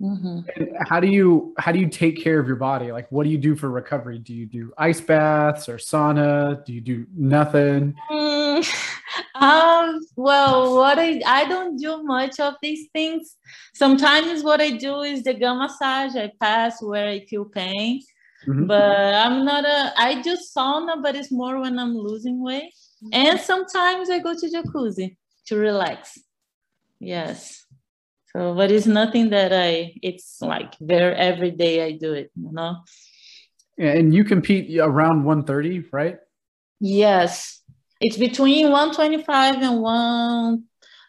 Mm-hmm. 0.00 0.40
how 0.88 0.98
do 0.98 1.06
you 1.06 1.54
how 1.58 1.70
do 1.70 1.78
you 1.78 1.88
take 1.88 2.20
care 2.20 2.40
of 2.40 2.46
your 2.46 2.56
body? 2.56 2.90
Like, 2.90 3.10
what 3.12 3.24
do 3.24 3.30
you 3.30 3.38
do 3.38 3.54
for 3.54 3.70
recovery? 3.70 4.18
Do 4.18 4.34
you 4.34 4.46
do 4.46 4.72
ice 4.76 5.00
baths 5.00 5.68
or 5.68 5.76
sauna? 5.76 6.64
Do 6.64 6.72
you 6.72 6.80
do 6.80 7.06
nothing? 7.14 7.94
Mm, 8.10 8.66
um. 9.34 10.00
Well, 10.16 10.76
what 10.76 10.98
I 10.98 11.20
I 11.24 11.44
don't 11.44 11.76
do 11.76 12.02
much 12.02 12.40
of 12.40 12.54
these 12.62 12.88
things. 12.92 13.36
Sometimes 13.74 14.42
what 14.42 14.60
I 14.60 14.70
do 14.70 15.02
is 15.02 15.22
the 15.22 15.34
gum 15.34 15.58
massage. 15.58 16.16
I 16.16 16.32
pass 16.40 16.82
where 16.82 17.08
I 17.08 17.24
feel 17.26 17.44
pain, 17.44 18.02
mm-hmm. 18.48 18.66
but 18.66 19.14
I'm 19.14 19.44
not 19.44 19.64
a. 19.64 19.92
I 19.96 20.20
do 20.20 20.36
sauna, 20.36 21.00
but 21.00 21.14
it's 21.14 21.30
more 21.30 21.60
when 21.60 21.78
I'm 21.78 21.94
losing 21.94 22.42
weight. 22.42 22.72
And 23.12 23.38
sometimes 23.40 24.10
I 24.10 24.18
go 24.20 24.34
to 24.34 24.46
jacuzzi 24.46 25.16
to 25.46 25.56
relax. 25.56 26.18
Yes. 26.98 27.61
So, 28.34 28.54
but 28.54 28.70
it's 28.70 28.86
nothing 28.86 29.30
that 29.30 29.52
I, 29.52 29.94
it's 30.02 30.40
like 30.40 30.74
very 30.80 31.14
every 31.14 31.50
day 31.50 31.84
I 31.84 31.92
do 31.92 32.14
it, 32.14 32.30
you 32.34 32.50
know? 32.52 32.78
And 33.78 34.14
you 34.14 34.24
compete 34.24 34.78
around 34.78 35.24
130, 35.24 35.88
right? 35.92 36.16
Yes. 36.80 37.60
It's 38.00 38.16
between 38.16 38.70
125 38.70 39.56
and 39.62 39.80
one 39.80 40.64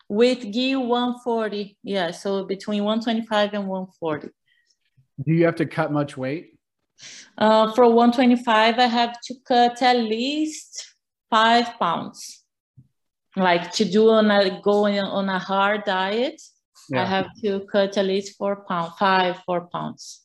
with 0.10 0.52
gi 0.52 0.76
140. 0.76 1.78
Yeah. 1.84 2.12
So 2.12 2.46
between 2.46 2.84
125 2.84 3.54
and 3.54 3.68
140. 3.68 4.30
Do 5.26 5.34
you 5.34 5.46
have 5.46 5.56
to 5.56 5.66
cut 5.66 5.92
much 5.92 6.18
weight? 6.18 6.58
Uh, 7.38 7.74
for 7.74 7.86
125, 7.86 8.80
I 8.80 8.86
have 8.86 9.20
to 9.22 9.36
cut 9.48 9.82
at 9.82 9.98
least 9.98 10.94
five 11.30 11.80
pounds. 11.80 12.44
Like 13.36 13.72
to 13.74 13.86
do 13.86 14.10
on 14.10 14.30
a 14.30 14.62
going 14.62 15.00
on 15.00 15.30
a 15.30 15.40
hard 15.40 15.86
diet 15.86 16.40
yeah. 16.90 17.04
I 17.04 17.06
have 17.06 17.28
to 17.42 17.62
cut 17.72 17.98
at 17.98 18.06
least 18.06 18.38
four 18.38 18.66
pounds, 18.68 18.94
five, 19.00 19.38
four 19.46 19.68
pounds. 19.68 20.22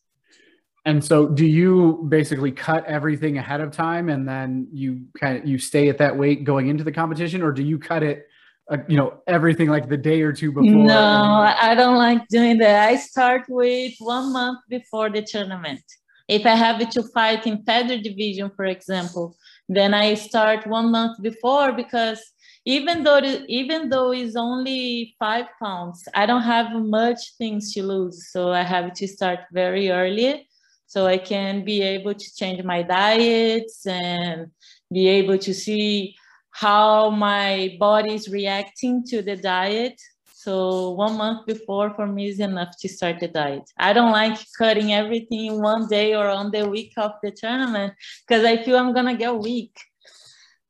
And 0.85 1.05
so 1.05 1.29
do 1.29 1.45
you 1.45 2.07
basically 2.09 2.51
cut 2.51 2.87
everything 2.87 3.37
ahead 3.37 3.61
of 3.61 3.73
time 3.73 4.09
and 4.09 4.27
then 4.27 4.69
you 4.73 5.07
kind 5.19 5.37
of 5.37 5.47
you 5.47 5.59
stay 5.59 5.89
at 5.89 5.99
that 5.99 6.17
weight 6.17 6.45
going 6.45 6.69
into 6.69 6.83
the 6.83 6.93
competition 6.93 7.43
or 7.43 7.53
do 7.53 7.63
you 7.63 7.79
cut 7.79 8.03
it 8.03 8.27
uh, 8.71 8.79
you 8.87 8.97
know 8.97 9.23
everything 9.27 9.69
like 9.69 9.89
the 9.89 9.97
day 9.97 10.23
or 10.23 10.33
two 10.33 10.53
before? 10.53 10.71
No, 10.71 11.55
I 11.59 11.75
don't 11.75 11.97
like 11.97 12.27
doing 12.29 12.59
that. 12.59 12.89
I 12.89 12.97
start 12.97 13.45
with 13.49 13.95
one 13.99 14.33
month 14.33 14.61
before 14.69 15.11
the 15.11 15.23
tournament. 15.23 15.83
If 16.29 16.45
I 16.45 16.55
have 16.55 16.79
to 16.91 17.03
fight 17.15 17.47
in 17.47 17.63
feather 17.65 17.99
division, 17.99 18.51
for 18.55 18.67
example, 18.67 19.37
then 19.69 19.95
I 19.95 20.15
start 20.15 20.67
one 20.67 20.91
month 20.91 21.23
before 21.23 21.73
because 21.73 22.21
even 22.69 23.03
though 23.03 23.17
it, 23.17 23.47
even 23.49 23.89
though 23.89 24.13
it's 24.13 24.37
only 24.37 25.17
five 25.19 25.47
pounds, 25.59 26.07
I 26.13 26.27
don't 26.27 26.43
have 26.43 26.71
much 26.75 27.35
things 27.39 27.73
to 27.73 27.83
lose. 27.83 28.31
So 28.31 28.53
I 28.53 28.63
have 28.63 28.93
to 28.93 29.09
start 29.09 29.41
very 29.51 29.91
early 29.91 30.47
so 30.87 31.07
I 31.07 31.17
can 31.17 31.65
be 31.65 31.81
able 31.81 32.13
to 32.13 32.35
change 32.37 32.63
my 32.65 32.83
diets 32.83 33.87
and 33.87 34.51
be 34.93 35.09
able 35.09 35.39
to 35.39 35.55
see 35.55 36.15
how 36.51 37.09
my 37.09 37.75
body 37.81 38.13
is 38.13 38.29
reacting 38.29 39.03
to 39.07 39.23
the 39.23 39.37
diet. 39.37 39.99
So 40.27 40.91
one 40.91 41.17
month 41.17 41.47
before 41.47 41.95
for 41.95 42.07
me 42.07 42.29
is 42.29 42.39
enough 42.39 42.75
to 42.81 42.89
start 42.89 43.19
the 43.21 43.29
diet. 43.29 43.63
I 43.79 43.95
don't 43.95 44.13
like 44.13 44.39
cutting 44.59 44.93
everything 44.93 45.47
in 45.47 45.63
one 45.63 45.89
day 45.89 46.15
or 46.15 46.29
on 46.29 46.51
the 46.51 46.69
week 46.69 46.93
of 46.99 47.13
the 47.23 47.31
tournament 47.31 47.95
because 48.27 48.45
I 48.45 48.63
feel 48.63 48.77
I'm 48.77 48.93
gonna 48.93 49.17
get 49.17 49.35
weak. 49.35 49.75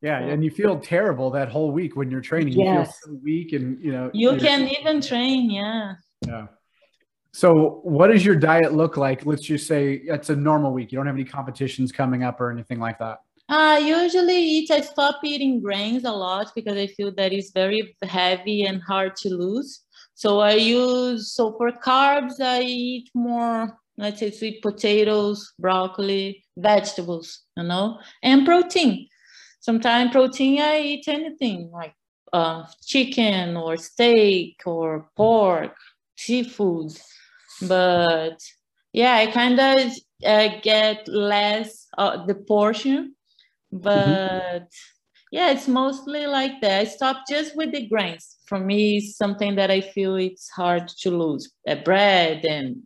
Yeah, 0.01 0.19
and 0.19 0.45
you 0.45 0.51
feel 0.51 0.79
terrible 0.79 1.31
that 1.31 1.49
whole 1.49 1.73
week 1.73 1.97
when 1.97 2.11
you're 2.11 2.21
training. 2.21 2.53
Yes. 2.53 2.59
You 2.59 2.85
feel 2.85 2.93
so 3.17 3.21
weak, 3.23 3.53
and 3.53 3.83
you 3.83 3.93
know 3.93 4.11
you 4.15 4.37
can 4.37 4.69
even 4.69 5.01
train. 5.01 5.51
Yeah. 5.51 5.95
Yeah. 6.27 6.47
So, 7.33 7.81
what 7.83 8.09
does 8.09 8.25
your 8.25 8.37
diet 8.37 8.73
look 8.75 8.97
like? 8.97 9.27
Let's 9.27 9.43
just 9.43 9.67
say 9.67 9.95
it's 9.95 10.31
a 10.31 10.37
normal 10.37 10.73
week. 10.73 10.93
You 10.93 10.97
don't 10.97 11.07
have 11.07 11.17
any 11.17 11.25
competitions 11.25 11.91
coming 11.91 12.23
up 12.23 12.41
or 12.41 12.51
anything 12.51 12.79
like 12.79 12.99
that. 13.01 13.19
I 13.49 13.79
usually 13.79 14.39
eat. 14.39 14.71
I 14.71 14.83
stop 14.83 15.21
eating 15.25 15.61
grains 15.61 16.05
a 16.05 16.13
lot 16.13 16.53
because 16.55 16.77
I 16.77 16.87
feel 16.87 17.13
that 17.17 17.33
it's 17.33 17.51
very 17.51 17.97
heavy 18.03 18.65
and 18.65 18.83
hard 18.83 19.17
to 19.17 19.31
lose. 19.31 19.81
So 20.15 20.41
I 20.41 20.53
use 20.53 21.33
so 21.33 21.57
for 21.57 21.73
carbs 21.73 22.41
I 22.41 22.63
eat 22.63 23.11
more. 23.15 23.77
Let's 23.97 24.21
say 24.21 24.31
sweet 24.31 24.63
potatoes, 24.63 25.55
broccoli, 25.59 26.45
vegetables, 26.57 27.41
you 27.57 27.65
know, 27.65 27.99
and 28.23 28.47
protein 28.47 29.09
sometimes 29.61 30.13
protein 30.13 30.61
i 30.61 30.81
eat 30.81 31.09
anything 31.09 31.71
like 31.73 31.95
uh, 32.33 32.63
chicken 32.85 33.57
or 33.57 33.77
steak 33.77 34.61
or 34.67 35.09
pork 35.17 35.75
seafood 36.17 36.93
but 37.63 38.39
yeah 38.93 39.15
i 39.15 39.27
kind 39.27 39.59
of 39.59 39.93
uh, 40.25 40.49
get 40.63 41.07
less 41.09 41.87
uh, 41.97 42.25
the 42.25 42.35
portion. 42.35 43.15
But 43.71 44.09
mm-hmm. 44.09 44.65
yeah 45.31 45.51
it's 45.51 45.69
mostly 45.69 46.27
like 46.27 46.61
that. 46.61 46.81
I 46.81 46.85
stop 46.85 47.25
just 47.29 47.57
with 47.57 47.73
the 47.73 47.87
grains. 47.87 48.37
For 48.47 48.59
me 48.59 48.99
it's 48.99 49.17
something 49.17 49.57
that 49.57 49.71
i 49.71 49.81
feel 49.81 50.17
it's 50.17 50.49
hard 50.49 50.89
to 51.03 51.11
lose. 51.11 51.53
Uh, 51.67 51.77
bread 51.77 52.45
and 52.45 52.77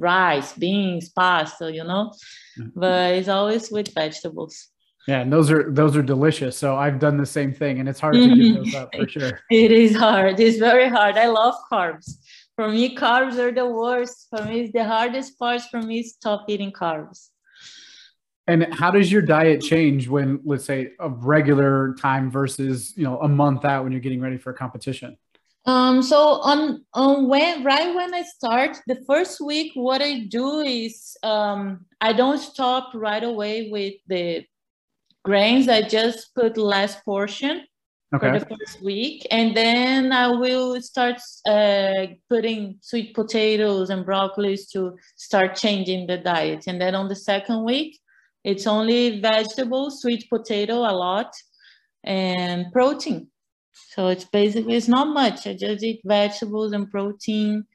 rice 0.00 0.52
beans 0.52 1.08
pasta 1.08 1.72
you 1.72 1.82
know? 1.82 2.12
Mm-hmm. 2.56 2.78
but 2.78 3.14
it's 3.14 3.26
always 3.28 3.68
with 3.68 3.92
vegetables 3.92 4.68
Yeah, 5.08 5.20
and 5.20 5.32
those 5.32 5.50
are 5.50 5.70
those 5.70 5.96
are 5.96 6.02
delicious. 6.02 6.54
So 6.58 6.76
I've 6.76 6.98
done 6.98 7.16
the 7.16 7.24
same 7.24 7.50
thing, 7.50 7.80
and 7.80 7.88
it's 7.88 7.98
hard 7.98 8.12
to 8.12 8.28
give 8.28 8.56
those 8.56 8.74
up 8.74 8.94
for 8.94 9.08
sure. 9.14 9.40
It 9.50 9.72
is 9.72 9.96
hard. 9.96 10.38
It's 10.38 10.58
very 10.58 10.86
hard. 10.86 11.16
I 11.16 11.28
love 11.28 11.54
carbs. 11.72 12.18
For 12.56 12.68
me, 12.68 12.94
carbs 12.94 13.38
are 13.38 13.50
the 13.50 13.66
worst. 13.66 14.26
For 14.28 14.44
me, 14.44 14.60
it's 14.60 14.72
the 14.74 14.84
hardest 14.84 15.38
part 15.38 15.62
for 15.70 15.80
me 15.80 16.00
is 16.00 16.12
stop 16.12 16.44
eating 16.48 16.72
carbs. 16.72 17.28
And 18.46 18.74
how 18.74 18.90
does 18.90 19.10
your 19.10 19.22
diet 19.22 19.62
change 19.62 20.08
when, 20.08 20.40
let's 20.44 20.66
say, 20.66 20.90
a 21.00 21.08
regular 21.08 21.94
time 21.94 22.30
versus 22.30 22.92
you 22.94 23.04
know 23.04 23.18
a 23.20 23.28
month 23.28 23.64
out 23.64 23.84
when 23.84 23.92
you're 23.92 24.02
getting 24.02 24.20
ready 24.20 24.36
for 24.36 24.50
a 24.50 24.54
competition? 24.54 25.16
Um, 25.64 26.02
so 26.02 26.18
on 26.42 26.84
on 26.92 27.28
when 27.28 27.64
right 27.64 27.94
when 27.94 28.12
I 28.12 28.24
start 28.24 28.76
the 28.86 28.98
first 29.06 29.40
week, 29.40 29.72
what 29.74 30.02
I 30.02 30.26
do 30.28 30.60
is 30.60 31.16
um, 31.22 31.86
I 31.98 32.12
don't 32.12 32.38
stop 32.38 32.90
right 32.92 33.24
away 33.24 33.70
with 33.70 33.94
the 34.06 34.44
grains. 35.28 35.68
I 35.68 35.82
just 35.82 36.34
put 36.34 36.56
less 36.56 36.94
portion 37.02 37.66
okay. 38.14 38.30
for 38.30 38.38
the 38.38 38.46
first 38.46 38.82
week, 38.82 39.26
and 39.30 39.54
then 39.54 40.10
I 40.10 40.28
will 40.28 40.80
start 40.80 41.18
uh, 41.46 42.06
putting 42.30 42.78
sweet 42.80 43.14
potatoes 43.14 43.90
and 43.90 44.06
broccolis 44.06 44.70
to 44.72 44.96
start 45.16 45.54
changing 45.54 46.06
the 46.06 46.16
diet. 46.16 46.64
And 46.66 46.80
then 46.80 46.94
on 46.94 47.08
the 47.08 47.20
second 47.32 47.64
week, 47.64 48.00
it's 48.42 48.66
only 48.66 49.20
vegetables, 49.20 50.00
sweet 50.00 50.24
potato 50.30 50.76
a 50.76 50.94
lot, 51.06 51.30
and 52.04 52.72
protein. 52.72 53.28
So 53.94 54.08
it's 54.08 54.24
basically 54.24 54.76
it's 54.76 54.88
not 54.88 55.08
much. 55.08 55.46
I 55.46 55.52
just 55.52 55.84
eat 55.84 56.00
vegetables 56.06 56.72
and 56.72 56.90
protein, 56.90 57.66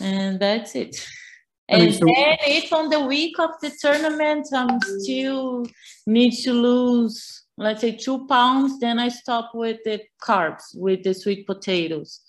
and 0.00 0.40
that's 0.40 0.74
it. 0.74 0.96
And 1.70 1.82
I 1.82 1.86
mean, 1.86 1.94
so- 1.94 2.06
then 2.06 2.36
if 2.46 2.72
on 2.72 2.90
the 2.90 3.00
week 3.00 3.38
of 3.38 3.50
the 3.62 3.70
tournament 3.80 4.48
I'm 4.52 4.80
still 5.00 5.66
need 6.06 6.32
to 6.42 6.52
lose, 6.52 7.44
let's 7.56 7.80
say 7.80 7.92
two 7.96 8.26
pounds, 8.26 8.80
then 8.80 8.98
I 8.98 9.08
stop 9.08 9.52
with 9.54 9.78
the 9.84 10.00
carbs, 10.20 10.74
with 10.74 11.04
the 11.04 11.14
sweet 11.14 11.46
potatoes, 11.46 12.20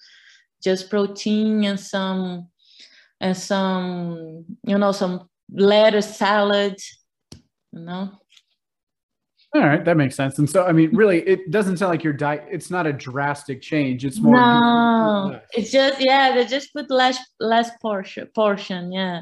just 0.63 0.89
protein 0.89 1.63
and 1.63 1.79
some 1.79 2.47
and 3.19 3.35
some 3.35 4.45
you 4.65 4.77
know 4.77 4.91
some 4.91 5.27
lettuce 5.51 6.17
salad, 6.17 6.75
you 7.71 7.79
know. 7.81 8.20
All 9.53 9.61
right, 9.61 9.83
that 9.83 9.97
makes 9.97 10.15
sense. 10.15 10.39
And 10.39 10.49
so, 10.49 10.65
I 10.65 10.71
mean, 10.71 10.95
really, 10.95 11.19
it 11.27 11.51
doesn't 11.51 11.77
sound 11.77 11.91
like 11.91 12.05
your 12.05 12.13
diet. 12.13 12.45
It's 12.49 12.71
not 12.71 12.87
a 12.87 12.93
drastic 12.93 13.61
change. 13.61 14.05
It's 14.05 14.19
more. 14.19 14.35
No, 14.35 15.41
it's 15.53 15.71
just 15.71 15.99
yeah. 15.99 16.33
They 16.33 16.45
just 16.45 16.73
put 16.73 16.89
less 16.89 17.19
less 17.39 17.69
portion 17.81 18.27
portion. 18.33 18.93
Yeah, 18.93 19.21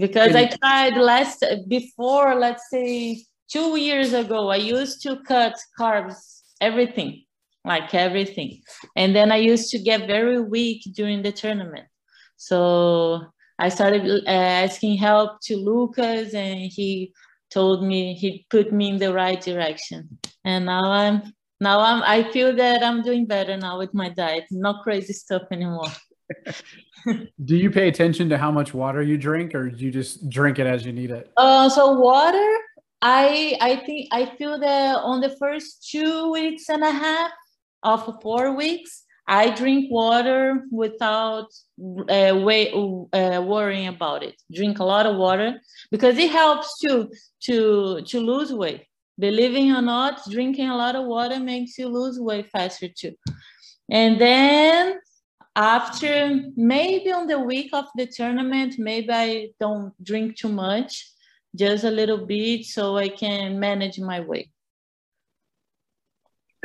because 0.00 0.34
and, 0.34 0.38
I 0.38 0.46
tried 0.46 0.96
last 0.96 1.44
before. 1.68 2.34
Let's 2.34 2.68
say 2.70 3.22
two 3.48 3.76
years 3.78 4.14
ago, 4.14 4.48
I 4.48 4.56
used 4.56 5.00
to 5.02 5.20
cut 5.28 5.54
carbs, 5.78 6.42
everything, 6.60 7.22
like 7.64 7.94
everything, 7.94 8.62
and 8.96 9.14
then 9.14 9.30
I 9.30 9.36
used 9.36 9.70
to 9.70 9.78
get 9.78 10.08
very 10.08 10.40
weak 10.40 10.82
during 10.92 11.22
the 11.22 11.30
tournament. 11.30 11.86
So 12.36 13.22
I 13.60 13.68
started 13.68 14.24
uh, 14.26 14.28
asking 14.28 14.96
help 14.96 15.40
to 15.42 15.56
Lucas, 15.56 16.34
and 16.34 16.58
he 16.58 17.12
told 17.50 17.84
me 17.84 18.14
he 18.14 18.46
put 18.50 18.72
me 18.72 18.90
in 18.90 18.98
the 18.98 19.12
right 19.12 19.40
direction. 19.40 20.18
And 20.44 20.66
now 20.66 20.84
i'm 20.90 21.32
now 21.60 21.80
i'm 21.80 22.02
i 22.02 22.30
feel 22.32 22.54
that 22.56 22.82
i'm 22.82 23.02
doing 23.02 23.26
better 23.26 23.56
now 23.56 23.78
with 23.78 23.94
my 23.94 24.08
diet. 24.10 24.44
Not 24.50 24.82
crazy 24.82 25.12
stuff 25.12 25.42
anymore. 25.50 25.92
Do 27.44 27.56
you 27.56 27.70
pay 27.70 27.86
attention 27.88 28.28
to 28.30 28.38
how 28.38 28.50
much 28.50 28.74
water 28.74 29.00
you 29.00 29.16
drink 29.16 29.54
or 29.54 29.70
do 29.70 29.84
you 29.84 29.92
just 29.92 30.28
drink 30.28 30.58
it 30.58 30.66
as 30.66 30.84
you 30.84 30.92
need 30.92 31.12
it? 31.12 31.30
Uh 31.36 31.68
so 31.68 31.92
water 31.92 32.58
i 33.02 33.56
i 33.60 33.76
think 33.76 34.08
i 34.10 34.24
feel 34.36 34.58
that 34.58 34.96
on 34.96 35.20
the 35.20 35.36
first 35.38 35.88
two 35.90 36.32
weeks 36.32 36.68
and 36.68 36.82
a 36.82 36.90
half 36.90 37.30
of 37.82 38.20
four 38.22 38.56
weeks 38.56 39.05
I 39.28 39.50
drink 39.50 39.90
water 39.90 40.64
without 40.70 41.48
uh, 42.08 42.40
way, 42.44 42.72
uh, 42.72 43.42
worrying 43.44 43.88
about 43.88 44.22
it. 44.22 44.40
Drink 44.52 44.78
a 44.78 44.84
lot 44.84 45.06
of 45.06 45.16
water 45.16 45.60
because 45.90 46.16
it 46.16 46.30
helps 46.30 46.78
to 46.80 47.10
to 47.44 48.02
to 48.02 48.20
lose 48.20 48.52
weight. 48.52 48.84
Believing 49.18 49.72
or 49.72 49.82
not, 49.82 50.20
drinking 50.30 50.68
a 50.68 50.76
lot 50.76 50.94
of 50.94 51.06
water 51.06 51.40
makes 51.40 51.76
you 51.78 51.88
lose 51.88 52.20
weight 52.20 52.48
faster 52.50 52.88
too. 52.88 53.14
And 53.90 54.20
then 54.20 55.00
after 55.56 56.42
maybe 56.54 57.10
on 57.10 57.26
the 57.26 57.38
week 57.38 57.70
of 57.72 57.86
the 57.96 58.06
tournament, 58.06 58.74
maybe 58.78 59.10
I 59.10 59.48
don't 59.58 59.92
drink 60.04 60.36
too 60.36 60.50
much, 60.50 61.10
just 61.56 61.84
a 61.84 61.90
little 61.90 62.26
bit, 62.26 62.66
so 62.66 62.98
I 62.98 63.08
can 63.08 63.58
manage 63.58 63.98
my 63.98 64.20
weight. 64.20 64.50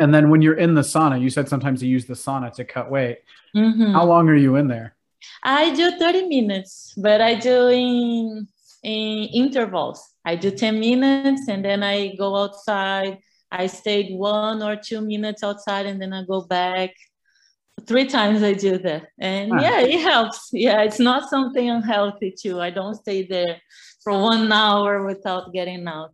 And 0.01 0.13
then 0.13 0.29
when 0.29 0.41
you're 0.41 0.57
in 0.57 0.73
the 0.73 0.81
sauna, 0.81 1.21
you 1.21 1.29
said 1.29 1.47
sometimes 1.47 1.83
you 1.83 1.89
use 1.89 2.05
the 2.05 2.15
sauna 2.15 2.51
to 2.55 2.65
cut 2.65 2.89
weight. 2.89 3.19
Mm-hmm. 3.55 3.93
How 3.93 4.05
long 4.05 4.27
are 4.29 4.35
you 4.35 4.55
in 4.55 4.67
there? 4.67 4.95
I 5.43 5.73
do 5.75 5.91
30 5.99 6.27
minutes, 6.27 6.93
but 6.97 7.21
I 7.21 7.35
do 7.35 7.67
in 7.67 8.47
in 8.83 9.29
intervals. 9.29 10.03
I 10.25 10.35
do 10.35 10.51
10 10.51 10.79
minutes 10.79 11.47
and 11.47 11.63
then 11.63 11.83
I 11.83 12.15
go 12.15 12.35
outside. 12.35 13.19
I 13.51 13.67
stayed 13.67 14.15
one 14.17 14.63
or 14.63 14.75
two 14.75 15.01
minutes 15.01 15.43
outside 15.43 15.85
and 15.85 16.01
then 16.01 16.13
I 16.13 16.23
go 16.23 16.41
back. 16.41 16.91
Three 17.85 18.07
times 18.07 18.43
I 18.43 18.53
do 18.53 18.77
that. 18.79 19.07
And 19.19 19.51
yeah, 19.61 19.81
it 19.81 20.01
helps. 20.01 20.49
Yeah, 20.51 20.81
it's 20.81 20.99
not 20.99 21.29
something 21.29 21.69
unhealthy 21.69 22.31
too. 22.31 22.59
I 22.59 22.69
don't 22.69 22.95
stay 22.95 23.27
there 23.27 23.61
for 24.03 24.13
one 24.19 24.51
hour 24.51 25.05
without 25.05 25.53
getting 25.53 25.87
out. 25.87 26.13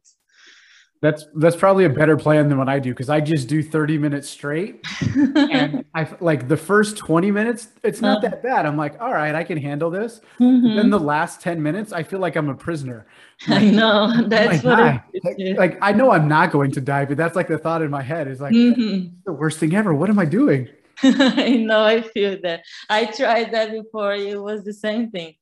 That's 0.99 1.25
that's 1.35 1.55
probably 1.55 1.85
a 1.85 1.89
better 1.89 2.17
plan 2.17 2.49
than 2.49 2.57
what 2.57 2.69
I 2.69 2.79
do 2.79 2.89
because 2.89 3.09
I 3.09 3.21
just 3.21 3.47
do 3.47 3.61
30 3.61 3.99
minutes 3.99 4.27
straight. 4.27 4.83
and 5.15 5.85
I 5.95 6.07
like 6.19 6.47
the 6.47 6.57
first 6.57 6.97
20 6.97 7.29
minutes, 7.29 7.67
it's 7.83 8.01
not 8.01 8.23
that 8.23 8.41
bad. 8.41 8.65
I'm 8.65 8.77
like, 8.77 8.99
all 8.99 9.13
right, 9.13 9.35
I 9.35 9.43
can 9.43 9.59
handle 9.59 9.91
this. 9.91 10.21
Mm-hmm. 10.39 10.75
Then 10.75 10.89
the 10.89 10.99
last 10.99 11.39
10 11.39 11.61
minutes, 11.61 11.93
I 11.93 12.01
feel 12.01 12.19
like 12.19 12.35
I'm 12.35 12.49
a 12.49 12.55
prisoner. 12.55 13.05
Like, 13.47 13.61
I 13.61 13.69
know. 13.69 14.23
That's 14.27 14.63
what 14.63 14.79
like, 14.79 15.57
like, 15.57 15.77
I 15.81 15.91
know 15.91 16.11
I'm 16.11 16.27
not 16.27 16.51
going 16.51 16.71
to 16.71 16.81
die, 16.81 17.05
but 17.05 17.17
that's 17.17 17.35
like 17.35 17.47
the 17.47 17.59
thought 17.59 17.83
in 17.83 17.91
my 17.91 18.01
head 18.01 18.27
is 18.27 18.41
like 18.41 18.53
mm-hmm. 18.53 19.15
the 19.25 19.33
worst 19.33 19.59
thing 19.59 19.75
ever. 19.75 19.93
What 19.93 20.09
am 20.09 20.17
I 20.17 20.25
doing? 20.25 20.67
I 21.03 21.57
know, 21.57 21.83
I 21.83 22.01
feel 22.01 22.39
that. 22.41 22.63
I 22.89 23.05
tried 23.05 23.51
that 23.51 23.71
before. 23.71 24.13
It 24.13 24.41
was 24.41 24.63
the 24.63 24.73
same 24.73 25.11
thing 25.11 25.35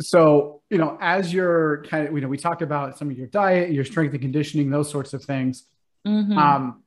so 0.00 0.62
you 0.70 0.78
know 0.78 0.98
as 1.00 1.32
you're 1.32 1.84
kind 1.84 2.08
of 2.08 2.14
you 2.14 2.20
know 2.20 2.28
we 2.28 2.36
talked 2.36 2.62
about 2.62 2.98
some 2.98 3.10
of 3.10 3.16
your 3.16 3.26
diet 3.28 3.70
your 3.70 3.84
strength 3.84 4.12
and 4.12 4.20
conditioning 4.20 4.70
those 4.70 4.90
sorts 4.90 5.12
of 5.14 5.24
things. 5.24 5.64
Mm-hmm. 6.06 6.38
um 6.38 6.82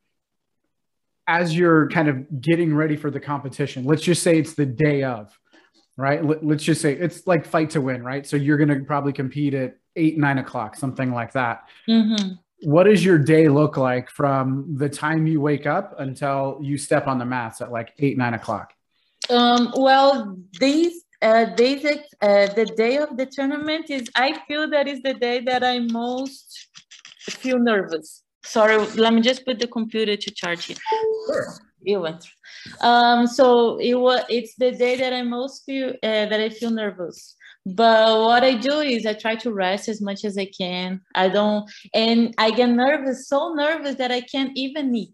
as 1.28 1.56
you're 1.56 1.90
kind 1.90 2.08
of 2.08 2.42
getting 2.42 2.74
ready 2.74 2.96
for 2.96 3.12
the 3.12 3.20
competition 3.20 3.84
let's 3.84 4.02
just 4.02 4.24
say 4.24 4.40
it's 4.40 4.54
the 4.54 4.66
day 4.66 5.04
of 5.04 5.38
right? 6.00 6.24
Let, 6.24 6.42
us 6.44 6.64
just 6.64 6.82
say 6.82 6.94
it's 6.94 7.28
like 7.28 7.46
fight 7.46 7.72
to 7.72 7.82
win 7.82 8.04
right? 8.04 8.26
So 8.26 8.38
you're 8.38 8.58
going 8.58 8.70
to 8.70 8.86
probably 8.86 9.12
compete 9.12 9.54
at 9.54 9.76
eight 9.98 10.18
nine 10.18 10.38
o'clock 10.38 10.76
something 10.76 11.12
like 11.12 11.34
that. 11.34 11.68
Mm-hmm. 11.90 12.36
what 12.64 12.86
does 12.86 13.04
your 13.04 13.18
day 13.18 13.50
look 13.50 13.76
like 13.76 14.10
from 14.10 14.76
the 14.78 14.88
time 14.88 15.28
you 15.28 15.42
wake 15.42 15.66
up 15.66 15.96
until 16.00 16.60
you 16.62 16.78
step 16.78 17.08
on 17.08 17.20
the 17.20 17.26
mats 17.26 17.60
at 17.62 17.72
like 17.72 17.94
eight 18.00 18.18
nine 18.18 18.34
o'clock? 18.34 18.74
Um, 19.30 19.74
well 19.76 20.38
these 20.60 21.04
uh, 21.22 21.46
days, 21.56 21.86
uh, 22.22 22.48
the 22.54 22.66
day 22.78 22.98
of 22.98 23.18
the 23.18 23.26
tournament 23.26 23.90
is, 23.90 24.10
I 24.16 24.40
feel 24.48 24.70
that 24.70 24.88
is 24.88 25.02
the 25.02 25.14
day 25.14 25.42
that 25.42 25.64
I 25.64 25.80
most 25.80 26.68
feel 27.22 27.60
nervous. 27.60 28.24
Sorry, 28.44 28.78
let 28.96 29.14
me 29.14 29.22
just 29.22 29.46
put 29.46 29.60
the 29.60 29.68
computer 29.68 30.16
to 30.16 30.32
charge 30.32 30.66
here. 30.66 30.78
Sure. 31.28 31.54
It 31.86 31.98
went. 31.98 32.26
Um, 32.82 33.28
so 33.28 33.78
it 33.78 33.96
was. 33.96 34.24
It's 34.30 34.56
the 34.56 34.72
day 34.72 34.98
that 34.98 35.14
I 35.14 35.22
most 35.22 35.64
feel 35.66 35.90
uh, 35.90 36.26
that 36.26 36.40
I 36.40 36.50
feel 36.50 36.72
nervous. 36.72 37.36
But 37.66 38.22
what 38.22 38.44
I 38.44 38.56
do 38.56 38.80
is 38.80 39.06
I 39.06 39.14
try 39.14 39.36
to 39.36 39.54
rest 39.54 39.88
as 39.90 40.02
much 40.02 40.26
as 40.26 40.38
I 40.38 40.46
can. 40.46 41.02
I 41.14 41.30
don't, 41.30 41.70
and 41.94 42.34
I 42.38 42.52
get 42.52 42.70
nervous, 42.70 43.28
so 43.28 43.54
nervous 43.54 43.96
that 43.96 44.12
I 44.12 44.22
can't 44.22 44.52
even 44.56 44.96
eat. 44.96 45.14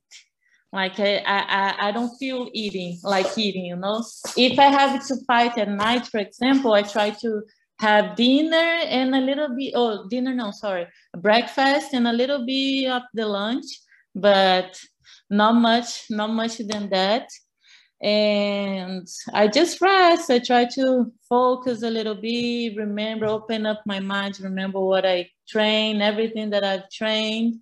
Like 0.75 0.99
I, 0.99 1.23
I, 1.25 1.87
I 1.87 1.91
don't 1.93 2.17
feel 2.17 2.49
eating 2.53 2.99
like 3.01 3.37
eating, 3.37 3.65
you 3.65 3.77
know. 3.77 4.03
If 4.35 4.59
I 4.59 4.65
have 4.65 5.07
to 5.07 5.15
fight 5.25 5.57
at 5.57 5.69
night, 5.69 6.05
for 6.07 6.17
example, 6.17 6.73
I 6.73 6.81
try 6.81 7.11
to 7.11 7.43
have 7.79 8.17
dinner 8.17 8.57
and 8.57 9.15
a 9.15 9.21
little 9.21 9.55
bit. 9.55 9.71
Oh, 9.73 10.05
dinner, 10.09 10.33
no, 10.33 10.51
sorry, 10.51 10.87
breakfast 11.17 11.93
and 11.93 12.05
a 12.09 12.11
little 12.11 12.45
bit 12.45 12.89
of 12.91 13.03
the 13.13 13.25
lunch, 13.25 13.65
but 14.13 14.77
not 15.29 15.53
much, 15.55 16.07
not 16.09 16.31
much 16.31 16.57
than 16.57 16.89
that. 16.89 17.29
And 18.01 19.07
I 19.33 19.47
just 19.47 19.79
rest. 19.79 20.29
I 20.29 20.39
try 20.39 20.65
to 20.75 21.09
focus 21.29 21.83
a 21.83 21.89
little 21.89 22.15
bit, 22.15 22.75
remember, 22.75 23.27
open 23.27 23.65
up 23.65 23.81
my 23.85 24.01
mind, 24.01 24.41
remember 24.41 24.81
what 24.81 25.05
I 25.05 25.29
train, 25.47 26.01
everything 26.01 26.49
that 26.49 26.65
I've 26.65 26.89
trained 26.89 27.61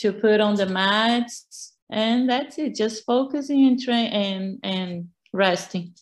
to 0.00 0.12
put 0.12 0.40
on 0.40 0.54
the 0.56 0.66
mats 0.66 1.46
and 1.90 2.28
that's 2.28 2.58
it 2.58 2.74
just 2.74 3.04
focusing 3.04 3.66
and 3.66 3.80
train 3.80 4.06
and 4.12 4.58
and 4.62 5.08
resting 5.32 5.92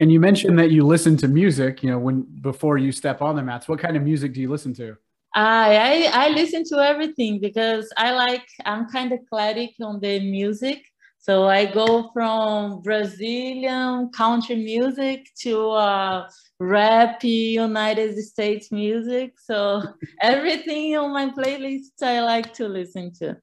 and 0.00 0.10
you 0.10 0.18
mentioned 0.18 0.58
that 0.58 0.70
you 0.70 0.84
listen 0.84 1.16
to 1.16 1.28
music 1.28 1.82
you 1.82 1.90
know 1.90 1.98
when 1.98 2.22
before 2.40 2.78
you 2.78 2.92
step 2.92 3.22
on 3.22 3.36
the 3.36 3.42
mats 3.42 3.68
what 3.68 3.78
kind 3.78 3.96
of 3.96 4.02
music 4.02 4.32
do 4.32 4.40
you 4.40 4.50
listen 4.50 4.74
to 4.74 4.96
I, 5.34 6.10
I 6.12 6.26
I 6.26 6.28
listen 6.28 6.62
to 6.66 6.78
everything 6.78 7.40
because 7.40 7.92
I 7.96 8.12
like 8.12 8.46
I'm 8.64 8.88
kind 8.88 9.12
of 9.12 9.18
eclectic 9.20 9.74
on 9.82 9.98
the 9.98 10.20
music. 10.20 10.84
So 11.18 11.48
I 11.48 11.64
go 11.64 12.10
from 12.12 12.82
Brazilian 12.82 14.10
country 14.10 14.56
music 14.56 15.26
to 15.40 15.70
uh, 15.70 16.28
rap 16.60 17.24
United 17.24 18.16
States 18.22 18.70
music. 18.70 19.32
So 19.40 19.82
everything 20.20 20.96
on 20.96 21.12
my 21.12 21.30
playlist 21.30 22.02
I 22.02 22.20
like 22.20 22.52
to 22.54 22.68
listen 22.68 23.12
to. 23.14 23.36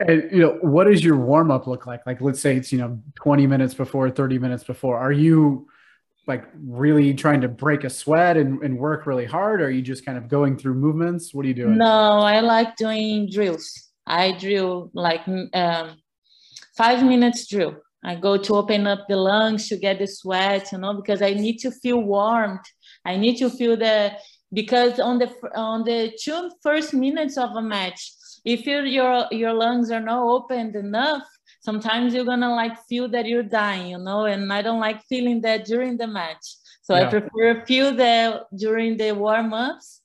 And 0.00 0.28
you 0.30 0.40
know, 0.40 0.58
what 0.60 0.84
does 0.84 1.04
your 1.04 1.16
warm 1.16 1.50
up 1.50 1.66
look 1.66 1.86
like? 1.86 2.04
Like, 2.06 2.20
let's 2.20 2.40
say 2.40 2.56
it's 2.56 2.72
you 2.72 2.78
know 2.78 3.00
20 3.16 3.46
minutes 3.46 3.74
before, 3.74 4.10
30 4.10 4.38
minutes 4.38 4.64
before. 4.64 4.98
Are 4.98 5.12
you 5.12 5.68
like 6.26 6.44
really 6.54 7.12
trying 7.14 7.42
to 7.42 7.48
break 7.48 7.84
a 7.84 7.90
sweat 7.90 8.36
and, 8.36 8.62
and 8.62 8.78
work 8.78 9.06
really 9.06 9.26
hard? 9.26 9.60
Or 9.60 9.66
are 9.66 9.70
you 9.70 9.82
just 9.82 10.04
kind 10.04 10.18
of 10.18 10.28
going 10.28 10.56
through 10.56 10.74
movements? 10.74 11.34
What 11.34 11.44
are 11.44 11.48
you 11.48 11.54
doing? 11.54 11.78
No, 11.78 12.20
I 12.20 12.40
like 12.40 12.76
doing 12.76 13.28
drills. 13.30 13.90
I 14.06 14.36
drill 14.38 14.90
like 14.94 15.26
um, 15.28 15.96
five 16.76 17.02
minutes 17.02 17.46
drill. 17.46 17.76
I 18.04 18.16
go 18.16 18.36
to 18.36 18.54
open 18.56 18.86
up 18.86 19.06
the 19.08 19.16
lungs 19.16 19.68
to 19.68 19.76
get 19.76 19.98
the 19.98 20.06
sweat, 20.06 20.72
you 20.72 20.78
know, 20.78 20.94
because 20.94 21.22
I 21.22 21.32
need 21.32 21.58
to 21.60 21.70
feel 21.70 22.02
warmed. 22.02 22.60
I 23.04 23.16
need 23.16 23.36
to 23.38 23.48
feel 23.48 23.76
the 23.76 24.12
because 24.52 25.00
on 25.00 25.18
the 25.18 25.32
on 25.54 25.84
the 25.84 26.16
two 26.20 26.50
first 26.62 26.92
minutes 26.92 27.38
of 27.38 27.56
a 27.56 27.62
match, 27.62 28.12
if 28.44 28.66
your 28.66 28.84
your 28.84 29.26
your 29.30 29.52
lungs 29.52 29.90
are 29.90 30.00
not 30.00 30.22
opened 30.22 30.76
enough, 30.76 31.24
sometimes 31.60 32.14
you're 32.14 32.24
gonna 32.24 32.54
like 32.54 32.78
feel 32.84 33.08
that 33.08 33.26
you're 33.26 33.42
dying, 33.42 33.88
you 33.88 33.98
know. 33.98 34.26
And 34.26 34.52
I 34.52 34.62
don't 34.62 34.80
like 34.80 35.02
feeling 35.04 35.40
that 35.42 35.64
during 35.64 35.96
the 35.96 36.06
match, 36.06 36.44
so 36.82 36.94
yeah. 36.94 37.06
I 37.06 37.10
prefer 37.10 37.64
feel 37.66 37.94
that 37.96 38.46
during 38.56 38.96
the 38.96 39.12
warm 39.12 39.52
ups 39.52 40.02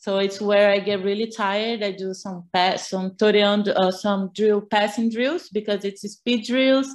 so 0.00 0.16
it's 0.16 0.40
where 0.40 0.70
I 0.70 0.78
get 0.78 1.04
really 1.04 1.26
tired. 1.26 1.82
I 1.82 1.92
do 1.92 2.14
some 2.14 2.48
pass, 2.54 2.88
some 2.88 3.10
toreando, 3.10 3.76
uh, 3.76 3.90
some 3.90 4.30
drill 4.34 4.62
passing 4.62 5.10
drills 5.10 5.50
because 5.50 5.84
it's 5.84 6.00
speed 6.10 6.46
drills. 6.46 6.88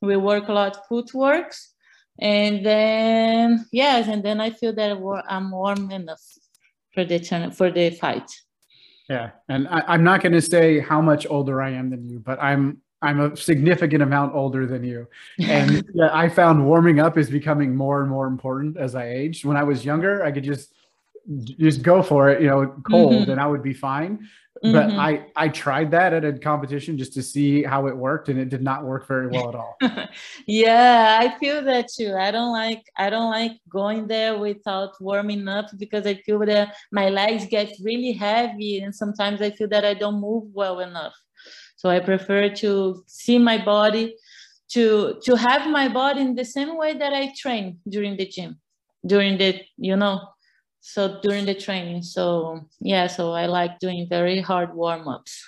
We 0.00 0.16
work 0.16 0.48
a 0.48 0.54
lot 0.54 0.86
footworks, 0.88 1.74
and 2.18 2.64
then 2.64 3.66
yes, 3.72 4.08
and 4.08 4.24
then 4.24 4.40
I 4.40 4.50
feel 4.50 4.74
that 4.74 4.96
I'm 5.28 5.50
warm 5.50 5.90
enough 5.90 6.22
for 6.94 7.04
the 7.04 7.18
for 7.54 7.70
the 7.70 7.90
fight. 7.90 8.30
Yeah, 9.08 9.30
and 9.48 9.68
I, 9.68 9.84
I'm 9.86 10.04
not 10.04 10.20
going 10.20 10.32
to 10.32 10.42
say 10.42 10.80
how 10.80 11.00
much 11.00 11.26
older 11.28 11.62
I 11.62 11.70
am 11.70 11.90
than 11.90 12.08
you, 12.08 12.18
but 12.18 12.42
I'm 12.42 12.82
I'm 13.02 13.20
a 13.20 13.36
significant 13.36 14.02
amount 14.02 14.34
older 14.34 14.66
than 14.66 14.82
you. 14.82 15.06
And 15.38 15.84
yeah, 15.94 16.10
I 16.12 16.28
found 16.28 16.66
warming 16.66 16.98
up 16.98 17.18
is 17.18 17.30
becoming 17.30 17.76
more 17.76 18.00
and 18.00 18.10
more 18.10 18.26
important 18.26 18.76
as 18.76 18.94
I 18.94 19.08
aged. 19.08 19.44
When 19.44 19.56
I 19.56 19.64
was 19.64 19.84
younger, 19.84 20.24
I 20.24 20.32
could 20.32 20.44
just 20.44 20.72
just 21.58 21.82
go 21.82 22.02
for 22.02 22.30
it, 22.30 22.40
you 22.40 22.48
know, 22.48 22.74
cold 22.88 23.12
mm-hmm. 23.12 23.30
and 23.30 23.40
I 23.40 23.46
would 23.46 23.62
be 23.62 23.74
fine. 23.74 24.28
Mm-hmm. 24.64 24.72
But 24.72 24.90
I 24.92 25.26
I 25.36 25.48
tried 25.48 25.90
that 25.90 26.14
at 26.14 26.24
a 26.24 26.32
competition 26.32 26.96
just 26.96 27.12
to 27.14 27.22
see 27.22 27.62
how 27.62 27.88
it 27.88 27.96
worked 27.96 28.28
and 28.30 28.38
it 28.38 28.48
did 28.48 28.62
not 28.62 28.84
work 28.84 29.06
very 29.06 29.28
well 29.28 29.50
at 29.50 29.54
all. 29.54 29.76
yeah, 30.46 31.18
I 31.20 31.38
feel 31.38 31.62
that 31.62 31.88
too. 31.88 32.14
I 32.18 32.30
don't 32.30 32.52
like 32.52 32.82
I 32.96 33.10
don't 33.10 33.30
like 33.30 33.52
going 33.68 34.06
there 34.06 34.38
without 34.38 35.00
warming 35.00 35.46
up 35.46 35.66
because 35.76 36.06
I 36.06 36.14
feel 36.14 36.38
that 36.46 36.74
my 36.90 37.10
legs 37.10 37.46
get 37.46 37.70
really 37.82 38.12
heavy 38.12 38.80
and 38.80 38.94
sometimes 38.94 39.42
I 39.42 39.50
feel 39.50 39.68
that 39.68 39.84
I 39.84 39.92
don't 39.92 40.20
move 40.20 40.44
well 40.54 40.80
enough. 40.80 41.14
So 41.76 41.90
I 41.90 42.00
prefer 42.00 42.48
to 42.48 43.04
see 43.06 43.38
my 43.38 43.62
body 43.62 44.16
to 44.68 45.20
to 45.22 45.36
have 45.36 45.68
my 45.68 45.88
body 45.88 46.22
in 46.22 46.34
the 46.34 46.44
same 46.44 46.76
way 46.78 46.94
that 46.94 47.12
I 47.12 47.32
train 47.36 47.78
during 47.86 48.16
the 48.16 48.26
gym 48.26 48.58
during 49.06 49.38
the 49.38 49.60
you 49.76 49.96
know 49.96 50.20
so 50.88 51.18
during 51.20 51.44
the 51.44 51.54
training 51.54 52.00
so 52.00 52.60
yeah 52.80 53.08
so 53.08 53.32
i 53.32 53.46
like 53.46 53.78
doing 53.80 54.06
very 54.08 54.40
hard 54.40 54.72
warm-ups. 54.72 55.44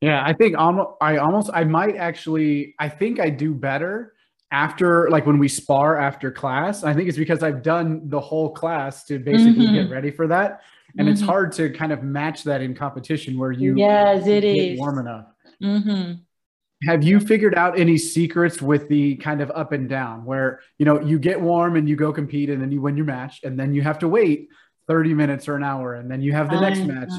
Yeah 0.00 0.22
i 0.24 0.32
think 0.32 0.56
almost 0.56 0.90
i 1.02 1.18
almost 1.18 1.50
i 1.52 1.64
might 1.64 1.96
actually 1.96 2.74
i 2.78 2.88
think 2.88 3.20
i 3.20 3.28
do 3.28 3.52
better 3.52 4.14
after 4.50 5.10
like 5.10 5.26
when 5.26 5.38
we 5.38 5.48
spar 5.48 5.98
after 5.98 6.30
class. 6.30 6.82
I 6.82 6.94
think 6.94 7.08
it's 7.08 7.18
because 7.18 7.42
i've 7.42 7.62
done 7.62 8.08
the 8.08 8.20
whole 8.20 8.50
class 8.54 9.04
to 9.04 9.18
basically 9.18 9.66
mm-hmm. 9.66 9.74
get 9.74 9.90
ready 9.90 10.10
for 10.10 10.26
that. 10.28 10.62
And 10.96 11.06
mm-hmm. 11.06 11.12
it's 11.12 11.20
hard 11.20 11.52
to 11.52 11.68
kind 11.68 11.92
of 11.92 12.02
match 12.02 12.44
that 12.44 12.62
in 12.62 12.74
competition 12.74 13.38
where 13.38 13.52
you 13.52 13.76
yes 13.76 14.26
it 14.26 14.44
is. 14.44 14.78
warm 14.78 14.98
enough. 14.98 15.26
Mm-hmm 15.62 16.22
have 16.84 17.02
you 17.02 17.18
figured 17.18 17.54
out 17.54 17.78
any 17.78 17.98
secrets 17.98 18.62
with 18.62 18.88
the 18.88 19.16
kind 19.16 19.40
of 19.40 19.50
up 19.50 19.72
and 19.72 19.88
down 19.88 20.24
where 20.24 20.60
you 20.78 20.86
know 20.86 21.00
you 21.00 21.18
get 21.18 21.40
warm 21.40 21.76
and 21.76 21.88
you 21.88 21.96
go 21.96 22.12
compete 22.12 22.50
and 22.50 22.62
then 22.62 22.70
you 22.70 22.80
win 22.80 22.96
your 22.96 23.06
match 23.06 23.40
and 23.42 23.58
then 23.58 23.74
you 23.74 23.82
have 23.82 23.98
to 23.98 24.08
wait 24.08 24.48
30 24.86 25.14
minutes 25.14 25.48
or 25.48 25.56
an 25.56 25.64
hour 25.64 25.94
and 25.94 26.10
then 26.10 26.22
you 26.22 26.32
have 26.32 26.50
the 26.50 26.60
next 26.60 26.80
match? 26.80 27.10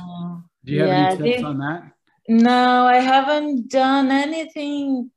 Do 0.66 0.74
you 0.74 0.86
yeah, 0.86 1.10
have 1.10 1.20
any 1.20 1.32
tips 1.32 1.42
they, 1.42 1.48
on 1.48 1.58
that? 1.60 1.92
No 2.28 2.86
i 2.86 2.98
haven't 2.98 3.70
done 3.70 4.12
anything 4.12 5.12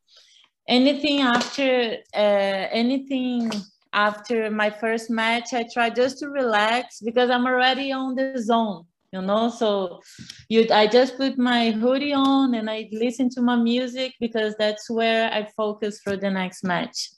anything 0.66 1.20
after 1.20 1.98
uh, 2.14 2.68
anything 2.72 3.50
after 3.92 4.50
my 4.50 4.70
first 4.70 5.10
match. 5.10 5.52
I 5.52 5.66
try 5.72 5.90
just 5.90 6.18
to 6.20 6.28
relax 6.28 7.00
because 7.00 7.30
i'm 7.30 7.46
already 7.46 7.92
on 7.92 8.14
the 8.14 8.40
zone 8.42 8.86
you 9.12 9.22
know? 9.22 9.50
So 9.50 10.00
you 10.48 10.66
i 10.72 10.86
just 10.86 11.16
put 11.16 11.38
my 11.38 11.70
hoodie 11.70 12.12
on 12.12 12.54
and 12.54 12.68
i 12.68 12.88
listen 12.92 13.28
to 13.30 13.42
my 13.42 13.56
music 13.56 14.14
because 14.20 14.54
that's 14.58 14.90
where 14.90 15.30
i 15.32 15.46
focus 15.56 16.00
for 16.02 16.16
the 16.16 16.30
next 16.30 16.64
match. 16.64 17.10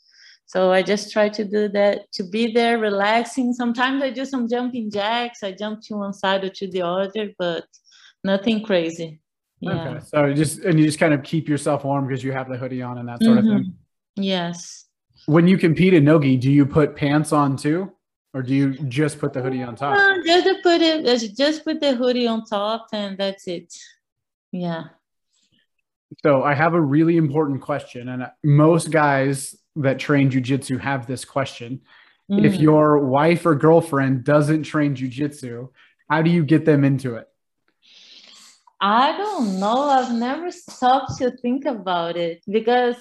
So 0.46 0.72
i 0.72 0.82
just 0.82 1.12
try 1.12 1.28
to 1.30 1.44
do 1.44 1.68
that 1.68 2.12
to 2.12 2.24
be 2.24 2.52
there 2.52 2.78
relaxing. 2.78 3.52
Sometimes 3.52 4.02
i 4.02 4.10
do 4.10 4.24
some 4.24 4.48
jumping 4.48 4.90
jacks. 4.90 5.42
I 5.42 5.52
jump 5.52 5.80
to 5.82 5.96
one 5.96 6.12
side 6.12 6.44
or 6.44 6.50
to 6.50 6.70
the 6.70 6.82
other 6.82 7.30
but 7.38 7.64
nothing 8.22 8.64
crazy. 8.64 9.20
Yeah. 9.60 9.88
Okay. 9.88 10.04
so 10.04 10.34
just 10.34 10.58
and 10.60 10.78
you 10.78 10.84
just 10.84 10.98
kind 10.98 11.14
of 11.14 11.22
keep 11.22 11.48
yourself 11.48 11.84
warm 11.84 12.06
because 12.06 12.22
you 12.22 12.32
have 12.32 12.48
the 12.50 12.56
hoodie 12.56 12.82
on 12.82 12.98
and 12.98 13.08
that 13.08 13.22
sort 13.22 13.38
mm-hmm. 13.38 13.48
of 13.48 13.62
thing? 13.62 13.74
Yes. 14.16 14.86
When 15.26 15.48
you 15.48 15.56
compete 15.56 15.94
in 15.94 16.04
nogi 16.04 16.36
do 16.36 16.50
you 16.50 16.66
put 16.66 16.96
pants 16.96 17.32
on 17.32 17.56
too 17.56 17.92
or 18.34 18.42
do 18.42 18.52
you 18.52 18.74
just 18.88 19.20
put 19.20 19.32
the 19.32 19.40
hoodie 19.40 19.62
on 19.62 19.76
top? 19.76 19.96
No, 19.96 20.22
just 20.24 20.62
put 20.62 20.82
it, 20.82 21.36
just 21.36 21.64
put 21.64 21.80
the 21.80 21.94
hoodie 21.94 22.26
on 22.26 22.44
top, 22.44 22.88
and 22.92 23.16
that's 23.16 23.46
it. 23.46 23.72
Yeah. 24.50 24.84
So 26.22 26.42
I 26.42 26.54
have 26.54 26.74
a 26.74 26.80
really 26.80 27.16
important 27.16 27.62
question, 27.62 28.08
and 28.08 28.26
most 28.42 28.90
guys 28.90 29.56
that 29.76 29.98
train 29.98 30.30
jujitsu 30.30 30.80
have 30.80 31.06
this 31.06 31.24
question. 31.24 31.80
Mm. 32.30 32.44
If 32.44 32.56
your 32.56 32.98
wife 33.06 33.46
or 33.46 33.54
girlfriend 33.54 34.24
doesn't 34.24 34.64
train 34.64 34.96
jujitsu, 34.96 35.68
how 36.10 36.22
do 36.22 36.30
you 36.30 36.44
get 36.44 36.64
them 36.64 36.84
into 36.84 37.14
it? 37.16 37.28
I 38.80 39.16
don't 39.16 39.60
know. 39.60 39.88
I've 39.88 40.12
never 40.12 40.50
stopped 40.50 41.18
to 41.18 41.30
think 41.38 41.64
about 41.64 42.16
it 42.16 42.42
because, 42.46 42.96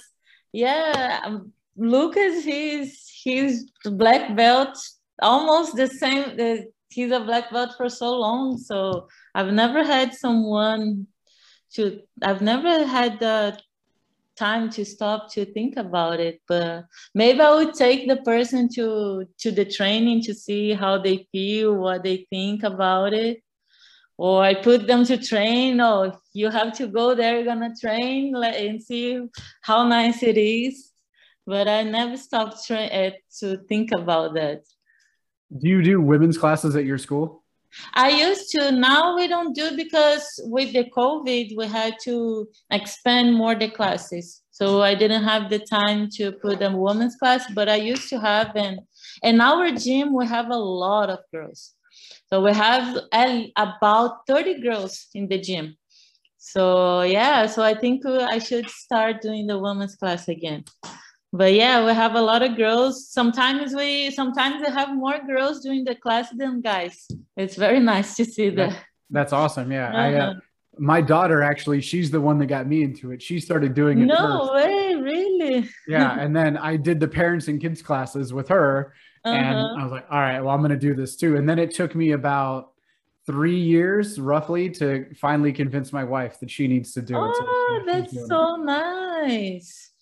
yeah, 0.52 1.40
Lucas, 1.76 2.44
he's 2.44 3.08
he's 3.08 3.72
black 3.86 4.36
belt 4.36 4.78
almost 5.22 5.76
the 5.76 5.88
same. 5.88 6.38
The, 6.38 6.68
he's 6.90 7.12
a 7.12 7.20
black 7.20 7.52
belt 7.52 7.72
for 7.78 7.90
so 7.90 8.14
long, 8.20 8.58
so 8.58 9.08
I've 9.36 9.54
never 9.54 9.84
had 9.84 10.14
someone 10.14 11.08
to. 11.74 12.02
I've 12.22 12.42
never 12.42 12.86
had 12.86 13.20
the 13.20 13.58
time 14.36 14.70
to 14.70 14.84
stop 14.84 15.32
to 15.32 15.46
think 15.46 15.78
about 15.78 16.20
it 16.20 16.42
but 16.48 16.86
maybe 17.14 17.40
i 17.40 17.54
would 17.54 17.74
take 17.74 18.08
the 18.08 18.18
person 18.18 18.68
to 18.68 19.26
to 19.38 19.52
the 19.52 19.66
training 19.66 20.22
to 20.22 20.34
see 20.34 20.74
how 20.74 20.98
they 20.98 21.28
feel 21.32 21.76
what 21.76 22.04
they 22.04 22.26
think 22.30 22.64
about 22.64 23.14
it 23.14 23.44
or 24.18 24.44
i 24.44 24.54
put 24.54 24.88
them 24.88 25.06
to 25.06 25.18
train 25.18 25.80
oh 25.80 26.12
you 26.34 26.50
have 26.50 26.74
to 26.74 26.88
go 26.88 27.14
there 27.14 27.36
you're 27.36 27.46
gonna 27.46 27.74
train 27.80 28.36
and 28.36 28.82
see 28.82 29.20
how 29.62 29.88
nice 29.88 30.24
it 30.24 30.38
is 30.38 30.92
but 31.46 31.68
i 31.68 31.84
never 31.84 32.18
stopped 32.18 32.66
tra- 32.66 32.94
uh, 33.02 33.12
to 33.40 33.58
think 33.70 33.92
about 33.92 34.34
that 34.34 34.62
do 35.58 35.68
you 35.68 35.82
do 35.82 36.02
women's 36.02 36.38
classes 36.38 36.76
at 36.76 36.86
your 36.86 36.98
school? 36.98 37.44
I 37.94 38.10
used 38.10 38.52
to. 38.52 38.72
Now 38.72 39.16
we 39.16 39.28
don't 39.28 39.56
do 39.56 39.76
because 39.76 40.26
with 40.44 40.74
the 40.74 40.86
COVID, 40.86 41.58
we 41.58 41.68
had 41.68 41.96
to 42.04 42.48
expand 42.72 43.34
more 43.34 43.56
the 43.56 43.70
classes. 43.70 44.42
So 44.52 44.84
I 44.84 44.94
didn't 44.94 45.24
have 45.24 45.50
the 45.50 45.60
time 45.60 46.10
to 46.18 46.32
put 46.34 46.62
a 46.62 46.70
women's 46.72 47.16
class, 47.16 47.46
but 47.54 47.68
I 47.68 47.76
used 47.76 48.10
to 48.10 48.20
have. 48.20 48.56
And 48.56 48.82
in 49.24 49.42
our 49.42 49.72
gym, 49.72 50.14
we 50.14 50.28
have 50.28 50.50
a 50.50 50.58
lot 50.58 51.10
of 51.10 51.20
girls. 51.32 51.74
So 52.28 52.42
we 52.42 52.54
have 52.54 52.98
about 53.56 54.28
30 54.28 54.62
girls 54.62 55.08
in 55.14 55.28
the 55.28 55.40
gym. 55.40 55.76
So 56.38 57.02
yeah, 57.02 57.48
so 57.48 57.64
I 57.64 57.74
think 57.74 58.06
I 58.06 58.38
should 58.38 58.70
start 58.70 59.22
doing 59.22 59.48
the 59.48 59.58
women's 59.58 59.96
class 59.96 60.28
again 60.28 60.66
but 61.34 61.52
yeah, 61.54 61.84
we 61.84 61.94
have 61.94 62.14
a 62.14 62.22
lot 62.22 62.44
of 62.44 62.56
girls. 62.56 63.10
Sometimes 63.10 63.74
we 63.74 64.12
sometimes 64.12 64.62
we 64.62 64.72
have 64.72 64.96
more 64.96 65.20
girls 65.26 65.62
doing 65.62 65.84
the 65.84 65.96
class 65.96 66.30
than 66.30 66.62
guys. 66.62 67.08
It's 67.36 67.56
very 67.56 67.80
nice 67.94 68.16
to 68.18 68.26
see 68.26 68.50
that. 68.52 68.78
That's 69.10 69.34
awesome. 69.34 69.72
Yeah, 69.72 69.90
uh-huh. 69.90 69.98
I, 69.98 70.14
uh, 70.14 70.30
uh-huh. 70.30 70.40
my 70.78 71.02
daughter 71.02 71.42
actually, 71.42 71.82
she's 71.82 72.12
the 72.12 72.22
one 72.22 72.38
that 72.38 72.46
got 72.46 72.68
me 72.68 72.84
into 72.84 73.12
it. 73.12 73.22
She 73.22 73.40
started 73.40 73.74
doing 73.74 74.00
it. 74.00 74.06
No 74.06 74.48
first. 74.48 74.54
way, 74.54 74.96
really? 74.96 75.70
yeah, 75.88 76.20
and 76.20 76.36
then 76.36 76.56
I 76.56 76.78
did 76.78 77.00
the 77.00 77.08
parents 77.08 77.48
and 77.48 77.60
kids 77.60 77.82
classes 77.82 78.32
with 78.32 78.48
her, 78.50 78.94
uh-huh. 79.26 79.36
and 79.36 79.82
I 79.82 79.84
was 79.84 79.92
like, 79.92 80.06
all 80.12 80.20
right, 80.20 80.40
well, 80.40 80.54
I'm 80.54 80.62
going 80.62 80.70
to 80.70 80.78
do 80.78 80.94
this 80.94 81.16
too. 81.16 81.36
And 81.36 81.50
then 81.50 81.58
it 81.58 81.74
took 81.74 81.96
me 81.96 82.12
about 82.12 82.74
three 83.26 83.60
years 83.60 84.20
roughly 84.20 84.70
to 84.70 85.08
finally 85.16 85.52
convince 85.52 85.92
my 85.92 86.04
wife 86.04 86.40
that 86.42 86.52
she 86.52 86.68
needs 86.68 86.94
to 86.94 87.02
do 87.02 87.16
it. 87.16 87.20
Oh, 87.20 87.80
so 87.80 87.92
that's 87.92 88.28
so 88.28 88.56
nice. 88.58 89.93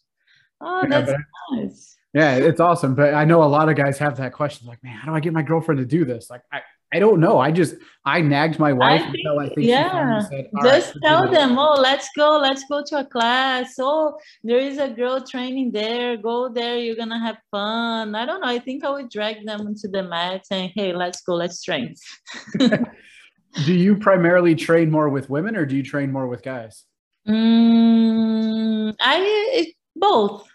Oh, 0.62 0.82
yeah, 0.84 1.02
that's 1.02 1.14
nice. 1.52 1.98
Yeah, 2.14 2.36
it's 2.36 2.60
awesome. 2.60 2.94
But 2.94 3.14
I 3.14 3.24
know 3.26 3.44
a 3.44 3.46
lot 3.46 3.70
of 3.70 3.76
guys 3.76 3.98
have 4.00 4.18
that 4.18 4.34
question 4.34 4.68
like, 4.68 4.84
man, 4.84 4.96
how 4.96 5.10
do 5.10 5.16
I 5.16 5.20
get 5.20 5.34
my 5.34 5.42
girlfriend 5.42 5.80
to 5.80 5.86
do 5.86 6.04
this? 6.04 6.30
Like, 6.30 6.42
I, 6.52 6.62
I 6.94 7.00
don't 7.00 7.22
know. 7.22 7.40
I 7.40 7.52
just 7.52 7.76
I 8.04 8.20
nagged 8.20 8.60
my 8.60 8.74
wife 8.74 9.02
I 9.02 9.04
think, 9.06 9.16
until 9.24 9.40
I 9.40 9.48
think 9.48 9.68
yeah. 9.68 10.20
said, 10.28 10.50
just 10.62 10.96
right, 10.96 11.04
tell 11.04 11.32
them, 11.32 11.58
oh, 11.58 11.80
let's 11.80 12.10
go, 12.18 12.38
let's 12.38 12.66
go 12.70 12.84
to 12.88 13.00
a 13.00 13.06
class. 13.06 13.76
Oh, 13.80 14.18
there 14.44 14.58
is 14.58 14.78
a 14.78 14.90
girl 14.90 15.22
training 15.22 15.72
there. 15.72 16.18
Go 16.18 16.50
there, 16.50 16.78
you're 16.78 16.98
gonna 16.98 17.20
have 17.20 17.38
fun. 17.50 18.14
I 18.14 18.26
don't 18.26 18.42
know. 18.42 18.48
I 18.48 18.60
think 18.60 18.84
I 18.84 18.90
would 18.90 19.10
drag 19.10 19.46
them 19.46 19.68
into 19.68 19.88
the 19.88 20.04
mat 20.04 20.44
and 20.52 20.70
hey, 20.76 20.94
let's 20.94 21.22
go, 21.22 21.36
let's 21.36 21.64
train. 21.64 21.96
do 22.60 23.74
you 23.74 23.96
primarily 23.96 24.56
train 24.56 24.92
more 24.92 25.08
with 25.08 25.30
women 25.30 25.56
or 25.56 25.66
do 25.66 25.78
you 25.78 25.84
train 25.84 26.12
more 26.12 26.28
with 26.28 26.44
guys? 26.44 26.84
Mm, 27.26 28.96
I 29.00 29.74
both. 29.96 30.51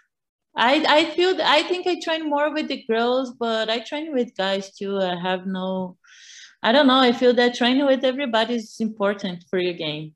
I 0.57 0.83
I 0.87 1.05
feel 1.11 1.37
I 1.43 1.63
think 1.63 1.87
I 1.87 1.99
train 1.99 2.29
more 2.29 2.51
with 2.53 2.67
the 2.67 2.83
girls, 2.89 3.33
but 3.39 3.69
I 3.69 3.79
train 3.79 4.13
with 4.13 4.35
guys 4.35 4.75
too. 4.75 4.97
I 4.99 5.15
have 5.21 5.45
no 5.45 5.97
I 6.63 6.71
don't 6.71 6.87
know. 6.87 6.99
I 6.99 7.13
feel 7.13 7.33
that 7.35 7.55
training 7.55 7.85
with 7.85 8.03
everybody 8.03 8.55
is 8.55 8.77
important 8.79 9.45
for 9.49 9.59
your 9.59 9.73
game. 9.73 10.15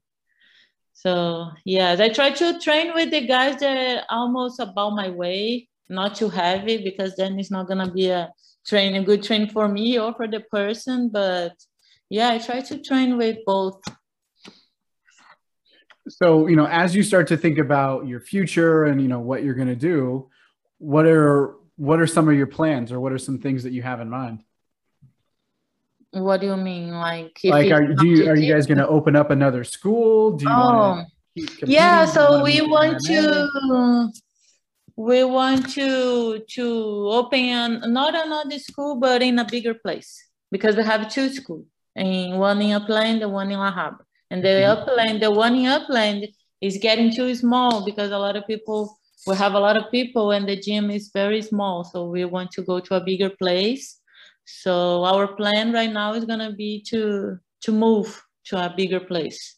So 0.93 1.51
yes, 1.65 1.99
I 1.99 2.09
try 2.09 2.31
to 2.31 2.59
train 2.59 2.93
with 2.95 3.11
the 3.11 3.25
guys 3.27 3.59
that 3.59 3.77
are 3.77 4.03
almost 4.09 4.59
about 4.59 4.91
my 4.95 5.09
way, 5.09 5.69
not 5.89 6.15
too 6.15 6.29
heavy 6.29 6.83
because 6.83 7.15
then 7.15 7.39
it's 7.39 7.51
not 7.51 7.67
gonna 7.67 7.91
be 7.91 8.09
a 8.09 8.31
train 8.65 8.95
a 8.95 9.03
good 9.03 9.23
train 9.23 9.47
for 9.49 9.67
me 9.67 9.99
or 9.99 10.13
for 10.15 10.27
the 10.27 10.41
person. 10.41 11.09
But 11.09 11.53
yeah, 12.09 12.29
I 12.31 12.39
try 12.39 12.61
to 12.61 12.81
train 12.81 13.17
with 13.17 13.37
both. 13.45 13.81
So 16.07 16.47
you 16.47 16.55
know, 16.55 16.67
as 16.67 16.95
you 16.95 17.03
start 17.03 17.27
to 17.27 17.37
think 17.37 17.57
about 17.57 18.07
your 18.07 18.19
future 18.19 18.85
and 18.85 19.01
you 19.01 19.07
know 19.07 19.19
what 19.19 19.43
you're 19.43 19.53
gonna 19.53 19.75
do, 19.75 20.29
what 20.79 21.05
are 21.05 21.55
what 21.75 21.99
are 21.99 22.07
some 22.07 22.27
of 22.27 22.35
your 22.35 22.47
plans 22.47 22.91
or 22.91 22.99
what 22.99 23.11
are 23.11 23.17
some 23.17 23.39
things 23.39 23.63
that 23.63 23.73
you 23.73 23.81
have 23.81 24.01
in 24.01 24.09
mind? 24.09 24.43
What 26.11 26.41
do 26.41 26.47
you 26.47 26.57
mean? 26.57 26.91
Like, 26.91 27.39
like 27.43 27.71
are 27.71 27.93
do 27.93 28.05
you 28.05 28.29
are 28.29 28.35
you 28.35 28.53
guys 28.53 28.67
going 28.71 28.77
to 28.77 28.87
open 28.87 29.15
up 29.15 29.31
another 29.31 29.63
school? 29.63 30.37
Do 30.37 30.45
you 30.45 30.51
oh, 30.51 31.03
yeah. 31.65 32.05
So 32.05 32.43
we 32.43 32.61
want 32.61 32.99
to 33.05 34.11
we 34.95 35.23
want 35.23 35.71
to 35.73 36.39
to 36.39 36.65
open 37.11 37.93
not 37.93 38.13
another 38.13 38.59
school, 38.59 38.97
but 38.97 39.21
in 39.21 39.39
a 39.39 39.45
bigger 39.45 39.73
place 39.73 40.23
because 40.51 40.75
we 40.75 40.83
have 40.83 41.09
two 41.09 41.29
schools, 41.29 41.65
and 41.95 42.37
one 42.37 42.61
in 42.61 42.71
a 42.71 42.79
Upland 42.79 43.23
and 43.23 43.31
one 43.31 43.49
in 43.49 43.57
La 43.57 43.71
Habra. 43.71 44.03
And 44.31 44.43
the 44.43 44.47
mm-hmm. 44.47 44.89
Upland, 44.89 45.21
the 45.21 45.29
one 45.29 45.55
in 45.55 45.67
Upland 45.67 46.27
is 46.61 46.77
getting 46.77 47.13
too 47.13 47.35
small 47.35 47.85
because 47.85 48.11
a 48.11 48.17
lot 48.17 48.35
of 48.35 48.47
people 48.47 48.97
we 49.27 49.35
have 49.35 49.53
a 49.53 49.59
lot 49.59 49.77
of 49.77 49.91
people 49.91 50.31
and 50.31 50.49
the 50.49 50.55
gym 50.55 50.89
is 50.89 51.11
very 51.13 51.43
small. 51.43 51.83
So 51.83 52.09
we 52.09 52.25
want 52.25 52.49
to 52.53 52.63
go 52.63 52.79
to 52.79 52.95
a 52.95 53.03
bigger 53.03 53.29
place 53.29 54.01
so 54.45 55.03
our 55.05 55.27
plan 55.27 55.71
right 55.71 55.91
now 55.91 56.13
is 56.13 56.25
gonna 56.25 56.51
be 56.51 56.81
to 56.89 57.37
to 57.61 57.71
move 57.71 58.21
to 58.45 58.57
a 58.57 58.73
bigger 58.75 58.99
place. 58.99 59.57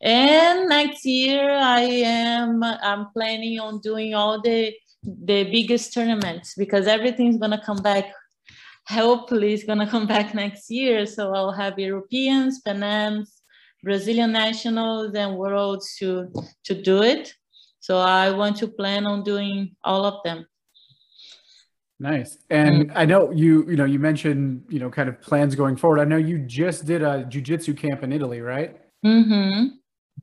And 0.00 0.68
next 0.68 1.04
year 1.04 1.50
I 1.50 1.80
am 1.80 2.62
I'm 2.62 3.10
planning 3.12 3.58
on 3.58 3.80
doing 3.80 4.14
all 4.14 4.40
the 4.40 4.74
the 5.02 5.44
biggest 5.44 5.94
tournaments 5.94 6.54
because 6.56 6.86
everything's 6.86 7.38
gonna 7.38 7.62
come 7.64 7.82
back. 7.82 8.12
Hopefully 8.88 9.54
it's 9.54 9.64
gonna 9.64 9.88
come 9.88 10.06
back 10.06 10.34
next 10.34 10.70
year. 10.70 11.06
So 11.06 11.34
I'll 11.34 11.52
have 11.52 11.78
Europeans, 11.78 12.60
Panams, 12.66 13.37
Brazilian 13.82 14.32
nationals 14.32 15.14
and 15.14 15.36
worlds 15.36 15.96
to 15.98 16.32
to 16.64 16.82
do 16.82 17.02
it. 17.02 17.32
So 17.80 17.98
I 17.98 18.30
want 18.30 18.56
to 18.58 18.68
plan 18.68 19.06
on 19.06 19.22
doing 19.22 19.76
all 19.82 20.04
of 20.04 20.22
them. 20.24 20.46
Nice. 22.00 22.38
And 22.48 22.92
I 22.94 23.04
know 23.06 23.32
you, 23.32 23.68
you 23.68 23.76
know, 23.76 23.84
you 23.84 23.98
mentioned, 23.98 24.64
you 24.68 24.78
know, 24.78 24.88
kind 24.88 25.08
of 25.08 25.20
plans 25.20 25.56
going 25.56 25.76
forward. 25.76 25.98
I 25.98 26.04
know 26.04 26.16
you 26.16 26.38
just 26.38 26.84
did 26.84 27.02
a 27.02 27.24
jujitsu 27.24 27.76
camp 27.76 28.04
in 28.04 28.12
Italy, 28.12 28.40
right? 28.40 28.76
Mm-hmm. 29.04 29.68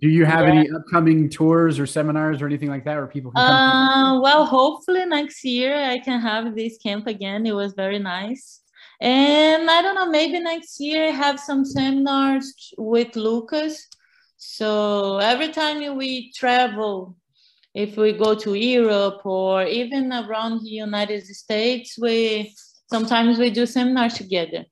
Do 0.01 0.10
you 0.10 0.26
have 0.26 0.45
yeah. 0.45 0.53
any 0.53 0.70
upcoming 0.72 1.30
tours 1.30 1.80
or 1.80 1.86
seminars 1.86 2.41
or 2.41 2.45
anything 2.45 2.70
like 2.70 2.86
that 2.86 2.95
where 2.95 3.08
people 3.08 3.32
can 3.32 3.45
come? 3.45 3.53
Uh, 3.53 4.22
well, 4.22 4.45
hopefully 4.45 5.06
next 5.06 5.43
year 5.43 5.76
I 5.76 5.99
can 5.99 6.20
have 6.20 6.56
this 6.56 6.78
camp 6.78 7.08
again. 7.08 7.45
It 7.45 7.56
was 7.56 7.74
very 7.74 7.99
nice. 7.99 8.62
And 9.01 9.69
I 9.69 9.81
don't 9.81 9.95
know, 9.95 10.09
maybe 10.09 10.39
next 10.39 10.79
year 10.79 11.07
I 11.07 11.11
have 11.11 11.39
some 11.39 11.65
seminars 11.65 12.73
with 12.77 13.15
Lucas. 13.15 13.87
So 14.37 15.17
every 15.17 15.49
time 15.49 15.97
we 15.97 16.31
travel 16.31 17.17
if 17.75 17.97
we 17.97 18.13
go 18.13 18.33
to 18.33 18.53
Europe 18.53 19.25
or 19.25 19.63
even 19.63 20.11
around 20.13 20.63
the 20.63 20.69
United 20.69 21.25
States, 21.25 21.97
we 21.99 22.55
sometimes 22.89 23.37
we 23.37 23.49
do 23.49 23.65
seminars 23.65 24.13
together. 24.13 24.63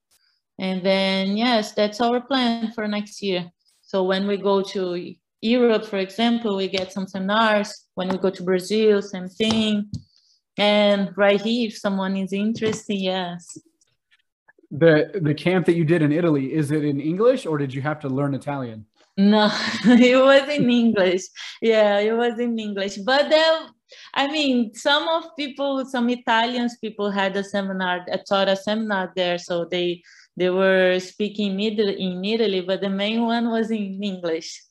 And 0.58 0.82
then 0.86 1.36
yes, 1.36 1.74
that's 1.74 2.00
our 2.00 2.22
plan 2.22 2.72
for 2.72 2.88
next 2.88 3.22
year. 3.22 3.52
So 3.82 4.04
when 4.04 4.26
we 4.26 4.38
go 4.38 4.62
to 4.62 5.14
Europe, 5.42 5.86
for 5.86 5.98
example, 5.98 6.56
we 6.56 6.70
get 6.70 6.94
some 6.94 7.06
seminars. 7.06 7.88
When 7.96 8.08
we 8.08 8.18
go 8.18 8.30
to 8.30 8.44
Brazil, 8.44 9.02
same 9.02 9.28
thing. 9.28 9.92
And 10.58 11.12
right 11.18 11.42
here, 11.42 11.68
if 11.68 11.78
someone 11.78 12.16
is 12.16 12.32
interested, 12.32 12.96
yes. 12.96 13.58
The 14.76 15.22
the 15.22 15.34
camp 15.34 15.66
that 15.68 15.76
you 15.76 15.86
did 15.86 16.02
in 16.02 16.12
Italy, 16.12 16.54
is 16.54 16.72
it 16.72 16.84
in 16.84 17.00
English 17.00 17.46
or 17.46 17.58
did 17.58 17.74
you 17.74 17.82
have 17.82 18.00
to 18.02 18.10
learn 18.10 18.34
Italian? 18.34 18.86
No, 19.16 19.52
it 19.86 20.18
was 20.18 20.50
in 20.50 20.70
English. 20.70 21.22
Yeah, 21.62 22.00
it 22.00 22.14
was 22.14 22.40
in 22.40 22.58
English. 22.58 22.98
But 22.98 23.30
then, 23.30 23.70
I 24.16 24.28
mean, 24.32 24.74
some 24.74 25.08
of 25.08 25.36
people, 25.38 25.86
some 25.86 26.10
Italians 26.10 26.78
people 26.82 27.12
had 27.12 27.36
a 27.38 27.44
seminar, 27.44 28.06
a 28.12 28.18
taught 28.18 28.50
a 28.50 28.56
seminar 28.56 29.12
there, 29.16 29.38
so 29.38 29.66
they 29.66 30.02
they 30.36 30.50
were 30.50 31.00
speaking 31.00 31.60
in 31.60 32.26
Italy, 32.26 32.62
but 32.62 32.82
the 32.82 32.90
main 32.90 33.22
one 33.24 33.52
was 33.52 33.70
in 33.70 34.02
English. 34.02 34.64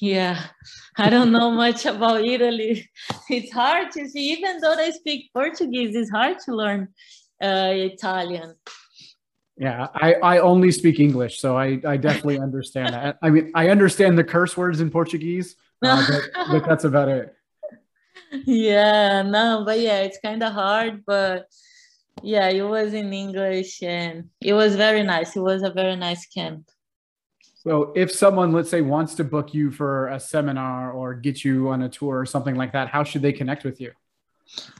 Yeah, 0.00 0.42
I 0.98 1.08
don't 1.08 1.30
know 1.30 1.50
much 1.64 1.86
about 1.86 2.24
Italy. 2.24 2.90
It's 3.30 3.52
hard 3.52 3.92
to 3.92 4.08
see, 4.08 4.32
even 4.32 4.60
though 4.60 4.74
I 4.74 4.90
speak 4.90 5.30
Portuguese, 5.32 5.94
it's 5.94 6.10
hard 6.10 6.38
to 6.46 6.56
learn 6.56 6.88
uh, 7.40 7.70
Italian. 7.74 8.56
Yeah, 9.56 9.86
I, 9.94 10.14
I 10.14 10.38
only 10.38 10.72
speak 10.72 10.98
English, 10.98 11.38
so 11.38 11.56
I, 11.56 11.80
I 11.86 11.96
definitely 11.96 12.40
understand 12.40 12.92
that. 12.92 13.18
I 13.22 13.30
mean, 13.30 13.52
I 13.54 13.68
understand 13.68 14.18
the 14.18 14.24
curse 14.24 14.56
words 14.56 14.80
in 14.80 14.90
Portuguese, 14.90 15.54
uh, 15.82 16.04
but, 16.08 16.48
but 16.50 16.64
that's 16.68 16.84
about 16.84 17.08
it. 17.08 17.34
Yeah, 18.32 19.22
no, 19.22 19.62
but 19.64 19.78
yeah, 19.78 20.00
it's 20.00 20.18
kind 20.18 20.42
of 20.42 20.52
hard, 20.52 21.04
but 21.06 21.46
yeah, 22.22 22.48
it 22.48 22.62
was 22.62 22.94
in 22.94 23.12
English 23.12 23.82
and 23.82 24.30
it 24.40 24.54
was 24.54 24.74
very 24.74 25.04
nice. 25.04 25.36
It 25.36 25.40
was 25.40 25.62
a 25.62 25.70
very 25.70 25.94
nice 25.94 26.26
camp. 26.26 26.68
So, 27.54 27.92
if 27.94 28.12
someone, 28.12 28.52
let's 28.52 28.68
say, 28.68 28.82
wants 28.82 29.14
to 29.14 29.24
book 29.24 29.54
you 29.54 29.70
for 29.70 30.08
a 30.08 30.20
seminar 30.20 30.92
or 30.92 31.14
get 31.14 31.44
you 31.44 31.70
on 31.70 31.82
a 31.82 31.88
tour 31.88 32.18
or 32.18 32.26
something 32.26 32.56
like 32.56 32.72
that, 32.72 32.88
how 32.88 33.04
should 33.04 33.22
they 33.22 33.32
connect 33.32 33.64
with 33.64 33.80
you? 33.80 33.92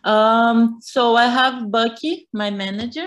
Um, 0.03 0.81
so 0.83 1.17
I 1.17 1.27
have 1.27 1.71
Bucky, 1.71 2.29
my 2.33 2.51
manager. 2.51 3.07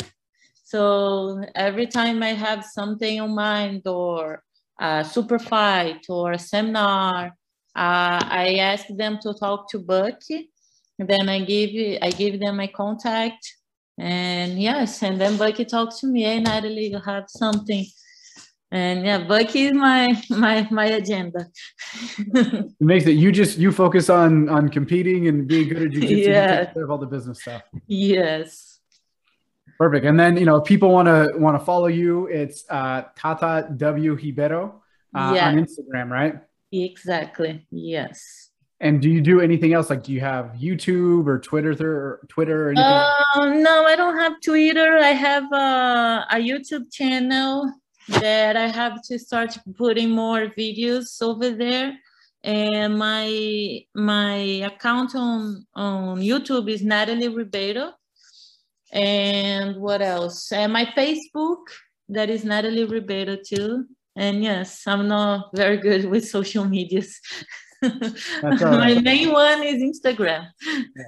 So 0.68 1.46
every 1.56 1.88
time 1.88 2.22
I 2.22 2.34
have 2.34 2.66
something 2.66 3.22
on 3.22 3.34
mind 3.34 3.88
or 3.88 4.44
a 4.78 5.02
super 5.06 5.40
fight 5.40 6.06
or 6.10 6.34
a 6.34 6.38
seminar, 6.38 7.28
uh, 7.74 8.20
I 8.44 8.58
ask 8.60 8.86
them 8.90 9.18
to 9.22 9.34
talk 9.34 9.70
to 9.72 9.80
Bucky. 9.80 10.52
Then 11.00 11.30
I 11.30 11.40
give 11.46 12.00
I 12.02 12.10
give 12.10 12.42
them 12.42 12.58
my 12.58 12.68
contact, 12.68 13.48
and 13.98 14.62
yes, 14.62 15.02
and 15.04 15.22
then 15.22 15.38
Bucky 15.38 15.64
talks 15.64 16.02
to 16.02 16.08
me. 16.08 16.24
Hey, 16.24 16.42
Nathalie, 16.42 16.88
you 16.88 17.00
have 17.00 17.30
something, 17.30 17.86
and 18.70 19.06
yeah, 19.06 19.26
Bucky 19.26 19.68
is 19.68 19.74
my 19.74 20.22
my 20.30 20.68
my 20.70 20.88
agenda. 20.88 21.48
it 22.18 22.74
makes 22.82 23.06
it 23.06 23.14
you 23.14 23.32
just 23.32 23.58
you 23.58 23.72
focus 23.72 24.10
on 24.10 24.50
on 24.50 24.68
competing 24.68 25.30
and 25.30 25.48
being 25.48 25.70
good 25.70 25.84
at 25.84 25.92
jiu-jitsu. 25.92 26.30
Yeah, 26.30 26.74
all 26.90 26.98
the 26.98 27.06
business 27.06 27.40
stuff. 27.40 27.62
Yes. 27.86 28.67
Perfect. 29.78 30.06
And 30.06 30.20
then 30.20 30.38
you 30.38 30.46
know, 30.46 30.58
if 30.58 30.66
people 30.66 30.92
want 30.92 31.08
to 31.08 31.38
want 31.38 31.58
to 31.60 31.64
follow 31.64 31.88
you. 31.88 32.26
It's 32.28 32.66
uh, 32.70 33.04
Tata 33.16 33.70
W 33.78 34.14
Ribeiro 34.14 34.82
uh, 35.14 35.34
yeah. 35.36 35.50
on 35.50 35.56
Instagram, 35.56 36.10
right? 36.10 36.36
Exactly. 36.72 37.66
Yes. 37.72 38.50
And 38.80 39.02
do 39.02 39.10
you 39.10 39.22
do 39.22 39.42
anything 39.42 39.74
else? 39.74 39.90
Like, 39.90 40.04
do 40.04 40.12
you 40.14 40.20
have 40.20 40.54
YouTube 40.60 41.26
or 41.28 41.40
Twitter 41.40 41.72
or 41.72 42.28
Twitter? 42.28 42.68
Or 42.68 42.70
anything? 42.70 42.86
Uh, 42.86 43.54
no, 43.56 43.86
I 43.86 43.96
don't 43.96 44.18
have 44.18 44.34
Twitter. 44.44 44.98
I 44.98 45.14
have 45.14 45.52
uh, 45.52 46.26
a 46.30 46.36
YouTube 46.36 46.92
channel 46.92 47.72
that 48.08 48.56
I 48.56 48.68
have 48.68 49.02
to 49.04 49.18
start 49.18 49.58
putting 49.76 50.12
more 50.12 50.48
videos 50.48 51.22
over 51.22 51.52
there. 51.52 51.98
And 52.44 52.98
my 52.98 53.82
my 53.96 54.36
account 54.72 55.16
on 55.16 55.66
on 55.74 56.20
YouTube 56.20 56.70
is 56.70 56.84
Nathalie 56.84 57.30
Ribeiro 57.30 57.94
and 58.92 59.76
what 59.78 60.02
else? 60.02 60.52
And 60.52 60.72
my 60.74 60.86
Facebook, 60.86 61.58
that 62.10 62.30
is 62.30 62.44
Nathalie 62.44 62.86
Ribeiro 62.86 63.38
too. 63.46 63.86
And 64.16 64.44
yes, 64.44 64.84
I'm 64.88 65.08
not 65.08 65.50
very 65.56 65.78
good 65.78 66.06
with 66.06 66.28
social 66.28 66.66
medias. 66.66 67.20
My 68.42 69.00
main 69.04 69.32
one 69.32 69.62
is 69.62 69.82
Instagram. 69.82 70.48
Yeah. 70.66 71.04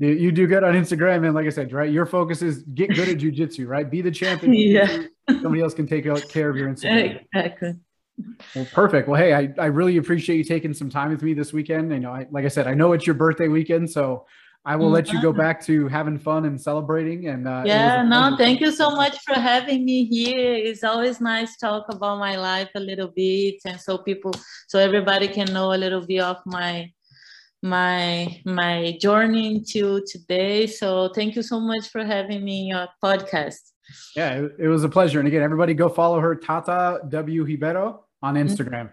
You, 0.00 0.08
you 0.10 0.32
do 0.32 0.46
good 0.46 0.62
on 0.62 0.74
Instagram, 0.74 1.24
and 1.24 1.34
like 1.34 1.46
I 1.46 1.50
said, 1.50 1.72
right, 1.72 1.90
your 1.90 2.06
focus 2.06 2.40
is 2.40 2.62
get 2.62 2.94
good 2.94 3.08
at 3.08 3.18
jujitsu, 3.18 3.66
right? 3.66 3.88
Be 3.88 4.00
the 4.00 4.10
champion. 4.10 4.52
Yeah. 4.58 5.04
Somebody 5.28 5.60
else 5.60 5.74
can 5.74 5.86
take 5.86 6.04
care 6.04 6.48
of 6.48 6.56
your 6.56 6.68
Instagram. 6.68 7.20
Exactly. 7.34 7.74
Well, 8.54 8.66
perfect. 8.72 9.08
Well, 9.08 9.20
hey, 9.20 9.34
I, 9.34 9.52
I 9.58 9.66
really 9.66 9.98
appreciate 9.98 10.36
you 10.36 10.44
taking 10.44 10.72
some 10.72 10.88
time 10.88 11.10
with 11.10 11.22
me 11.22 11.34
this 11.34 11.52
weekend. 11.52 11.92
You 11.92 12.00
know, 12.00 12.12
I, 12.12 12.26
like 12.30 12.44
I 12.44 12.48
said, 12.48 12.66
I 12.66 12.74
know 12.74 12.92
it's 12.92 13.06
your 13.06 13.14
birthday 13.14 13.48
weekend, 13.48 13.90
so 13.90 14.26
I 14.64 14.76
will 14.76 14.90
let 14.90 15.12
you 15.12 15.22
go 15.22 15.30
mm-hmm. 15.30 15.40
back 15.40 15.64
to 15.66 15.88
having 15.88 16.18
fun 16.18 16.44
and 16.44 16.60
celebrating. 16.60 17.28
And 17.28 17.48
uh, 17.48 17.62
yeah, 17.64 18.02
no, 18.02 18.36
thank 18.36 18.60
you 18.60 18.70
so 18.70 18.90
much 18.90 19.16
for 19.24 19.34
having 19.34 19.84
me 19.84 20.04
here. 20.04 20.54
It's 20.54 20.84
always 20.84 21.20
nice 21.20 21.56
to 21.56 21.66
talk 21.66 21.86
about 21.88 22.18
my 22.18 22.36
life 22.36 22.68
a 22.74 22.80
little 22.80 23.08
bit, 23.08 23.56
and 23.64 23.80
so 23.80 23.98
people, 23.98 24.32
so 24.68 24.78
everybody 24.78 25.28
can 25.28 25.52
know 25.52 25.72
a 25.72 25.78
little 25.78 26.04
bit 26.04 26.20
of 26.20 26.36
my 26.44 26.92
my 27.62 28.40
my 28.44 28.96
journey 29.00 29.62
to 29.72 30.02
today. 30.06 30.66
So 30.66 31.10
thank 31.14 31.34
you 31.34 31.42
so 31.42 31.60
much 31.60 31.88
for 31.88 32.04
having 32.04 32.44
me 32.44 32.62
in 32.62 32.66
your 32.68 32.88
podcast. 33.02 33.72
Yeah, 34.14 34.34
it, 34.34 34.52
it 34.58 34.68
was 34.68 34.84
a 34.84 34.88
pleasure. 34.88 35.18
And 35.18 35.28
again, 35.28 35.42
everybody 35.42 35.74
go 35.74 35.88
follow 35.88 36.20
her, 36.20 36.34
Tata 36.36 37.00
W 37.08 37.44
Ribeiro 37.44 38.04
on 38.22 38.34
mm-hmm. 38.34 38.46
Instagram. 38.46 38.90